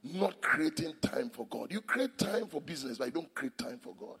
not 0.04 0.40
creating 0.42 0.94
time 1.00 1.30
for 1.30 1.46
God. 1.46 1.72
You 1.72 1.80
create 1.80 2.18
time 2.18 2.46
for 2.46 2.60
business, 2.60 2.98
but 2.98 3.06
you 3.06 3.12
don't 3.12 3.34
create 3.34 3.56
time 3.56 3.80
for 3.82 3.94
God. 3.98 4.18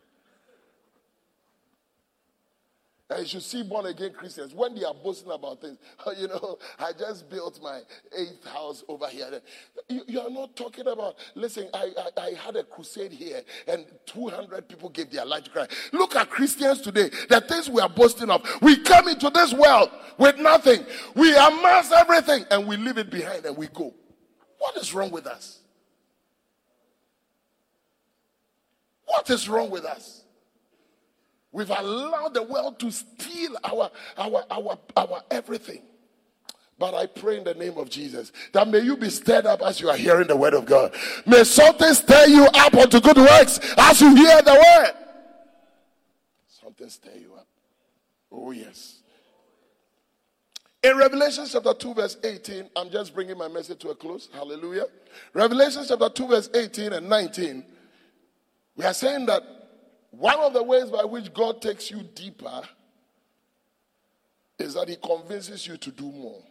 And 3.10 3.20
you 3.20 3.26
should 3.26 3.42
see 3.42 3.62
born 3.62 3.84
again 3.84 4.12
Christians 4.12 4.54
when 4.54 4.74
they 4.74 4.82
are 4.82 4.94
boasting 4.94 5.30
about 5.30 5.60
things. 5.60 5.78
You 6.18 6.28
know, 6.28 6.58
I 6.78 6.92
just 6.92 7.28
built 7.28 7.60
my 7.62 7.80
eighth 8.16 8.46
house 8.46 8.82
over 8.88 9.08
here. 9.08 9.40
You, 9.88 10.02
you 10.06 10.20
are 10.20 10.30
not 10.30 10.56
talking 10.56 10.86
about, 10.86 11.16
listen, 11.34 11.68
I, 11.74 11.90
I, 12.16 12.22
I, 12.22 12.30
had 12.32 12.56
a 12.56 12.62
crusade 12.62 13.12
here 13.12 13.42
and 13.66 13.84
200 14.06 14.68
people 14.68 14.88
gave 14.88 15.10
their 15.10 15.24
life 15.26 15.44
to 15.44 15.50
Christ. 15.50 15.72
Look 15.92 16.16
at 16.16 16.30
Christians 16.30 16.80
today. 16.80 17.10
The 17.28 17.40
things 17.42 17.68
we 17.68 17.80
are 17.80 17.88
boasting 17.88 18.30
of. 18.30 18.42
We 18.62 18.76
come 18.78 19.08
into 19.08 19.28
this 19.28 19.52
world 19.52 19.90
with 20.18 20.38
nothing. 20.38 20.86
We 21.14 21.36
amass 21.36 21.92
everything 21.92 22.44
and 22.50 22.66
we 22.66 22.76
leave 22.76 22.96
it 22.96 23.10
behind 23.10 23.44
and 23.44 23.56
we 23.56 23.66
go. 23.66 23.92
What 24.58 24.76
is 24.76 24.94
wrong 24.94 25.10
with 25.10 25.26
us? 25.26 25.63
What 29.14 29.30
is 29.30 29.48
wrong 29.48 29.70
with 29.70 29.84
us? 29.84 30.24
We've 31.52 31.70
allowed 31.70 32.34
the 32.34 32.42
world 32.42 32.80
to 32.80 32.90
steal 32.90 33.56
our, 33.62 33.88
our, 34.18 34.44
our, 34.50 34.78
our 34.96 35.22
everything. 35.30 35.82
But 36.80 36.94
I 36.94 37.06
pray 37.06 37.38
in 37.38 37.44
the 37.44 37.54
name 37.54 37.78
of 37.78 37.88
Jesus 37.88 38.32
that 38.52 38.66
may 38.66 38.80
you 38.80 38.96
be 38.96 39.08
stirred 39.08 39.46
up 39.46 39.62
as 39.62 39.80
you 39.80 39.88
are 39.88 39.96
hearing 39.96 40.26
the 40.26 40.36
word 40.36 40.52
of 40.52 40.66
God. 40.66 40.92
May 41.26 41.44
something 41.44 41.94
stir 41.94 42.26
you 42.26 42.44
up 42.44 42.74
unto 42.74 43.00
good 43.00 43.16
works 43.16 43.60
as 43.78 44.00
you 44.00 44.16
hear 44.16 44.42
the 44.42 44.54
word. 44.54 44.92
Something 46.48 46.88
stir 46.90 47.12
you 47.20 47.34
up. 47.34 47.46
Oh, 48.32 48.50
yes. 48.50 48.98
In 50.82 50.96
Revelation 50.96 51.46
chapter 51.48 51.72
2, 51.72 51.94
verse 51.94 52.16
18, 52.24 52.68
I'm 52.74 52.90
just 52.90 53.14
bringing 53.14 53.38
my 53.38 53.46
message 53.46 53.78
to 53.78 53.90
a 53.90 53.94
close. 53.94 54.28
Hallelujah. 54.34 54.86
Revelation 55.32 55.84
chapter 55.86 56.08
2, 56.08 56.26
verse 56.26 56.50
18 56.52 56.94
and 56.94 57.08
19, 57.08 57.64
we 58.76 58.84
are 58.84 58.94
saying 58.94 59.26
that 59.26 59.42
one 60.10 60.38
of 60.40 60.52
the 60.52 60.62
ways 60.62 60.90
by 60.90 61.04
which 61.04 61.32
God 61.32 61.60
takes 61.60 61.90
you 61.90 62.02
deeper 62.14 62.62
is 64.58 64.74
that 64.74 64.88
He 64.88 64.96
convinces 64.96 65.66
you 65.66 65.76
to 65.76 65.90
do 65.90 66.04
more. 66.04 66.42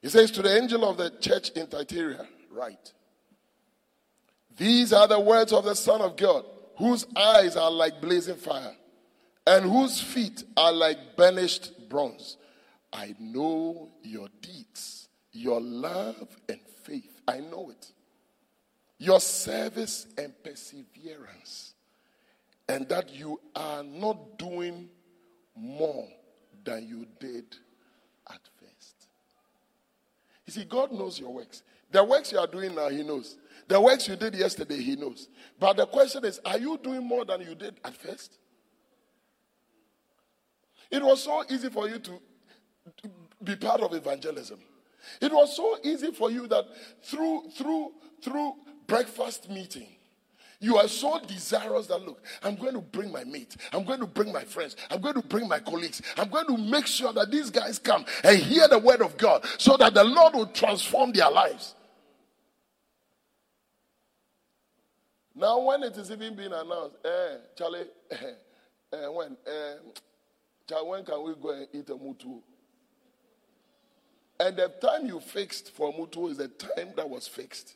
He 0.00 0.08
says 0.08 0.30
to 0.32 0.42
the 0.42 0.54
angel 0.56 0.88
of 0.88 0.98
the 0.98 1.10
church 1.20 1.50
in 1.50 1.66
Thyatira, 1.66 2.26
Right. 2.50 2.92
These 4.56 4.92
are 4.92 5.08
the 5.08 5.18
words 5.18 5.52
of 5.52 5.64
the 5.64 5.74
Son 5.74 6.00
of 6.00 6.16
God, 6.16 6.44
whose 6.76 7.06
eyes 7.16 7.56
are 7.56 7.70
like 7.70 8.00
blazing 8.00 8.36
fire 8.36 8.76
and 9.46 9.64
whose 9.64 10.00
feet 10.00 10.44
are 10.56 10.72
like 10.72 11.16
burnished 11.16 11.88
bronze. 11.88 12.36
I 12.92 13.14
know 13.18 13.90
your 14.02 14.28
deeds, 14.40 15.08
your 15.32 15.60
love 15.60 16.28
and 16.48 16.60
faith. 16.84 17.20
I 17.26 17.40
know 17.40 17.70
it. 17.70 17.90
Your 19.04 19.20
service 19.20 20.06
and 20.16 20.32
perseverance, 20.42 21.74
and 22.66 22.88
that 22.88 23.12
you 23.14 23.38
are 23.54 23.82
not 23.82 24.38
doing 24.38 24.88
more 25.54 26.08
than 26.64 26.88
you 26.88 27.06
did 27.20 27.44
at 28.30 28.40
first. 28.58 28.94
You 30.46 30.54
see, 30.54 30.64
God 30.64 30.90
knows 30.90 31.20
your 31.20 31.34
works. 31.34 31.62
The 31.90 32.02
works 32.02 32.32
you 32.32 32.38
are 32.38 32.46
doing 32.46 32.74
now, 32.74 32.88
He 32.88 33.02
knows. 33.02 33.36
The 33.68 33.78
works 33.78 34.08
you 34.08 34.16
did 34.16 34.34
yesterday, 34.36 34.80
He 34.80 34.96
knows. 34.96 35.28
But 35.60 35.76
the 35.76 35.86
question 35.86 36.24
is, 36.24 36.40
are 36.42 36.58
you 36.58 36.78
doing 36.82 37.06
more 37.06 37.26
than 37.26 37.42
you 37.42 37.54
did 37.54 37.74
at 37.84 37.94
first? 37.94 38.38
It 40.90 41.02
was 41.02 41.22
so 41.22 41.44
easy 41.50 41.68
for 41.68 41.90
you 41.90 41.98
to 41.98 42.18
be 43.42 43.56
part 43.56 43.82
of 43.82 43.92
evangelism. 43.92 44.60
It 45.20 45.30
was 45.30 45.54
so 45.54 45.76
easy 45.84 46.10
for 46.12 46.30
you 46.30 46.46
that 46.46 46.64
through 47.02 47.50
through 47.50 47.92
through 48.22 48.54
breakfast 48.86 49.50
meeting, 49.50 49.88
you 50.60 50.78
are 50.78 50.88
so 50.88 51.20
desirous 51.26 51.86
that 51.88 52.00
look, 52.02 52.22
I'm 52.42 52.56
going 52.56 52.74
to 52.74 52.80
bring 52.80 53.12
my 53.12 53.24
mate, 53.24 53.56
I'm 53.72 53.84
going 53.84 54.00
to 54.00 54.06
bring 54.06 54.32
my 54.32 54.44
friends, 54.44 54.76
I'm 54.90 55.00
going 55.00 55.14
to 55.14 55.22
bring 55.22 55.46
my 55.46 55.58
colleagues, 55.58 56.00
I'm 56.16 56.30
going 56.30 56.46
to 56.46 56.56
make 56.56 56.86
sure 56.86 57.12
that 57.12 57.30
these 57.30 57.50
guys 57.50 57.78
come 57.78 58.04
and 58.22 58.38
hear 58.38 58.66
the 58.68 58.78
word 58.78 59.02
of 59.02 59.16
God 59.16 59.44
so 59.58 59.76
that 59.76 59.94
the 59.94 60.04
Lord 60.04 60.34
will 60.34 60.46
transform 60.46 61.12
their 61.12 61.30
lives. 61.30 61.74
Now, 65.34 65.58
when 65.60 65.82
it 65.82 65.96
is 65.96 66.10
even 66.10 66.34
being 66.34 66.52
announced, 66.52 66.96
eh, 67.04 67.36
Charlie, 67.58 67.86
eh, 68.10 68.16
eh, 68.92 69.08
when, 69.08 69.36
eh, 69.46 69.74
Charlie, 70.68 70.88
when 70.88 71.04
can 71.04 71.22
we 71.24 71.34
go 71.34 71.50
and 71.50 71.66
eat 71.72 71.90
a 71.90 71.94
mutu? 71.94 72.40
And 74.38 74.56
the 74.56 74.68
time 74.80 75.06
you 75.06 75.20
fixed 75.20 75.72
for 75.72 75.92
mutu 75.92 76.30
is 76.30 76.38
the 76.38 76.48
time 76.48 76.92
that 76.96 77.08
was 77.08 77.26
fixed 77.26 77.74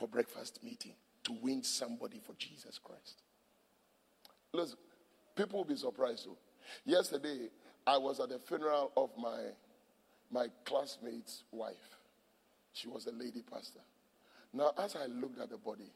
for 0.00 0.08
breakfast 0.08 0.64
meeting 0.64 0.94
to 1.24 1.32
win 1.42 1.62
somebody 1.62 2.20
for 2.26 2.32
Jesus 2.38 2.80
Christ. 2.82 3.22
Listen, 4.52 4.78
people 5.36 5.58
will 5.58 5.66
be 5.66 5.76
surprised. 5.76 6.26
Yesterday 6.86 7.50
I 7.86 7.98
was 7.98 8.18
at 8.18 8.30
the 8.30 8.38
funeral 8.38 8.92
of 8.96 9.10
my 9.18 9.38
my 10.32 10.46
classmate's 10.64 11.44
wife. 11.52 11.98
She 12.72 12.88
was 12.88 13.06
a 13.06 13.12
lady 13.12 13.42
pastor. 13.42 13.80
Now, 14.52 14.72
as 14.78 14.96
I 14.96 15.06
looked 15.06 15.40
at 15.40 15.50
the 15.50 15.58
body, 15.58 15.90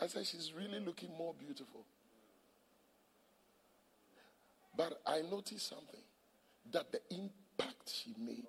I 0.00 0.06
said, 0.06 0.24
She's 0.24 0.52
really 0.56 0.80
looking 0.80 1.10
more 1.18 1.34
beautiful. 1.38 1.84
But 4.76 5.00
I 5.06 5.22
noticed 5.22 5.68
something 5.68 6.00
that 6.72 6.92
the 6.92 7.00
impact 7.10 7.92
she 7.92 8.14
made. 8.18 8.46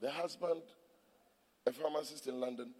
The 0.00 0.10
husband, 0.10 0.62
a 1.66 1.72
pharmacist 1.72 2.26
in 2.26 2.40
London, 2.40 2.70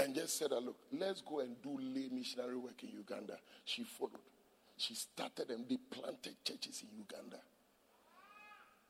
and 0.00 0.14
just 0.14 0.38
said, 0.38 0.50
Look, 0.50 0.76
let's 0.92 1.22
go 1.22 1.40
and 1.40 1.60
do 1.62 1.78
lay 1.78 2.08
missionary 2.10 2.56
work 2.56 2.82
in 2.82 2.90
Uganda. 2.90 3.38
She 3.64 3.84
followed. 3.84 4.20
She 4.76 4.94
started 4.94 5.50
and 5.50 5.66
they 5.68 5.78
planted 5.90 6.34
churches 6.44 6.82
in 6.82 6.98
Uganda. 6.98 7.38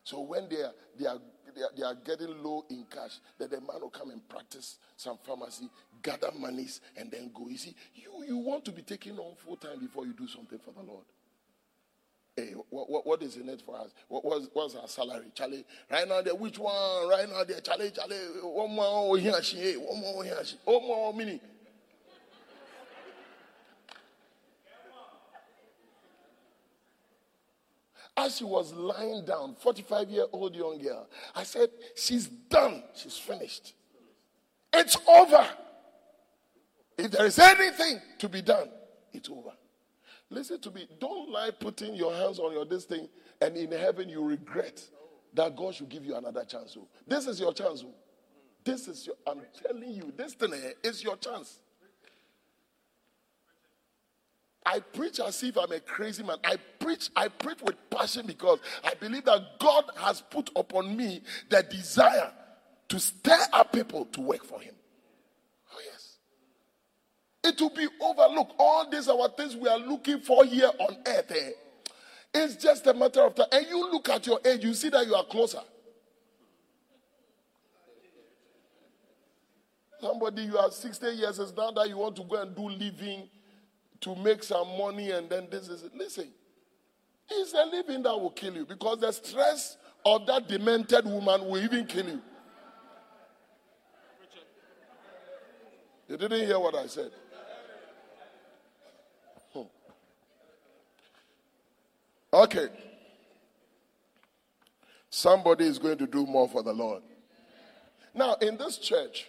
So 0.02 0.20
when 0.20 0.48
they 0.48 0.62
are, 0.62 0.72
they 0.98 1.06
are, 1.06 1.18
they 1.54 1.62
are, 1.62 1.70
they 1.76 1.82
are 1.82 1.94
getting 1.94 2.42
low 2.42 2.64
in 2.70 2.86
cash, 2.90 3.18
then 3.38 3.50
the 3.50 3.60
man 3.60 3.80
will 3.80 3.90
come 3.90 4.10
and 4.10 4.26
practice 4.28 4.76
some 4.96 5.18
pharmacy, 5.24 5.68
gather 6.02 6.30
monies, 6.38 6.80
and 6.96 7.10
then 7.10 7.30
go. 7.34 7.48
You 7.48 7.58
see, 7.58 7.74
you, 7.94 8.24
you 8.26 8.36
want 8.36 8.64
to 8.66 8.72
be 8.72 8.82
taken 8.82 9.18
on 9.18 9.34
full 9.36 9.56
time 9.56 9.80
before 9.80 10.06
you 10.06 10.12
do 10.12 10.28
something 10.28 10.58
for 10.58 10.70
the 10.72 10.82
Lord. 10.82 11.04
Hey, 12.36 12.52
what, 12.68 12.90
what, 12.90 13.06
what 13.06 13.22
is 13.22 13.36
in 13.36 13.48
it 13.48 13.62
for 13.62 13.76
us? 13.78 13.94
What, 14.08 14.22
what's, 14.22 14.46
what's 14.52 14.74
our 14.74 14.86
salary? 14.88 15.32
Charlie, 15.34 15.64
right 15.90 16.06
now, 16.06 16.20
there, 16.20 16.34
which 16.34 16.58
one? 16.58 17.08
Right 17.08 17.26
now, 17.26 17.44
there, 17.44 17.60
Charlie, 17.60 17.90
Charlie, 17.90 18.16
one 18.42 18.74
more 18.74 19.16
here, 19.16 19.42
she, 19.42 19.72
one 19.74 20.00
more 20.00 20.22
here, 20.22 20.38
she, 20.44 20.56
one 20.64 20.82
more 20.82 21.14
mini. 21.14 21.40
as 28.18 28.38
she 28.38 28.44
was 28.44 28.72
lying 28.72 29.24
down, 29.24 29.54
45 29.58 30.10
year 30.10 30.24
old 30.32 30.54
young 30.54 30.78
girl, 30.78 31.06
I 31.34 31.42
said, 31.42 31.68
She's 31.94 32.26
done. 32.26 32.82
She's 32.94 33.16
finished. 33.16 33.74
It's 34.72 34.96
over. 35.06 35.46
If 36.98 37.10
there 37.10 37.26
is 37.26 37.38
anything 37.38 38.00
to 38.18 38.28
be 38.28 38.40
done, 38.42 38.68
it's 39.12 39.28
over. 39.28 39.52
Listen 40.30 40.60
to 40.60 40.70
me. 40.70 40.88
Don't 41.00 41.30
lie 41.30 41.50
putting 41.50 41.94
your 41.94 42.12
hands 42.14 42.38
on 42.38 42.52
your 42.52 42.64
this 42.64 42.84
thing 42.84 43.08
and 43.40 43.56
in 43.56 43.70
heaven 43.70 44.08
you 44.08 44.22
regret 44.24 44.82
that 45.34 45.54
God 45.54 45.74
should 45.74 45.88
give 45.88 46.04
you 46.04 46.16
another 46.16 46.44
chance. 46.44 46.76
Oh. 46.78 46.88
This 47.06 47.26
is 47.26 47.38
your 47.38 47.52
chance. 47.52 47.84
Oh. 47.86 47.94
This 48.64 48.88
is 48.88 49.06
your, 49.06 49.16
I'm 49.26 49.40
telling 49.62 49.92
you, 49.92 50.12
this 50.16 50.34
thing 50.34 50.52
is 50.82 51.04
your 51.04 51.16
chance. 51.16 51.60
I 54.64 54.80
preach 54.80 55.20
as 55.20 55.40
if 55.44 55.56
I'm 55.56 55.70
a 55.70 55.78
crazy 55.78 56.24
man. 56.24 56.38
I 56.42 56.56
preach, 56.80 57.10
I 57.14 57.28
preach 57.28 57.62
with 57.62 57.76
passion 57.88 58.26
because 58.26 58.58
I 58.82 58.94
believe 58.94 59.24
that 59.26 59.60
God 59.60 59.84
has 59.96 60.20
put 60.20 60.50
upon 60.56 60.96
me 60.96 61.22
the 61.48 61.62
desire 61.62 62.32
to 62.88 62.98
stir 62.98 63.38
up 63.52 63.72
people 63.72 64.06
to 64.06 64.20
work 64.20 64.44
for 64.44 64.60
Him. 64.60 64.75
It 67.46 67.60
will 67.60 67.70
be 67.70 67.86
overlooked. 68.00 68.54
All 68.58 68.90
these 68.90 69.08
are 69.08 69.28
things 69.28 69.54
we 69.54 69.68
are 69.68 69.78
looking 69.78 70.18
for 70.20 70.44
here 70.44 70.70
on 70.80 70.96
earth. 71.06 71.30
Eh? 71.30 71.50
It's 72.34 72.56
just 72.56 72.84
a 72.88 72.92
matter 72.92 73.20
of 73.20 73.36
time. 73.36 73.46
And 73.52 73.66
you 73.68 73.88
look 73.92 74.08
at 74.08 74.26
your 74.26 74.40
age, 74.44 74.64
you 74.64 74.74
see 74.74 74.88
that 74.88 75.06
you 75.06 75.14
are 75.14 75.24
closer. 75.24 75.60
Somebody, 80.00 80.42
you 80.42 80.58
are 80.58 80.70
60 80.70 81.06
years, 81.06 81.38
it's 81.38 81.56
now 81.56 81.70
that 81.70 81.88
you 81.88 81.96
want 81.96 82.16
to 82.16 82.24
go 82.24 82.42
and 82.42 82.54
do 82.54 82.68
living 82.68 83.28
to 84.00 84.16
make 84.16 84.42
some 84.42 84.76
money 84.76 85.12
and 85.12 85.30
then 85.30 85.46
this 85.48 85.68
is 85.68 85.84
it. 85.84 85.94
Listen, 85.96 86.28
it's 87.30 87.54
a 87.54 87.64
living 87.64 88.02
that 88.02 88.20
will 88.20 88.30
kill 88.30 88.54
you 88.54 88.66
because 88.66 88.98
the 88.98 89.12
stress 89.12 89.76
of 90.04 90.26
that 90.26 90.48
demented 90.48 91.04
woman 91.04 91.46
will 91.48 91.62
even 91.62 91.86
kill 91.86 92.08
you. 92.08 92.20
You 96.08 96.16
didn't 96.16 96.44
hear 96.46 96.58
what 96.58 96.74
I 96.74 96.86
said. 96.88 97.10
Okay. 102.36 102.68
Somebody 105.08 105.64
is 105.64 105.78
going 105.78 105.96
to 105.96 106.06
do 106.06 106.26
more 106.26 106.46
for 106.46 106.62
the 106.62 106.72
Lord. 106.72 107.02
Now, 108.14 108.34
in 108.34 108.58
this 108.58 108.76
church, 108.76 109.26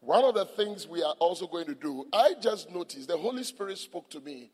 one 0.00 0.24
of 0.24 0.34
the 0.34 0.44
things 0.44 0.88
we 0.88 1.04
are 1.04 1.14
also 1.20 1.46
going 1.46 1.66
to 1.66 1.76
do, 1.76 2.04
I 2.12 2.34
just 2.40 2.72
noticed 2.72 3.06
the 3.06 3.16
Holy 3.16 3.44
Spirit 3.44 3.78
spoke 3.78 4.10
to 4.10 4.18
me 4.18 4.50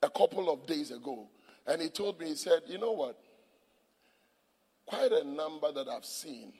a 0.00 0.08
couple 0.08 0.48
of 0.48 0.64
days 0.64 0.92
ago, 0.92 1.26
and 1.66 1.82
He 1.82 1.88
told 1.88 2.20
me, 2.20 2.28
He 2.28 2.36
said, 2.36 2.60
You 2.68 2.78
know 2.78 2.92
what? 2.92 3.18
Quite 4.86 5.10
a 5.10 5.24
number 5.24 5.72
that 5.72 5.88
I've 5.88 6.04
seen, 6.04 6.52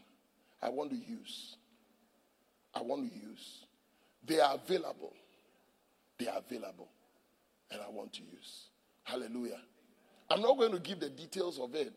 I 0.61 0.71
want 0.71 0.91
to 0.91 0.97
use. 0.97 1.55
I 2.75 2.83
want 2.83 3.13
to 3.13 3.17
use. 3.17 3.65
They 4.27 4.41
are 4.41 4.57
available. 4.57 5.13
They 6.19 6.27
are 6.27 6.39
available. 6.39 6.89
And 7.71 7.81
I 7.81 7.89
want 7.91 8.13
to 8.15 8.23
use. 8.23 8.71
Hallelujah. 9.05 9.61
I'm 10.35 10.43
not 10.43 10.59
going 10.59 10.73
to 10.73 10.81
give 10.81 10.99
the 10.99 11.11
details 11.11 11.61
of 11.61 11.77
it, 11.77 11.93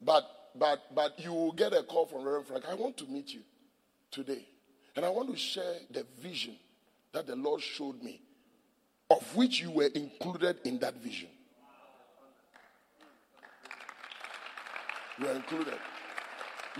but 0.00 0.24
but 0.54 0.94
but 0.94 1.18
you 1.18 1.32
will 1.32 1.50
get 1.50 1.72
a 1.72 1.82
call 1.82 2.06
from 2.06 2.22
Reverend 2.22 2.46
Frank. 2.46 2.64
I 2.70 2.74
want 2.74 2.96
to 2.98 3.06
meet 3.06 3.34
you 3.34 3.40
today. 4.12 4.46
And 4.94 5.04
I 5.04 5.08
want 5.08 5.28
to 5.30 5.36
share 5.36 5.74
the 5.90 6.06
vision 6.20 6.54
that 7.10 7.26
the 7.26 7.34
Lord 7.34 7.60
showed 7.60 8.00
me, 8.00 8.20
of 9.10 9.34
which 9.34 9.60
you 9.60 9.72
were 9.72 9.90
included 9.92 10.58
in 10.62 10.78
that 10.78 10.94
vision. 11.02 11.28
You 15.18 15.26
are 15.26 15.34
included. 15.34 15.74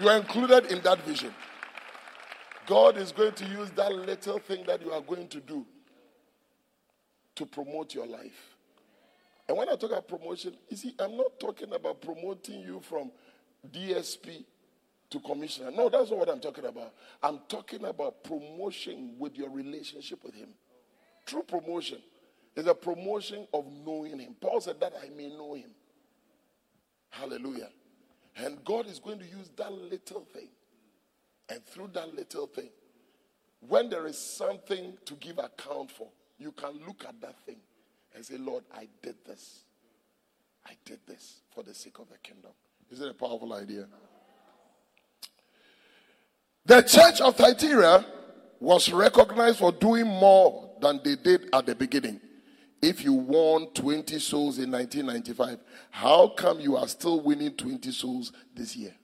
You 0.01 0.09
are 0.09 0.17
included 0.19 0.67
in 0.67 0.81
that 0.83 1.01
vision. 1.01 1.35
God 2.69 2.99
is 2.99 3.11
going 3.11 3.33
to 3.33 3.45
use 3.47 3.73
that 3.73 3.93
little 3.93 4.39
thing 4.39 4.65
that 4.69 4.81
you 4.81 4.93
are 4.93 5.03
going 5.03 5.27
to 5.27 5.41
do 5.41 5.67
to 7.35 7.47
promote 7.47 7.95
your 7.97 8.07
life. 8.07 8.54
And 9.49 9.59
when 9.59 9.69
I 9.69 9.77
talk 9.77 9.91
about 9.91 10.09
promotion, 10.09 10.55
you 10.69 10.77
see, 10.77 10.95
I'm 10.99 11.17
not 11.17 11.39
talking 11.39 11.73
about 11.73 12.01
promoting 12.01 12.61
you 12.61 12.81
from 12.81 13.11
DSP 13.71 14.45
to 15.11 15.21
commissioner. 15.21 15.71
No, 15.71 15.89
that's 15.89 16.11
not 16.11 16.19
what 16.19 16.29
I'm 16.31 16.41
talking 16.41 16.65
about. 16.65 16.95
I'm 17.23 17.41
talking 17.49 17.85
about 17.85 18.25
promotion 18.25 19.17
with 19.19 19.37
your 19.37 19.51
relationship 19.51 20.25
with 20.25 20.35
Him. 20.35 20.49
True 21.27 21.43
promotion 21.43 21.99
is 22.57 22.67
a 22.67 22.75
promotion 22.75 23.47
of 23.53 23.67
knowing 23.85 24.19
Him. 24.19 24.35
Paul 24.41 24.61
said 24.61 24.81
that 24.81 24.95
I 25.03 25.11
may 25.11 25.29
know 25.29 25.55
Him. 25.55 25.71
Hallelujah. 27.11 27.69
And 28.37 28.65
God 28.65 28.87
is 28.87 28.99
going 28.99 29.19
to 29.19 29.27
use 29.27 29.51
that 29.57 29.73
little 29.73 30.27
thing. 30.33 30.49
And 31.51 31.65
through 31.67 31.91
that 31.93 32.15
little 32.15 32.47
thing, 32.47 32.71
when 33.61 33.91
there 33.91 34.07
is 34.07 34.19
something 34.19 34.95
to 35.05 35.15
give 35.15 35.39
account 35.39 35.91
for, 35.91 36.09
you 36.39 36.53
can 36.53 36.81
look 36.87 37.05
at 37.07 37.21
that 37.21 37.39
thing 37.45 37.59
and 38.15 38.25
say, 38.25 38.37
Lord, 38.39 38.65
I 38.73 38.89
did 39.03 39.17
this. 39.27 39.61
I 40.67 40.73
did 40.85 41.01
this 41.07 41.41
for 41.55 41.62
the 41.62 41.75
sake 41.75 41.99
of 41.99 42.09
the 42.09 42.19
kingdom. 42.19 42.53
Is 42.91 43.01
it 43.01 43.11
a 43.11 43.15
powerful 43.15 43.53
idea? 43.53 43.87
The 46.65 46.83
church 46.83 47.21
of 47.21 47.37
Thyatira 47.37 48.05
was 48.61 48.91
recognized 48.91 49.59
for 49.59 49.73
doing 49.73 50.07
more 50.07 50.71
than 50.81 51.01
they 51.05 51.17
did 51.17 51.49
at 51.53 51.67
the 51.67 51.75
beginning. 51.75 52.21
If 52.81 53.05
you 53.05 53.12
won 53.15 53.69
20 53.75 54.19
souls 54.19 54.59
in 54.59 54.71
1995, 54.71 55.59
how 55.91 56.29
come 56.29 56.61
you 56.61 56.77
are 56.77 56.89
still 56.89 57.21
winning 57.21 57.53
20 57.53 57.91
souls 57.93 58.33
this 58.55 58.77
year? 58.77 58.95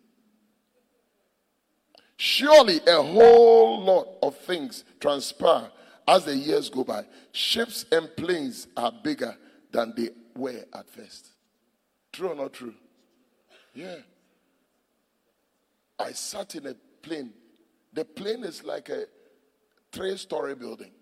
Surely 2.17 2.81
a 2.87 3.03
whole 3.03 3.83
lot 3.83 4.07
of 4.23 4.37
things 4.39 4.85
transpire 5.01 5.71
as 6.07 6.25
the 6.25 6.37
years 6.37 6.69
go 6.69 6.85
by. 6.85 7.05
Ships 7.33 7.87
and 7.93 8.09
planes 8.17 8.67
are 8.77 8.93
bigger 9.03 9.37
than 9.71 9.95
they 9.97 10.11
were 10.35 10.65
at 10.75 10.89
first. 10.89 11.29
True 12.13 12.31
or 12.31 12.35
not 12.35 12.53
true? 12.53 12.75
Yeah. 13.75 13.97
I 15.99 16.13
sat 16.13 16.55
in 16.55 16.67
a 16.67 16.75
plane. 17.03 17.33
The 17.93 18.05
plane 18.05 18.45
is 18.45 18.65
like 18.65 18.89
a 18.89 19.05
three 19.93 20.17
story 20.17 20.55
building. 20.55 20.93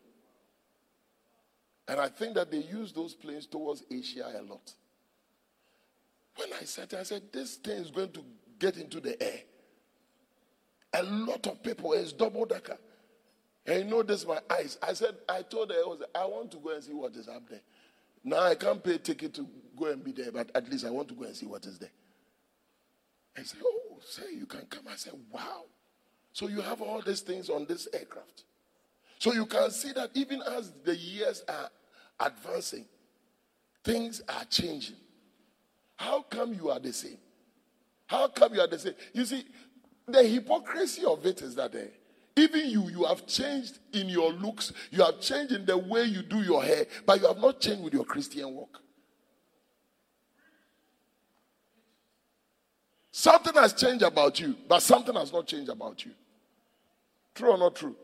And 1.86 1.98
I 2.00 2.08
think 2.08 2.34
that 2.34 2.50
they 2.50 2.58
use 2.58 2.92
those 2.92 3.14
planes 3.14 3.46
towards 3.46 3.82
Asia 3.90 4.30
a 4.38 4.42
lot. 4.42 4.72
When 6.36 6.52
I 6.52 6.64
sat 6.64 6.90
there, 6.90 7.00
I 7.00 7.04
said, 7.04 7.22
This 7.32 7.56
thing 7.56 7.78
is 7.78 7.90
going 7.90 8.12
to 8.12 8.24
get 8.58 8.76
into 8.76 9.00
the 9.00 9.20
air. 9.22 9.40
A 10.94 11.02
lot 11.02 11.46
of 11.46 11.62
people, 11.62 11.92
it's 11.94 12.12
double 12.12 12.44
decker. 12.44 12.78
And 13.68 13.84
you 13.84 13.84
know 13.84 14.02
this, 14.02 14.26
my 14.26 14.40
eyes. 14.50 14.78
I 14.82 14.94
said, 14.94 15.14
I 15.28 15.42
told 15.42 15.70
her, 15.70 15.76
I, 16.14 16.24
want 16.24 16.50
to 16.52 16.56
go 16.56 16.70
and 16.74 16.82
see 16.82 16.94
what 16.94 17.14
is 17.14 17.28
up 17.28 17.46
there. 17.50 17.60
Now 18.24 18.40
I 18.40 18.54
can't 18.54 18.82
pay 18.82 18.96
ticket 18.96 19.34
to 19.34 19.46
go 19.78 19.86
and 19.86 20.02
be 20.02 20.10
there, 20.12 20.32
but 20.32 20.50
at 20.54 20.70
least 20.70 20.86
I 20.86 20.90
want 20.90 21.08
to 21.08 21.14
go 21.14 21.24
and 21.24 21.36
see 21.36 21.44
what 21.44 21.66
is 21.66 21.78
there. 21.78 21.90
I 23.36 23.42
said, 23.42 23.60
Oh, 23.62 23.98
say 24.02 24.22
you 24.32 24.46
can 24.46 24.62
come. 24.70 24.84
I 24.90 24.96
said, 24.96 25.12
Wow. 25.30 25.66
So 26.32 26.48
you 26.48 26.62
have 26.62 26.80
all 26.80 27.02
these 27.02 27.20
things 27.20 27.50
on 27.50 27.66
this 27.66 27.86
aircraft. 27.92 28.44
So 29.18 29.34
you 29.34 29.44
can 29.44 29.70
see 29.70 29.92
that 29.92 30.12
even 30.14 30.40
as 30.56 30.72
the 30.84 30.96
years 30.96 31.44
are 31.46 31.68
advancing, 32.20 32.86
things 33.84 34.22
are 34.30 34.46
changing. 34.46 34.96
How 35.96 36.22
come 36.22 36.54
you 36.54 36.70
are 36.70 36.80
the 36.80 36.94
same? 36.94 37.18
How 38.06 38.28
come 38.28 38.54
you 38.54 38.62
are 38.62 38.66
the 38.66 38.78
same? 38.78 38.94
You 39.12 39.26
see, 39.26 39.44
the 40.06 40.22
hypocrisy 40.24 41.04
of 41.04 41.26
it 41.26 41.42
is 41.42 41.54
that 41.56 41.74
uh, 41.74 41.80
even 42.38 42.70
you, 42.70 42.88
you 42.88 43.04
have 43.04 43.26
changed 43.26 43.78
in 43.92 44.08
your 44.08 44.32
looks, 44.32 44.72
you 44.90 45.02
have 45.02 45.20
changed 45.20 45.52
in 45.52 45.66
the 45.66 45.76
way 45.76 46.04
you 46.04 46.22
do 46.22 46.38
your 46.38 46.62
hair, 46.62 46.86
but 47.04 47.20
you 47.20 47.26
have 47.26 47.38
not 47.38 47.60
changed 47.60 47.82
with 47.82 47.92
your 47.92 48.04
Christian 48.04 48.54
walk. 48.54 48.80
Something 53.10 53.54
has 53.54 53.72
changed 53.72 54.02
about 54.02 54.38
you, 54.38 54.54
but 54.68 54.80
something 54.80 55.14
has 55.14 55.32
not 55.32 55.46
changed 55.46 55.68
about 55.68 56.04
you. 56.04 56.12
True 57.34 57.50
or 57.50 57.58
not 57.58 57.74
true? 57.74 57.96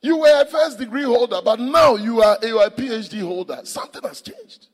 You 0.00 0.18
were 0.18 0.42
a 0.42 0.44
first 0.44 0.78
degree 0.78 1.04
holder, 1.04 1.40
but 1.44 1.60
now 1.60 1.96
you 1.96 2.22
are, 2.22 2.38
you 2.42 2.58
are 2.58 2.66
a 2.66 2.70
PhD 2.70 3.20
holder. 3.22 3.60
Something 3.64 4.02
has 4.02 4.20
changed. 4.20 4.68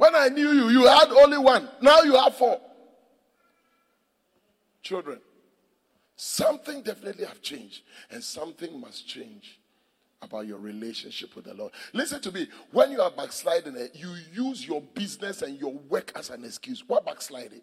When 0.00 0.14
I 0.14 0.30
knew 0.30 0.48
you, 0.52 0.70
you 0.70 0.86
had 0.86 1.10
only 1.10 1.36
one. 1.36 1.68
Now 1.82 2.00
you 2.00 2.14
have 2.14 2.34
four 2.34 2.58
children. 4.82 5.20
Something 6.16 6.80
definitely 6.80 7.26
have 7.26 7.42
changed, 7.42 7.82
and 8.10 8.24
something 8.24 8.80
must 8.80 9.06
change 9.06 9.60
about 10.22 10.46
your 10.46 10.56
relationship 10.56 11.36
with 11.36 11.44
the 11.44 11.52
Lord. 11.52 11.72
Listen 11.92 12.18
to 12.22 12.32
me. 12.32 12.48
When 12.72 12.92
you 12.92 13.02
are 13.02 13.10
backsliding, 13.10 13.76
eh, 13.76 13.88
you 13.92 14.14
use 14.32 14.66
your 14.66 14.80
business 14.80 15.42
and 15.42 15.60
your 15.60 15.74
work 15.74 16.12
as 16.14 16.30
an 16.30 16.46
excuse. 16.46 16.82
What 16.88 17.04
backsliding? 17.04 17.60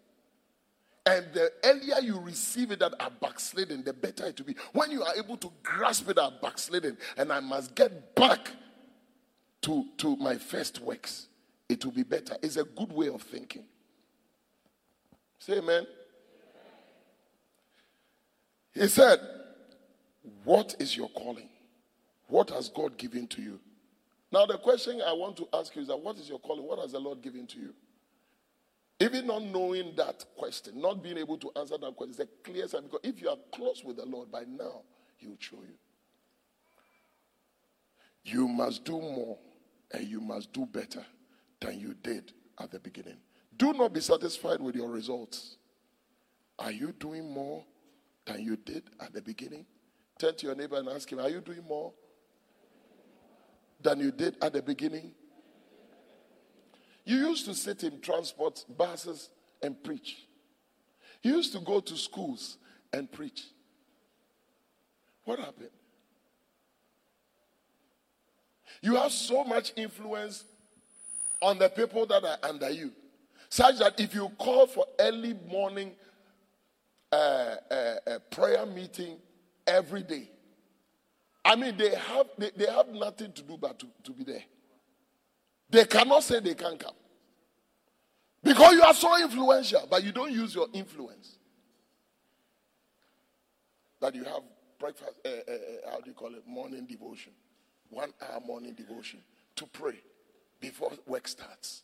And 1.06 1.26
the 1.34 1.50
earlier 1.64 1.98
you 2.00 2.20
receive 2.20 2.70
it 2.70 2.78
that 2.78 2.94
are 3.00 3.10
backsliding, 3.20 3.82
the 3.82 3.92
better 3.92 4.26
it 4.26 4.38
will 4.38 4.46
be. 4.46 4.56
When 4.72 4.92
you 4.92 5.02
are 5.02 5.16
able 5.16 5.38
to 5.38 5.50
grasp 5.64 6.08
it 6.08 6.18
at 6.18 6.40
backsliding, 6.40 6.98
and 7.16 7.32
I 7.32 7.40
must 7.40 7.74
get 7.74 8.14
back 8.14 8.52
to, 9.62 9.86
to 9.96 10.14
my 10.14 10.36
first 10.36 10.80
works, 10.80 11.26
it 11.68 11.84
will 11.84 11.92
be 11.92 12.02
better. 12.02 12.36
It's 12.42 12.56
a 12.56 12.64
good 12.64 12.92
way 12.92 13.08
of 13.08 13.22
thinking. 13.22 13.64
Say 15.38 15.58
amen. 15.58 15.86
He 18.72 18.86
said, 18.88 19.18
What 20.44 20.76
is 20.78 20.96
your 20.96 21.08
calling? 21.10 21.48
What 22.28 22.50
has 22.50 22.68
God 22.68 22.96
given 22.96 23.26
to 23.28 23.42
you? 23.42 23.60
Now, 24.30 24.44
the 24.44 24.58
question 24.58 25.00
I 25.04 25.12
want 25.12 25.36
to 25.38 25.48
ask 25.54 25.74
you 25.74 25.82
is 25.82 25.88
that 25.88 25.98
what 25.98 26.18
is 26.18 26.28
your 26.28 26.38
calling? 26.38 26.64
What 26.64 26.78
has 26.80 26.92
the 26.92 26.98
Lord 26.98 27.22
given 27.22 27.46
to 27.46 27.58
you? 27.58 27.74
Even 29.00 29.26
not 29.26 29.42
knowing 29.42 29.94
that 29.96 30.24
question, 30.36 30.80
not 30.80 31.02
being 31.02 31.16
able 31.16 31.38
to 31.38 31.50
answer 31.56 31.78
that 31.78 31.96
question, 31.96 32.12
is 32.12 32.20
a 32.20 32.28
clear 32.44 32.68
sign 32.68 32.82
because 32.82 33.00
if 33.04 33.22
you 33.22 33.30
are 33.30 33.38
close 33.54 33.82
with 33.84 33.96
the 33.96 34.04
Lord 34.04 34.30
by 34.30 34.42
now, 34.42 34.82
He 35.16 35.28
will 35.28 35.36
show 35.38 35.56
you. 35.56 35.74
You 38.24 38.48
must 38.48 38.84
do 38.84 39.00
more 39.00 39.38
and 39.92 40.06
you 40.06 40.20
must 40.20 40.52
do 40.52 40.66
better 40.66 41.04
than 41.60 41.78
you 41.78 41.94
did 41.94 42.32
at 42.60 42.70
the 42.70 42.78
beginning. 42.78 43.18
Do 43.56 43.72
not 43.72 43.92
be 43.92 44.00
satisfied 44.00 44.60
with 44.60 44.76
your 44.76 44.90
results. 44.90 45.56
Are 46.58 46.72
you 46.72 46.92
doing 46.92 47.32
more 47.32 47.64
than 48.24 48.42
you 48.42 48.56
did 48.56 48.84
at 49.00 49.12
the 49.12 49.22
beginning? 49.22 49.66
Turn 50.18 50.34
to 50.36 50.46
your 50.46 50.54
neighbor 50.54 50.76
and 50.76 50.88
ask 50.88 51.10
him, 51.10 51.20
Are 51.20 51.28
you 51.30 51.40
doing 51.40 51.62
more 51.66 51.92
than 53.80 54.00
you 54.00 54.10
did 54.10 54.36
at 54.42 54.52
the 54.52 54.62
beginning? 54.62 55.12
You 57.04 57.16
used 57.16 57.46
to 57.46 57.54
sit 57.54 57.84
in 57.84 58.00
transport 58.00 58.64
buses 58.76 59.30
and 59.62 59.82
preach. 59.82 60.26
You 61.22 61.36
used 61.36 61.52
to 61.52 61.60
go 61.60 61.80
to 61.80 61.96
schools 61.96 62.58
and 62.92 63.10
preach. 63.10 63.44
What 65.24 65.38
happened? 65.38 65.70
You 68.82 68.96
have 68.96 69.12
so 69.12 69.44
much 69.44 69.72
influence 69.76 70.44
on 71.40 71.58
the 71.58 71.68
people 71.68 72.06
that 72.06 72.24
are 72.24 72.38
under 72.42 72.70
you, 72.70 72.92
such 73.48 73.78
that 73.78 73.98
if 73.98 74.14
you 74.14 74.28
call 74.38 74.66
for 74.66 74.86
early 74.98 75.34
morning 75.48 75.92
uh, 77.12 77.56
uh, 77.70 77.94
uh, 78.06 78.18
prayer 78.30 78.66
meeting 78.66 79.16
every 79.66 80.02
day, 80.02 80.30
I 81.44 81.56
mean, 81.56 81.76
they 81.76 81.94
have, 81.94 82.26
they, 82.36 82.50
they 82.56 82.70
have 82.70 82.88
nothing 82.88 83.32
to 83.32 83.42
do 83.42 83.56
but 83.56 83.78
to, 83.78 83.86
to 84.04 84.12
be 84.12 84.24
there. 84.24 84.44
They 85.70 85.84
cannot 85.84 86.22
say 86.22 86.40
they 86.40 86.54
can't 86.54 86.78
come. 86.78 86.94
Because 88.42 88.72
you 88.74 88.82
are 88.82 88.94
so 88.94 89.22
influential, 89.22 89.86
but 89.90 90.04
you 90.04 90.12
don't 90.12 90.32
use 90.32 90.54
your 90.54 90.68
influence. 90.72 91.38
That 94.00 94.14
you 94.14 94.24
have 94.24 94.42
breakfast, 94.78 95.12
uh, 95.24 95.28
uh, 95.28 95.32
uh, 95.32 95.90
how 95.90 96.00
do 96.00 96.10
you 96.10 96.14
call 96.14 96.34
it? 96.34 96.46
Morning 96.46 96.86
devotion. 96.86 97.32
One 97.90 98.12
hour 98.22 98.40
morning 98.40 98.74
devotion 98.74 99.20
to 99.56 99.66
pray 99.66 100.00
before 100.60 100.92
work 101.06 101.28
starts. 101.28 101.82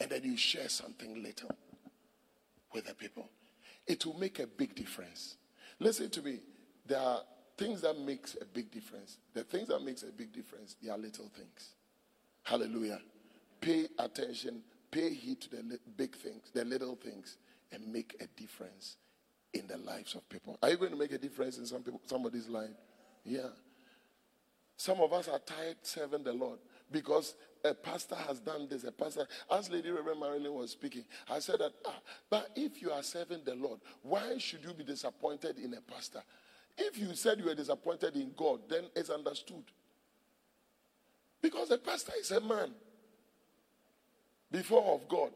And 0.00 0.10
then 0.10 0.22
you 0.24 0.36
share 0.36 0.68
something 0.68 1.22
little 1.22 1.54
with 2.72 2.86
the 2.86 2.94
people. 2.94 3.28
It 3.86 4.04
will 4.06 4.18
make 4.18 4.38
a 4.38 4.46
big 4.46 4.74
difference. 4.74 5.36
Listen 5.80 6.10
to 6.10 6.22
me. 6.22 6.40
There 6.86 7.00
are 7.00 7.22
things 7.56 7.80
that 7.80 7.98
makes 7.98 8.36
a 8.40 8.44
big 8.44 8.70
difference. 8.70 9.18
The 9.34 9.44
things 9.44 9.68
that 9.68 9.82
makes 9.82 10.02
a 10.02 10.12
big 10.12 10.32
difference, 10.32 10.76
they 10.82 10.90
are 10.90 10.98
little 10.98 11.30
things. 11.34 11.70
Hallelujah. 12.44 13.00
Pay 13.60 13.88
attention, 13.98 14.62
pay 14.90 15.12
heed 15.12 15.40
to 15.42 15.50
the 15.50 15.78
big 15.96 16.14
things, 16.16 16.50
the 16.54 16.64
little 16.64 16.94
things, 16.94 17.36
and 17.72 17.92
make 17.92 18.14
a 18.20 18.26
difference 18.40 18.96
in 19.52 19.66
the 19.66 19.78
lives 19.78 20.14
of 20.14 20.26
people. 20.28 20.56
Are 20.62 20.70
you 20.70 20.76
going 20.76 20.92
to 20.92 20.96
make 20.96 21.12
a 21.12 21.18
difference 21.18 21.58
in 21.58 21.66
some 21.66 21.82
people, 21.82 22.00
somebody's 22.06 22.48
life? 22.48 22.70
Yeah. 23.24 23.48
Some 24.76 25.00
of 25.00 25.12
us 25.12 25.28
are 25.28 25.40
tired 25.40 25.76
serving 25.82 26.22
the 26.22 26.32
Lord 26.32 26.60
because 26.90 27.34
a 27.64 27.74
pastor 27.74 28.14
has 28.14 28.40
done 28.40 28.66
this. 28.68 28.84
A 28.84 28.92
pastor, 28.92 29.26
as 29.50 29.70
Lady 29.70 29.90
Reverend 29.90 30.20
Marilyn 30.20 30.54
was 30.54 30.70
speaking, 30.70 31.04
I 31.28 31.38
said 31.38 31.58
that, 31.60 31.72
ah, 31.86 32.00
but 32.30 32.50
if 32.56 32.80
you 32.80 32.90
are 32.90 33.02
serving 33.02 33.40
the 33.44 33.54
Lord, 33.54 33.80
why 34.02 34.38
should 34.38 34.64
you 34.64 34.72
be 34.72 34.84
disappointed 34.84 35.58
in 35.58 35.74
a 35.74 35.80
pastor? 35.80 36.22
If 36.76 36.98
you 36.98 37.14
said 37.14 37.38
you 37.38 37.46
were 37.46 37.54
disappointed 37.54 38.14
in 38.14 38.32
God, 38.36 38.60
then 38.68 38.84
it's 38.94 39.10
understood. 39.10 39.64
Because 41.42 41.68
the 41.68 41.78
pastor 41.78 42.12
is 42.18 42.30
a 42.30 42.40
man 42.40 42.72
before 44.50 44.94
of 44.94 45.08
God. 45.08 45.30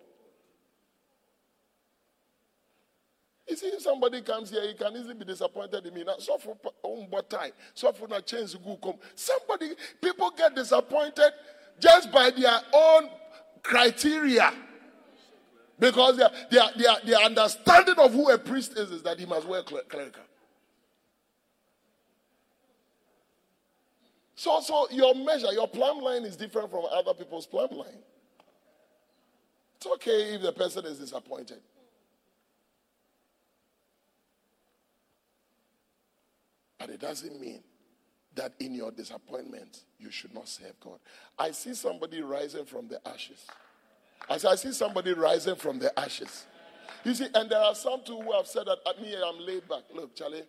You 3.53 3.59
see, 3.59 3.67
if 3.67 3.83
somebody 3.83 4.23
comes 4.23 4.49
here, 4.49 4.67
he 4.67 4.73
can 4.73 4.97
easily 4.97 5.13
be 5.13 5.27
disappointed 5.27 5.85
in 5.85 5.93
me. 5.93 6.05
Now, 6.05 6.15
so 6.19 6.39
for 6.39 6.57
own 6.83 7.07
time, 7.29 7.51
so 7.75 7.93
for 7.93 8.09
a 8.11 8.23
change 8.23 8.57
go 8.65 8.79
come. 8.83 8.95
Somebody, 9.15 9.73
people 10.01 10.33
get 10.35 10.55
disappointed 10.55 11.33
just 11.79 12.11
by 12.11 12.31
their 12.31 12.59
own 12.73 13.11
criteria. 13.63 14.55
Because 15.79 16.17
their, 16.17 16.31
their, 16.51 16.71
their, 16.79 16.97
their 17.05 17.19
understanding 17.19 17.97
of 17.99 18.15
who 18.15 18.31
a 18.31 18.39
priest 18.39 18.73
is 18.79 18.91
is 18.91 19.03
that 19.03 19.19
he 19.19 19.27
must 19.27 19.47
wear 19.47 19.63
clerical. 19.63 20.23
So, 24.35 24.61
so 24.61 24.89
your 24.91 25.15
measure, 25.15 25.53
your 25.53 25.69
plumb 25.69 25.99
line 25.99 26.23
is 26.23 26.37
different 26.37 26.71
from 26.71 26.87
other 26.91 27.13
people's 27.13 27.47
plumb 27.47 27.73
line. 27.73 28.01
It's 29.77 29.87
okay 29.87 30.37
if 30.37 30.41
the 30.41 30.53
person 30.53 30.87
is 30.87 30.99
disappointed. 30.99 31.61
But 36.83 36.91
it 36.91 37.01
doesn't 37.01 37.41
mean 37.41 37.63
that 38.35 38.55
in 38.59 38.75
your 38.75 38.91
disappointment 38.91 39.85
you 40.01 40.11
should 40.11 40.35
not 40.35 40.49
serve 40.49 40.81
God. 40.81 40.99
I 41.39 41.53
see 41.53 41.75
somebody 41.75 42.21
rising 42.23 42.65
from 42.65 42.89
the 42.89 43.01
ashes. 43.07 43.47
As 44.29 44.45
I 44.45 44.57
see 44.57 44.73
somebody 44.73 45.13
rising 45.13 45.55
from 45.55 45.79
the 45.79 45.97
ashes. 45.97 46.45
You 47.05 47.15
see, 47.15 47.29
and 47.33 47.49
there 47.49 47.61
are 47.61 47.77
some 47.77 48.03
too 48.05 48.21
who 48.21 48.33
have 48.33 48.49
said 48.49 48.67
that 48.67 48.79
at 48.85 49.01
me 49.01 49.15
I'm 49.15 49.47
laid 49.47 49.69
back. 49.69 49.83
Look, 49.95 50.17
Charlie, 50.17 50.43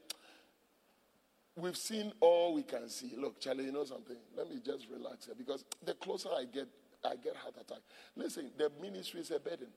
we've 1.56 1.78
seen 1.78 2.12
all 2.20 2.56
we 2.56 2.64
can 2.64 2.90
see. 2.90 3.12
Look, 3.16 3.40
Charlie, 3.40 3.66
you 3.66 3.72
know 3.72 3.86
something? 3.86 4.18
Let 4.36 4.50
me 4.50 4.60
just 4.66 4.88
relax 4.92 5.28
here 5.28 5.36
because 5.38 5.66
the 5.86 5.94
closer 5.94 6.30
I 6.30 6.46
get, 6.46 6.68
I 7.06 7.16
get 7.16 7.36
heart 7.36 7.58
attack. 7.62 7.82
Listen, 8.16 8.50
the 8.58 8.72
ministry 8.82 9.22
is 9.22 9.30
a 9.30 9.40
burden. 9.40 9.68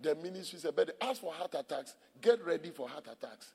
The 0.00 0.16
ministry 0.16 0.56
is 0.56 0.64
a 0.64 0.72
burden. 0.72 0.96
As 1.00 1.20
for 1.20 1.32
heart 1.32 1.54
attacks, 1.54 1.94
get 2.20 2.44
ready 2.44 2.70
for 2.70 2.88
heart 2.88 3.06
attacks. 3.06 3.52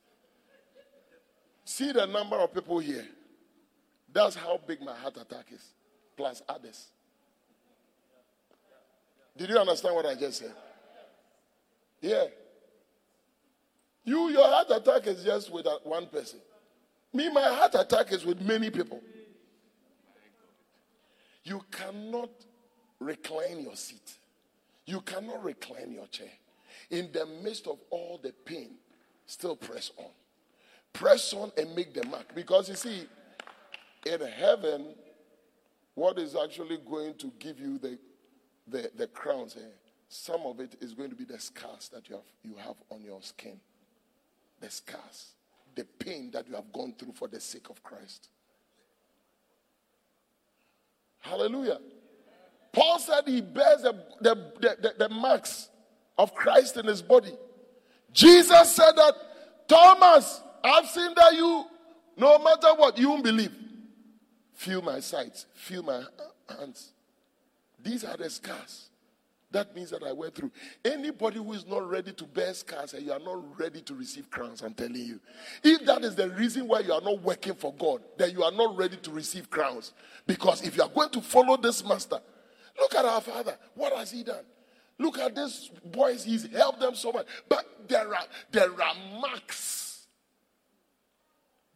See 1.64 1.92
the 1.92 2.06
number 2.06 2.36
of 2.38 2.54
people 2.54 2.80
here. 2.80 3.08
That's 4.14 4.36
how 4.36 4.60
big 4.66 4.82
my 4.82 4.96
heart 4.96 5.18
attack 5.18 5.46
is, 5.54 5.66
plus 6.18 6.42
others. 6.50 6.88
Did 9.38 9.50
you 9.50 9.58
understand 9.58 9.96
what 9.96 10.06
I 10.06 10.16
just 10.16 10.40
said? 10.40 10.54
Yeah. 12.02 12.26
You, 14.04 14.30
your 14.30 14.48
heart 14.48 14.68
attack 14.72 15.08
is 15.08 15.24
just 15.24 15.52
with 15.52 15.68
one 15.84 16.08
person. 16.08 16.40
Me, 17.14 17.30
my 17.32 17.42
heart 17.42 17.76
attack 17.76 18.12
is 18.12 18.26
with 18.26 18.42
many 18.42 18.70
people. 18.70 19.02
You 21.44 21.64
cannot 21.72 22.30
recline 23.00 23.62
your 23.62 23.76
seat. 23.76 24.18
You 24.86 25.02
cannot 25.02 25.44
recline 25.44 25.92
your 25.92 26.08
chair. 26.08 26.32
In 26.90 27.10
the 27.12 27.26
midst 27.26 27.68
of 27.68 27.78
all 27.90 28.20
the 28.22 28.34
pain, 28.46 28.72
still 29.26 29.56
press 29.56 29.92
on. 29.98 30.12
Press 30.94 31.34
on 31.34 31.52
and 31.58 31.76
make 31.76 31.94
the 31.94 32.06
mark. 32.08 32.34
Because 32.36 32.70
you 32.70 32.76
see, 32.76 33.08
in 34.06 34.22
heaven, 34.22 34.94
what 35.96 36.18
is 36.20 36.36
actually 36.36 36.78
going 36.90 37.16
to 37.16 37.32
give 37.40 37.60
you 37.60 37.78
the, 37.78 37.98
the, 38.68 38.92
the 38.96 39.08
crowns 39.08 39.54
here, 39.54 39.74
some 40.10 40.42
of 40.42 40.60
it 40.60 40.76
is 40.82 40.94
going 40.94 41.10
to 41.10 41.16
be 41.16 41.24
the 41.24 41.40
scars 41.40 41.90
that 41.94 42.10
you 42.10 42.16
have, 42.16 42.26
you 42.44 42.56
have 42.56 42.76
on 42.90 43.04
your 43.04 43.22
skin. 43.22 43.60
The 44.60 44.70
scars 44.70 45.34
the 45.76 45.86
pain 45.86 46.32
that 46.32 46.48
you 46.48 46.56
have 46.56 46.72
gone 46.72 46.94
through 46.98 47.14
for 47.14 47.28
the 47.28 47.40
sake 47.40 47.70
of 47.70 47.82
Christ. 47.84 48.30
Hallelujah. 51.20 51.80
Paul 52.72 53.00
said 53.00 53.24
he 53.28 53.42
bears 53.42 53.84
the, 53.84 53.94
the, 54.22 54.36
the, 54.60 54.94
the, 54.98 55.10
marks 55.10 55.70
of 56.18 56.34
Christ 56.34 56.78
in 56.78 56.86
his 56.86 57.02
body. 57.02 57.34
Jesus 58.14 58.76
said 58.76 58.94
that, 58.96 59.14
Thomas, 59.68 60.42
I've 60.64 60.88
seen 60.88 61.14
that 61.16 61.34
you, 61.34 61.66
no 62.18 62.40
matter 62.40 62.74
what, 62.76 62.98
you 62.98 63.10
won't 63.10 63.24
believe. 63.24 63.52
Feel 64.54 64.82
my 64.82 65.00
sides, 65.00 65.48
feel 65.54 65.84
my 65.84 66.04
hands. 66.48 66.92
These 67.84 68.04
are 68.04 68.18
the 68.18 68.30
scars. 68.30 68.90
That 69.52 69.76
means 69.76 69.90
that 69.90 70.04
I 70.04 70.14
went 70.14 70.34
through. 70.34 70.52
Anybody 70.84 71.38
who 71.38 71.52
is 71.54 71.66
not 71.68 71.88
ready 71.90 72.14
to 72.14 72.24
bear 72.24 72.54
scars 72.54 72.94
and 72.94 73.06
you 73.06 73.12
are 73.12 73.20
not 73.20 73.60
ready 73.60 73.82
to 73.82 73.94
receive 73.94 74.30
crowns, 74.32 74.62
I'm 74.62 74.74
telling 74.74 74.96
you. 74.96 75.20
If 75.62 75.86
that 75.86 76.04
is 76.04 76.16
the 76.16 76.30
reason 76.30 76.68
why 76.68 76.80
you 76.80 76.94
are 76.94 77.02
not 77.02 77.22
working 77.22 77.56
for 77.56 77.74
God, 77.74 78.02
then 78.18 78.32
you 78.32 78.44
are 78.44 78.52
not 78.52 78.78
ready 78.78 78.96
to 78.98 79.12
receive 79.12 79.50
crowns. 79.50 79.92
Because 80.26 80.62
if 80.62 80.78
you 80.78 80.84
are 80.84 80.90
going 80.90 81.10
to 81.10 81.22
follow 81.22 81.58
this 81.58 81.84
master, 81.84 82.20
look 82.80 82.96
at 82.96 83.04
our 83.04 83.20
father. 83.20 83.58
What 83.76 83.92
has 83.94 84.12
he 84.12 84.24
done? 84.24 84.46
Look 84.98 85.18
at 85.20 85.36
these 85.36 85.70
boys, 85.84 86.24
he's 86.24 86.50
helped 86.54 86.80
them 86.80 86.96
so 86.96 87.12
much. 87.12 87.26
But 87.50 87.66
there 87.90 88.08
are 88.08 88.26
there 88.52 88.72
are 88.72 88.96
marks. 89.20 89.91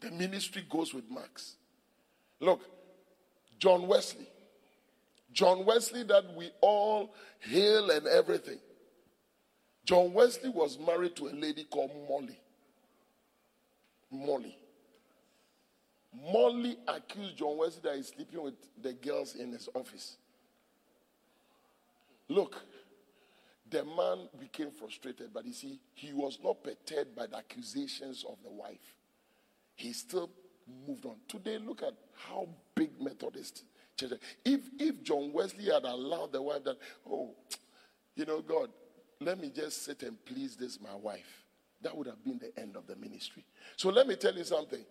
The 0.06 0.12
ministry 0.12 0.64
goes 0.70 0.94
with 0.94 1.10
marks. 1.10 1.56
Look, 2.40 2.62
John 3.58 3.88
Wesley. 3.88 4.28
John 5.34 5.66
Wesley, 5.66 6.04
that 6.04 6.32
we 6.36 6.52
all 6.62 7.16
hail 7.40 7.90
and 7.90 8.06
everything. 8.06 8.60
John 9.84 10.14
Wesley 10.14 10.50
was 10.50 10.78
married 10.78 11.16
to 11.16 11.28
a 11.28 11.34
lady 11.34 11.64
called 11.64 11.90
Molly. 12.08 12.38
Molly. 14.12 14.56
Molly 16.32 16.78
accused 16.88 17.38
John 17.38 17.58
Wesley 17.58 17.82
that 17.86 17.96
he's 17.96 18.10
sleeping 18.10 18.44
with 18.44 18.54
the 18.80 18.94
girls 18.94 19.34
in 19.34 19.54
his 19.54 19.68
office. 19.74 20.18
Look, 22.30 22.62
the 23.72 23.84
man 23.84 24.30
became 24.40 24.70
frustrated, 24.70 25.34
but 25.34 25.46
you 25.46 25.54
see, 25.54 25.80
he 25.96 26.14
was 26.14 26.38
not 26.44 26.64
perturbed 26.64 27.16
by 27.16 27.26
the 27.26 27.38
accusations 27.38 28.24
of 28.30 28.38
the 28.44 28.52
wife. 28.52 28.96
He 29.76 29.94
still 29.94 30.30
moved 30.88 31.06
on. 31.06 31.18
Today, 31.28 31.58
look 31.58 31.84
at 31.84 31.94
how 32.28 32.48
big 32.74 32.90
Methodist 33.00 33.64
church. 33.98 34.14
If 34.44 34.62
if 34.80 35.04
John 35.04 35.32
Wesley 35.34 35.66
had 35.66 35.84
allowed 35.84 36.32
the 36.32 36.42
wife 36.42 36.64
that, 36.64 36.78
oh, 37.10 37.36
you 38.16 38.26
know, 38.26 38.42
God, 38.42 38.70
let 39.22 39.40
me 39.40 39.52
just 39.54 39.84
sit 39.84 40.04
and 40.04 40.24
please 40.26 40.56
this 40.56 40.80
my 40.82 40.96
wife, 40.96 41.44
that 41.82 41.96
would 41.96 42.08
have 42.08 42.24
been 42.24 42.40
the 42.40 42.58
end 42.60 42.76
of 42.76 42.88
the 42.88 42.96
ministry. 42.96 43.44
So 43.76 43.90
let 43.90 44.08
me 44.08 44.16
tell 44.16 44.34
you 44.34 44.44
something. 44.44 44.84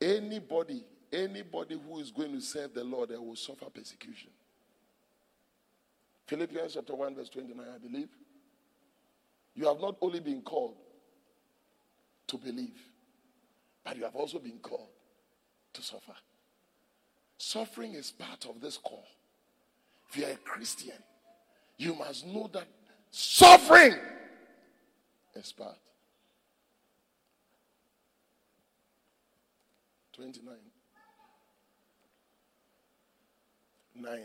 Anybody, 0.00 0.84
anybody 1.12 1.78
who 1.78 1.98
is 1.98 2.10
going 2.10 2.32
to 2.32 2.40
serve 2.40 2.74
the 2.74 2.84
Lord, 2.84 3.10
they 3.10 3.16
will 3.16 3.36
suffer 3.36 3.66
persecution. 3.66 4.30
Philippians 6.26 6.74
chapter 6.74 6.94
1, 6.94 7.14
verse 7.14 7.30
29, 7.30 7.66
I 7.74 7.78
believe. 7.78 8.08
You 9.54 9.66
have 9.66 9.80
not 9.80 9.96
only 10.00 10.20
been 10.20 10.42
called 10.42 10.76
to 12.28 12.36
believe, 12.36 12.78
but 13.84 13.96
you 13.96 14.04
have 14.04 14.14
also 14.14 14.38
been 14.38 14.58
called 14.58 14.88
to 15.72 15.82
suffer. 15.82 16.14
Suffering 17.38 17.94
is 17.94 18.10
part 18.10 18.46
of 18.46 18.60
this 18.60 18.76
call. 18.76 19.06
If 20.08 20.16
you're 20.16 20.30
a 20.30 20.36
Christian, 20.36 20.96
you 21.76 21.94
must 21.94 22.26
know 22.26 22.50
that 22.52 22.66
suffering 23.10 23.94
is 25.34 25.52
part. 25.52 25.78
29. 30.14 30.54
9. 33.94 34.18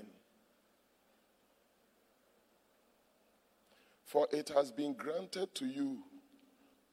For 4.06 4.28
it 4.32 4.50
has 4.50 4.72
been 4.72 4.94
granted 4.94 5.54
to 5.56 5.66
you 5.66 6.00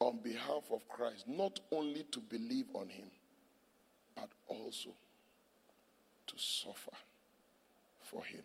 on 0.01 0.17
behalf 0.17 0.63
of 0.71 0.87
Christ 0.89 1.27
not 1.27 1.59
only 1.71 2.03
to 2.11 2.19
believe 2.19 2.65
on 2.73 2.89
him, 2.89 3.07
but 4.15 4.29
also 4.47 4.89
to 6.25 6.33
suffer 6.37 6.91
for 8.01 8.23
him. 8.23 8.41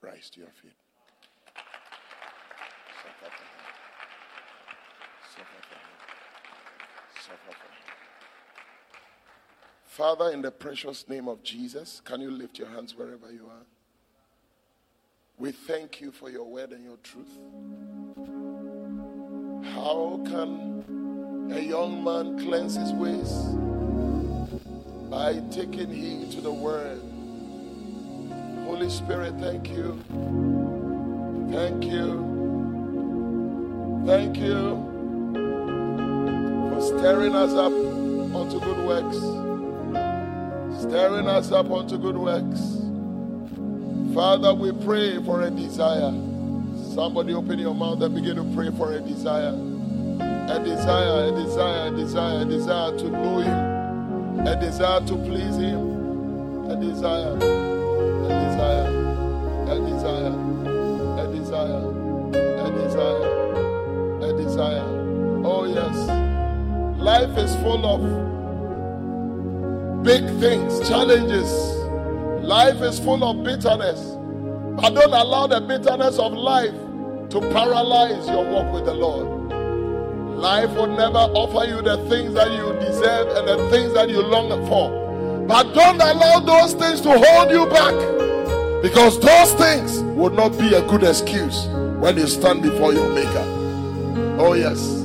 Rise 0.00 0.30
to 0.30 0.40
your 0.40 0.50
feet. 0.50 0.72
Suffer 3.02 3.18
for 3.20 3.26
him. 3.26 3.64
Suffer 5.32 5.60
for 5.68 5.74
him. 5.74 5.98
Suffer 7.20 7.36
for 7.46 7.52
him. 7.52 7.84
Father, 9.86 10.30
in 10.32 10.42
the 10.42 10.50
precious 10.52 11.08
name 11.08 11.26
of 11.28 11.42
Jesus, 11.42 12.00
can 12.04 12.20
you 12.20 12.30
lift 12.30 12.58
your 12.58 12.68
hands 12.68 12.96
wherever 12.96 13.30
you 13.32 13.46
are? 13.46 13.66
We 15.36 15.50
thank 15.50 16.00
you 16.00 16.12
for 16.12 16.30
your 16.30 16.44
word 16.44 16.70
and 16.70 16.84
your 16.84 16.96
truth. 16.98 17.38
How 19.84 20.18
can 20.24 21.52
a 21.52 21.60
young 21.60 22.02
man 22.02 22.38
cleanse 22.38 22.74
his 22.74 22.92
ways? 22.92 23.30
by 25.14 25.40
taking 25.52 25.92
heed 25.92 26.32
to 26.32 26.40
the 26.40 26.50
word. 26.50 27.00
Holy 28.64 28.90
Spirit, 28.90 29.34
thank 29.38 29.68
you. 29.68 30.02
Thank 31.52 31.84
you. 31.84 32.32
Thank 34.04 34.36
you 34.38 34.60
for 36.72 36.80
stirring 36.82 37.36
us 37.36 37.52
up 37.52 37.72
unto 37.72 38.58
good 38.58 38.86
works. 38.88 39.18
Stirring 40.82 41.28
us 41.28 41.52
up 41.52 41.70
unto 41.70 41.96
good 41.96 42.16
works. 42.16 42.60
Father, 44.14 44.52
we 44.52 44.72
pray 44.84 45.22
for 45.22 45.42
a 45.42 45.50
desire. 45.50 46.12
Somebody 46.92 47.34
open 47.34 47.60
your 47.60 47.74
mouth 47.74 48.02
and 48.02 48.14
begin 48.16 48.34
to 48.34 48.54
pray 48.56 48.70
for 48.76 48.94
a 48.94 49.00
desire. 49.00 49.73
A 50.46 50.58
desire, 50.62 51.28
a 51.28 51.32
desire, 51.32 51.86
a 51.86 51.90
desire, 51.96 52.42
a 52.42 52.44
desire 52.44 52.98
to 52.98 53.08
know 53.08 53.38
Him. 53.38 54.46
A 54.46 54.54
desire 54.60 55.00
to 55.00 55.16
please 55.16 55.56
Him. 55.56 56.70
A 56.70 56.76
desire, 56.76 57.34
a 57.34 58.28
desire, 58.44 58.88
a 59.70 59.78
desire, 59.88 60.34
a 61.18 61.26
desire, 61.32 61.84
a 62.60 62.70
desire, 62.70 63.24
a 64.22 64.32
desire. 64.36 64.84
Oh, 65.46 65.64
yes. 65.64 65.96
Life 67.00 67.38
is 67.38 67.54
full 67.56 67.86
of 67.86 68.02
big 70.04 70.24
things, 70.40 70.86
challenges. 70.86 71.50
Life 72.44 72.82
is 72.82 72.98
full 72.98 73.24
of 73.24 73.42
bitterness. 73.44 74.00
But 74.76 74.90
don't 74.94 75.14
allow 75.14 75.46
the 75.46 75.60
bitterness 75.62 76.18
of 76.18 76.34
life 76.34 76.74
to 77.30 77.40
paralyze 77.50 78.28
your 78.28 78.44
walk 78.44 78.72
with 78.74 78.84
the 78.84 78.92
Lord. 78.94 79.43
Life 80.34 80.70
will 80.70 80.88
never 80.88 81.18
offer 81.18 81.64
you 81.66 81.80
the 81.80 81.96
things 82.08 82.34
that 82.34 82.50
you 82.52 82.72
deserve 82.80 83.28
and 83.36 83.48
the 83.48 83.70
things 83.70 83.94
that 83.94 84.08
you 84.08 84.20
long 84.20 84.48
for. 84.68 85.46
But 85.46 85.72
don't 85.74 86.00
allow 86.00 86.40
those 86.40 86.74
things 86.74 87.00
to 87.02 87.10
hold 87.10 87.50
you 87.50 87.66
back. 87.66 87.94
Because 88.82 89.18
those 89.20 89.52
things 89.54 90.00
will 90.16 90.30
not 90.30 90.58
be 90.58 90.74
a 90.74 90.82
good 90.82 91.04
excuse 91.04 91.66
when 91.98 92.16
you 92.16 92.26
stand 92.26 92.62
before 92.62 92.92
your 92.92 93.08
Maker. 93.14 93.44
Oh, 94.38 94.54
yes. 94.54 95.04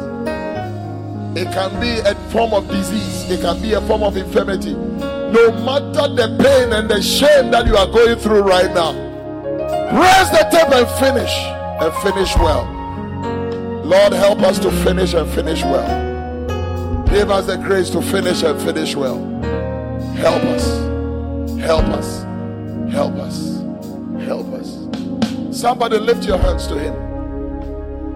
It 1.38 1.46
can 1.54 1.80
be 1.80 2.00
a 2.00 2.16
form 2.32 2.54
of 2.54 2.68
disease, 2.68 3.30
it 3.30 3.42
can 3.42 3.62
be 3.62 3.74
a 3.74 3.82
form 3.82 4.04
of 4.04 4.18
infirmity. 4.18 4.74
No 4.74 5.52
matter 5.64 6.14
the 6.14 6.36
pain 6.42 6.74
and 6.74 6.90
the 6.90 7.02
shame 7.02 7.52
that 7.52 7.68
you 7.68 7.78
are 7.78 7.88
going 7.88 8.18
through 8.18 8.42
right 8.42 8.74
now, 8.74 8.94
press 9.92 10.30
the 10.32 10.50
tape 10.50 10.74
and 10.74 10.88
finish 11.00 11.32
and 11.80 11.94
finish 12.04 12.36
well. 12.36 12.79
Lord, 13.90 14.14
help 14.14 14.42
us 14.42 14.60
to 14.60 14.70
finish 14.84 15.16
and 15.16 15.28
finish 15.32 15.64
well. 15.64 17.06
Give 17.06 17.32
us 17.32 17.48
the 17.48 17.58
grace 17.58 17.90
to 17.90 18.04
finish 18.04 18.44
and 18.44 18.62
finish 18.62 18.96
well. 18.96 19.18
Help 20.14 20.44
us. 20.44 21.60
Help 21.60 21.86
us. 21.86 22.22
Help 22.94 23.16
us. 23.16 23.64
Help 24.24 24.46
us. 24.54 25.58
Somebody 25.60 25.98
lift 25.98 26.24
your 26.24 26.38
hands 26.38 26.68
to 26.68 26.78
Him. 26.78 26.94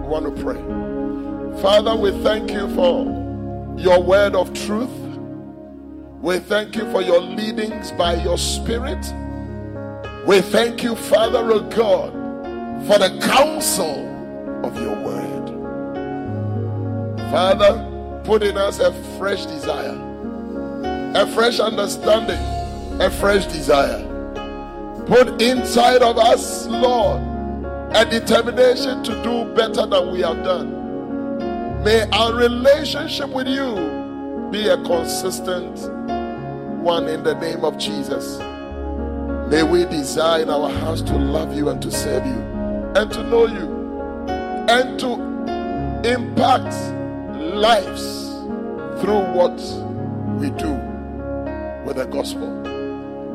We 0.00 0.06
want 0.06 0.36
to 0.36 0.42
pray. 0.44 1.60
Father, 1.60 1.96
we 1.96 2.12
thank 2.22 2.52
you 2.52 2.72
for 2.76 3.04
your 3.76 4.00
word 4.00 4.36
of 4.36 4.54
truth. 4.54 4.96
We 6.20 6.38
thank 6.38 6.76
you 6.76 6.88
for 6.92 7.02
your 7.02 7.20
leadings 7.20 7.90
by 7.90 8.14
your 8.22 8.38
spirit. 8.38 9.04
We 10.24 10.40
thank 10.40 10.84
you, 10.84 10.94
Father 10.94 11.50
of 11.50 11.68
God, 11.70 12.12
for 12.86 13.00
the 13.00 13.18
counsel 13.20 14.06
of 14.64 14.80
your 14.80 14.94
word. 15.04 15.33
Father, 17.34 18.22
put 18.22 18.44
in 18.44 18.56
us 18.56 18.78
a 18.78 18.92
fresh 19.18 19.44
desire, 19.46 19.98
a 21.16 21.26
fresh 21.34 21.58
understanding, 21.58 22.38
a 23.00 23.10
fresh 23.10 23.44
desire. 23.46 24.04
Put 25.06 25.42
inside 25.42 26.00
of 26.02 26.16
us, 26.16 26.68
Lord, 26.68 27.20
a 27.92 28.04
determination 28.08 29.02
to 29.02 29.20
do 29.24 29.52
better 29.52 29.84
than 29.84 30.12
we 30.12 30.20
have 30.20 30.44
done. 30.44 31.82
May 31.82 32.08
our 32.12 32.36
relationship 32.36 33.30
with 33.30 33.48
you 33.48 34.48
be 34.52 34.68
a 34.68 34.76
consistent 34.84 35.76
one 36.84 37.08
in 37.08 37.24
the 37.24 37.34
name 37.40 37.64
of 37.64 37.78
Jesus. 37.78 38.38
May 39.50 39.64
we 39.64 39.86
desire 39.86 40.42
in 40.42 40.50
our 40.50 40.70
hearts 40.70 41.02
to 41.02 41.16
love 41.16 41.52
you 41.56 41.68
and 41.68 41.82
to 41.82 41.90
serve 41.90 42.24
you 42.24 42.40
and 42.94 43.12
to 43.12 43.24
know 43.24 43.46
you 43.48 43.74
and 44.68 45.00
to 45.00 45.14
impact 46.08 46.72
lives 47.44 48.24
through 49.00 49.20
what 49.32 49.56
we 50.38 50.50
do 50.50 50.72
with 51.84 51.96
the 51.96 52.06
gospel. 52.10 52.50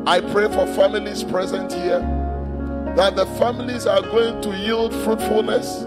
I 0.08 0.20
pray 0.20 0.48
for 0.48 0.66
families 0.74 1.22
present 1.22 1.72
here 1.72 2.00
that 2.96 3.14
the 3.16 3.26
families 3.38 3.86
are 3.86 4.02
going 4.02 4.42
to 4.42 4.56
yield 4.56 4.92
fruitfulness 5.04 5.84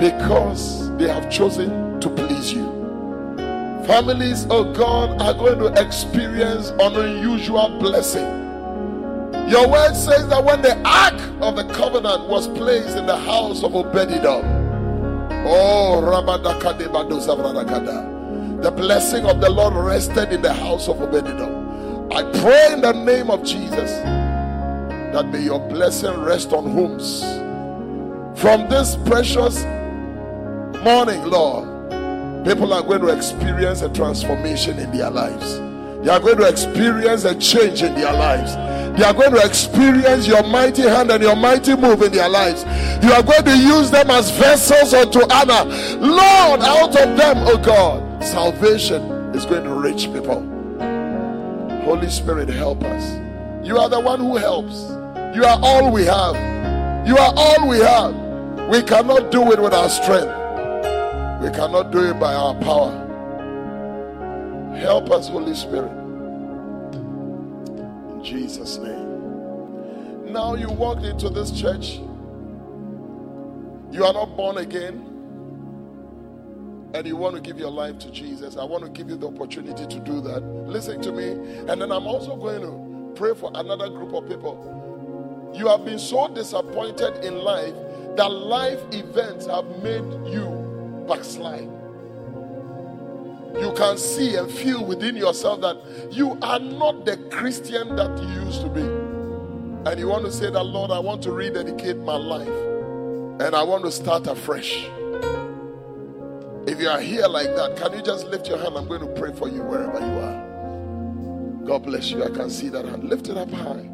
because 0.00 0.94
they 0.96 1.08
have 1.08 1.30
chosen 1.30 2.00
to 2.00 2.10
please 2.10 2.52
you. 2.52 2.66
Families, 3.86 4.46
oh 4.50 4.72
God, 4.72 5.20
are 5.20 5.34
going 5.34 5.58
to 5.58 5.80
experience 5.80 6.68
an 6.70 6.96
unusual 6.96 7.68
blessing. 7.78 8.26
Your 9.48 9.68
word 9.68 9.94
says 9.94 10.28
that 10.28 10.42
when 10.44 10.62
the 10.62 10.76
ark 10.86 11.20
of 11.40 11.56
the 11.56 11.64
covenant 11.74 12.28
was 12.28 12.48
placed 12.48 12.96
in 12.96 13.06
the 13.06 13.16
house 13.16 13.62
of 13.62 13.72
Obededom, 13.72 14.61
oh, 15.44 16.00
the 18.62 18.70
blessing 18.70 19.26
of 19.26 19.40
the 19.40 19.50
Lord 19.50 19.74
rested 19.74 20.32
in 20.32 20.42
the 20.42 20.52
house 20.52 20.88
of 20.88 20.98
Obededom. 20.98 22.12
I 22.12 22.22
pray 22.40 22.72
in 22.74 22.80
the 22.80 22.92
name 22.92 23.30
of 23.30 23.42
Jesus 23.42 23.90
that 25.12 25.26
may 25.28 25.42
your 25.42 25.60
blessing 25.68 26.14
rest 26.20 26.52
on 26.52 26.70
homes. 26.70 27.22
From 28.40 28.68
this 28.68 28.96
precious 29.04 29.62
morning, 30.82 31.22
Lord, 31.24 31.68
people 32.46 32.72
are 32.72 32.82
going 32.82 33.02
to 33.02 33.08
experience 33.08 33.82
a 33.82 33.88
transformation 33.90 34.78
in 34.78 34.90
their 34.90 35.10
lives. 35.10 35.58
They 36.04 36.10
are 36.10 36.18
going 36.18 36.38
to 36.38 36.48
experience 36.48 37.24
a 37.24 37.34
change 37.38 37.82
in 37.82 37.94
their 37.94 38.12
lives. 38.12 38.54
They 38.96 39.04
are 39.04 39.14
going 39.14 39.32
to 39.32 39.44
experience 39.44 40.26
your 40.26 40.42
mighty 40.42 40.82
hand 40.82 41.10
and 41.10 41.22
your 41.22 41.34
mighty 41.36 41.74
move 41.74 42.02
in 42.02 42.12
their 42.12 42.28
lives. 42.28 42.62
You 43.02 43.12
are 43.12 43.22
going 43.22 43.44
to 43.44 43.56
use 43.56 43.90
them 43.90 44.10
as 44.10 44.30
vessels 44.32 44.92
unto 44.92 45.20
honor. 45.32 45.64
Lord, 45.98 46.60
out 46.60 46.96
of 46.96 47.16
them, 47.16 47.38
oh 47.38 47.56
God, 47.56 48.22
salvation 48.22 49.02
is 49.34 49.46
going 49.46 49.64
to 49.64 49.74
reach 49.74 50.12
people. 50.12 50.46
Holy 51.84 52.10
Spirit, 52.10 52.48
help 52.48 52.84
us. 52.84 53.66
You 53.66 53.78
are 53.78 53.88
the 53.88 54.00
one 54.00 54.20
who 54.20 54.36
helps. 54.36 54.90
You 55.34 55.44
are 55.44 55.58
all 55.62 55.90
we 55.90 56.04
have. 56.04 56.36
You 57.06 57.16
are 57.16 57.32
all 57.34 57.68
we 57.68 57.78
have. 57.78 58.14
We 58.68 58.82
cannot 58.82 59.32
do 59.32 59.50
it 59.52 59.60
with 59.60 59.72
our 59.72 59.88
strength. 59.88 60.32
We 61.42 61.50
cannot 61.50 61.90
do 61.90 62.10
it 62.10 62.20
by 62.20 62.34
our 62.34 62.54
power. 62.56 62.98
Help 64.76 65.10
us, 65.10 65.28
Holy 65.28 65.54
Spirit. 65.54 66.01
Jesus' 68.22 68.78
name. 68.78 70.32
Now 70.32 70.54
you 70.54 70.70
walked 70.70 71.04
into 71.04 71.28
this 71.28 71.50
church. 71.50 72.00
You 73.90 74.04
are 74.04 74.12
not 74.12 74.36
born 74.36 74.58
again. 74.58 75.08
And 76.94 77.06
you 77.06 77.16
want 77.16 77.34
to 77.36 77.40
give 77.40 77.58
your 77.58 77.70
life 77.70 77.98
to 78.00 78.10
Jesus. 78.10 78.56
I 78.56 78.64
want 78.64 78.84
to 78.84 78.90
give 78.90 79.08
you 79.08 79.16
the 79.16 79.28
opportunity 79.28 79.86
to 79.86 80.00
do 80.00 80.20
that. 80.22 80.42
Listen 80.66 81.00
to 81.02 81.12
me. 81.12 81.32
And 81.68 81.80
then 81.80 81.90
I'm 81.90 82.06
also 82.06 82.36
going 82.36 82.60
to 82.62 83.14
pray 83.18 83.34
for 83.34 83.50
another 83.54 83.88
group 83.88 84.12
of 84.14 84.28
people. 84.28 85.52
You 85.54 85.68
have 85.68 85.84
been 85.84 85.98
so 85.98 86.28
disappointed 86.28 87.24
in 87.24 87.36
life 87.36 87.74
that 88.16 88.28
life 88.28 88.80
events 88.92 89.46
have 89.46 89.66
made 89.82 90.04
you 90.32 91.04
backslide. 91.08 91.68
You 93.60 93.72
can 93.76 93.98
see 93.98 94.36
and 94.36 94.50
feel 94.50 94.84
within 94.84 95.16
yourself 95.16 95.60
that 95.60 95.76
you 96.10 96.38
are 96.42 96.58
not 96.58 97.04
the 97.04 97.16
Christian 97.30 97.96
that 97.96 98.18
you 98.22 98.28
used 98.44 98.62
to 98.62 98.68
be. 98.68 98.80
And 98.80 99.98
you 99.98 100.08
want 100.08 100.24
to 100.24 100.32
say 100.32 100.50
that, 100.50 100.62
Lord, 100.62 100.90
I 100.90 100.98
want 100.98 101.22
to 101.24 101.32
rededicate 101.32 101.98
my 101.98 102.16
life 102.16 102.48
and 102.48 103.54
I 103.54 103.62
want 103.62 103.84
to 103.84 103.92
start 103.92 104.26
afresh. 104.26 104.86
If 106.66 106.80
you 106.80 106.88
are 106.88 107.00
here 107.00 107.26
like 107.26 107.54
that, 107.56 107.76
can 107.76 107.92
you 107.92 108.02
just 108.02 108.26
lift 108.26 108.48
your 108.48 108.58
hand? 108.58 108.76
I'm 108.76 108.86
going 108.86 109.00
to 109.00 109.20
pray 109.20 109.32
for 109.32 109.48
you 109.48 109.62
wherever 109.62 109.98
you 109.98 110.18
are. 110.20 111.64
God 111.66 111.84
bless 111.84 112.10
you. 112.10 112.22
I 112.24 112.30
can 112.30 112.50
see 112.50 112.68
that 112.68 112.84
hand. 112.84 113.04
Lift 113.04 113.28
it 113.28 113.36
up 113.36 113.50
high. 113.50 113.88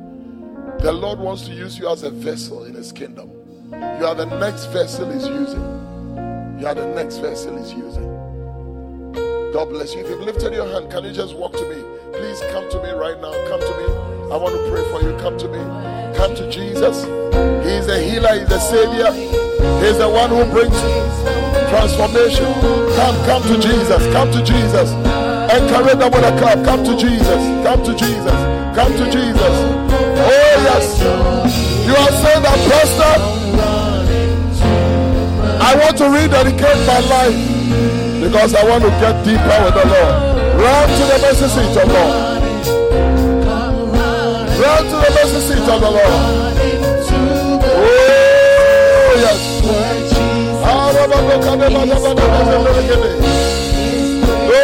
The 0.80 0.92
Lord 0.92 1.18
wants 1.18 1.46
to 1.46 1.52
use 1.52 1.78
you 1.78 1.88
as 1.88 2.02
a 2.02 2.10
vessel 2.10 2.64
in 2.64 2.74
His 2.74 2.92
kingdom. 2.92 3.30
You 3.70 4.06
are 4.06 4.14
the 4.14 4.26
next 4.38 4.66
vessel 4.66 5.10
He's 5.10 5.26
using. 5.26 5.78
You 6.58 6.66
are 6.66 6.74
the 6.74 6.86
next 6.86 7.18
vessel 7.18 7.56
he's 7.56 7.72
using. 7.72 8.17
God 9.52 9.70
bless 9.70 9.94
you. 9.94 10.00
If 10.02 10.08
you've 10.08 10.20
lifted 10.20 10.52
your 10.52 10.68
hand, 10.68 10.90
can 10.90 11.04
you 11.04 11.12
just 11.12 11.34
walk 11.34 11.52
to 11.52 11.64
me? 11.68 11.82
Please 12.12 12.40
come 12.52 12.68
to 12.70 12.82
me 12.82 12.90
right 12.90 13.20
now. 13.20 13.32
Come 13.48 13.60
to 13.60 13.74
me. 13.74 13.86
I 14.30 14.36
want 14.36 14.54
to 14.54 14.70
pray 14.70 14.84
for 14.92 15.02
you. 15.02 15.16
Come 15.18 15.36
to 15.38 15.48
me. 15.48 15.58
Come 16.16 16.34
to 16.36 16.50
Jesus. 16.50 17.04
He 17.64 17.74
is 17.74 17.86
the 17.86 17.98
healer, 17.98 18.38
He's 18.38 18.48
the 18.48 18.60
Savior. 18.60 19.10
He's 19.82 19.98
the 19.98 20.08
one 20.08 20.30
who 20.30 20.44
brings 20.52 20.78
transformation. 21.70 22.46
Come, 22.94 23.16
come 23.26 23.42
to 23.42 23.56
Jesus. 23.58 24.02
Come 24.12 24.30
to 24.32 24.42
Jesus. 24.44 24.90
Encourage 25.50 25.98
them 25.98 26.12
with 26.12 26.24
a 26.24 26.34
cup. 26.38 26.64
Come 26.64 26.84
to 26.84 26.96
Jesus. 26.96 27.42
Come 27.64 27.82
to 27.84 27.92
Jesus. 27.96 28.38
Come 28.76 28.92
to 28.94 29.04
Jesus. 29.10 29.54
Oh, 30.22 30.54
yes. 30.70 31.02
You 31.86 31.94
are 31.96 32.14
saying 32.22 32.42
that, 32.42 32.58
Pastor. 32.68 33.14
I 35.60 35.74
want 35.74 35.98
to 35.98 36.06
rededicate 36.08 36.86
my 36.86 37.00
life 37.10 37.58
because 38.20 38.54
I 38.54 38.62
want 38.68 38.82
to 38.84 38.90
get 38.90 39.24
deeper 39.24 39.64
with 39.64 39.74
the 39.74 39.86
Lord. 39.86 40.14
Run 40.58 40.88
to 40.88 41.04
the 41.06 41.18
mercy 41.22 41.48
seat 41.48 41.76
of 41.76 41.88
Lord. 41.88 42.14
Run 44.58 44.84
to 44.84 44.96
the 45.04 45.10
mercy 45.14 45.40
seat 45.46 45.68
of 45.68 45.80
the 45.80 45.90
Lord. 45.90 46.12
Oh, 47.80 47.84
yes. 49.18 49.40
Oh, 54.50 54.54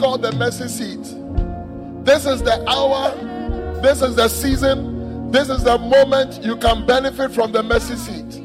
called 0.00 0.22
the 0.22 0.32
mercy 0.32 0.66
seat. 0.66 1.04
This 2.06 2.24
is 2.24 2.42
the 2.42 2.66
hour, 2.66 3.14
this 3.82 4.00
is 4.00 4.16
the 4.16 4.28
season, 4.28 5.30
this 5.30 5.50
is 5.50 5.62
the 5.62 5.76
moment 5.76 6.42
you 6.42 6.56
can 6.56 6.86
benefit 6.86 7.32
from 7.32 7.52
the 7.52 7.62
mercy 7.62 7.96
seat. 7.96 8.40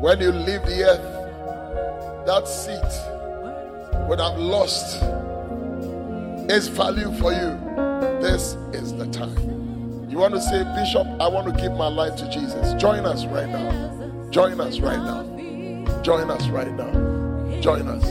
When 0.00 0.20
you 0.20 0.32
leave 0.32 0.62
the 0.62 0.82
earth, 0.90 2.26
that 2.26 2.48
seat 2.48 4.08
would 4.08 4.18
have 4.18 4.36
lost 4.38 5.00
its 6.50 6.66
value 6.66 7.12
for 7.20 7.32
you. 7.32 7.56
This 8.20 8.54
is 8.72 8.92
the 8.96 9.06
time. 9.12 9.36
You 10.10 10.18
want 10.18 10.34
to 10.34 10.40
say, 10.40 10.64
Bishop, 10.74 11.06
I 11.20 11.28
want 11.28 11.46
to 11.46 11.62
give 11.62 11.72
my 11.74 11.86
life 11.86 12.16
to 12.16 12.28
Jesus. 12.28 12.74
Join 12.74 13.06
us 13.06 13.24
right 13.26 13.48
now. 13.48 14.26
Join 14.30 14.60
us 14.60 14.80
right 14.80 14.98
now. 14.98 16.02
Join 16.02 16.28
us 16.28 16.48
right 16.48 16.72
now. 16.72 17.60
Join 17.60 17.86
us. 17.86 18.04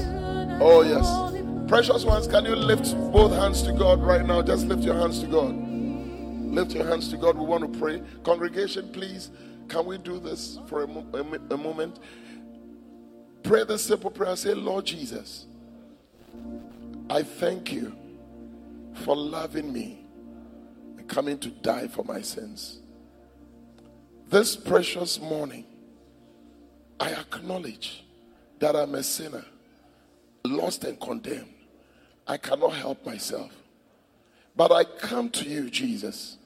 Oh, 0.62 0.84
yes. 0.84 1.29
Precious 1.70 2.04
ones, 2.04 2.26
can 2.28 2.46
you 2.46 2.56
lift 2.56 2.96
both 3.12 3.32
hands 3.32 3.62
to 3.62 3.72
God 3.72 4.02
right 4.02 4.26
now? 4.26 4.42
Just 4.42 4.66
lift 4.66 4.82
your 4.82 4.96
hands 4.96 5.20
to 5.20 5.28
God. 5.28 5.56
Lift 5.56 6.72
your 6.72 6.84
hands 6.84 7.10
to 7.10 7.18
God. 7.18 7.38
We 7.38 7.46
want 7.46 7.72
to 7.72 7.80
pray. 7.80 8.02
Congregation, 8.24 8.92
please, 8.92 9.30
can 9.68 9.86
we 9.86 10.00
do 10.00 10.18
this 10.20 10.58
for 10.66 10.86
a, 10.86 10.88
a 10.88 11.54
a 11.54 11.58
moment? 11.58 12.00
Pray 13.44 13.66
this 13.66 13.84
simple 13.86 14.10
prayer. 14.10 14.36
Say, 14.36 14.56
Lord 14.56 14.86
Jesus, 14.86 15.46
I 17.08 17.22
thank 17.22 17.72
you 17.72 17.96
for 19.04 19.16
loving 19.16 19.72
me 19.72 20.08
and 20.98 21.08
coming 21.08 21.38
to 21.38 21.50
die 21.50 21.88
for 21.88 22.04
my 22.04 22.22
sins. 22.22 22.80
This 24.28 24.56
precious 24.56 25.20
morning, 25.20 25.66
I 27.00 27.12
acknowledge 27.12 28.06
that 28.58 28.76
I'm 28.76 28.96
a 28.96 29.04
sinner, 29.04 29.46
lost 30.44 30.84
and 30.84 31.00
condemned. 31.00 31.54
I 32.30 32.38
cannot 32.38 32.76
help 32.76 33.04
myself. 33.08 33.52
But 34.56 34.72
I 34.72 34.84
come 34.84 35.32
to 35.32 35.50
you, 35.50 35.68
Jesus. 35.72 36.38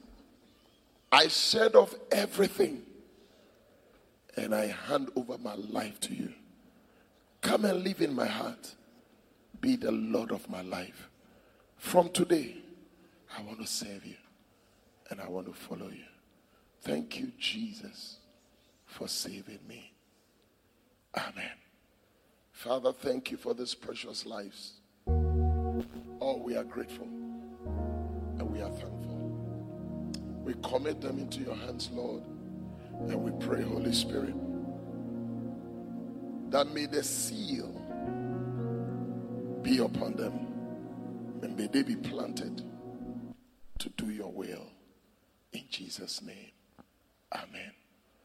I 1.12 1.28
shed 1.28 1.76
off 1.76 1.94
everything 2.10 2.84
and 4.38 4.56
I 4.56 4.68
hand 4.68 5.10
over 5.18 5.38
my 5.38 5.56
life 5.56 6.00
to 6.02 6.16
you. 6.16 6.34
Come 7.42 7.66
and 7.66 7.84
live 7.84 8.02
in 8.02 8.16
my 8.16 8.26
heart. 8.26 8.76
Be 9.60 9.76
the 9.76 9.92
Lord 9.92 10.32
of 10.32 10.50
my 10.50 10.62
life. 10.62 11.10
From 11.78 12.10
today, 12.10 12.56
I 13.38 13.42
want 13.42 13.60
to 13.60 13.68
serve 13.68 14.06
you 14.06 14.16
and 15.10 15.20
I 15.20 15.28
want 15.28 15.48
to 15.48 15.54
follow 15.54 15.90
you. 15.90 16.06
Thank 16.82 17.20
you, 17.20 17.34
Jesus, 17.38 18.20
for 18.86 19.10
saving 19.10 19.60
me. 19.68 19.92
Amen. 21.18 21.58
Father, 22.54 22.94
thank 22.94 23.32
you 23.32 23.38
for 23.38 23.54
these 23.54 23.76
precious 23.76 24.26
lives. 24.26 24.80
Oh, 26.22 26.38
we 26.38 26.56
are 26.56 26.64
grateful 26.64 27.08
and 27.08 28.50
we 28.50 28.62
are 28.62 28.70
thankful. 28.70 29.42
We 30.44 30.54
commit 30.64 31.02
them 31.02 31.20
into 31.20 31.42
your 31.42 31.56
hands, 31.56 31.90
Lord, 31.94 32.24
and 33.08 33.16
we 33.16 33.32
pray, 33.46 33.62
Holy 33.62 33.94
Spirit, 33.94 34.36
that 36.52 36.68
may 36.74 36.86
the 36.86 37.04
seal 37.04 37.72
be 39.62 39.80
upon 39.80 40.14
them 40.16 40.48
and 41.42 41.58
may 41.58 41.68
they 41.68 41.84
be 41.84 41.96
planted 41.96 42.62
to 43.80 43.90
do 43.90 44.10
your 44.10 44.32
will. 44.32 44.68
In 45.54 45.64
Jesus' 45.70 46.22
name, 46.22 46.52
amen. 47.34 47.72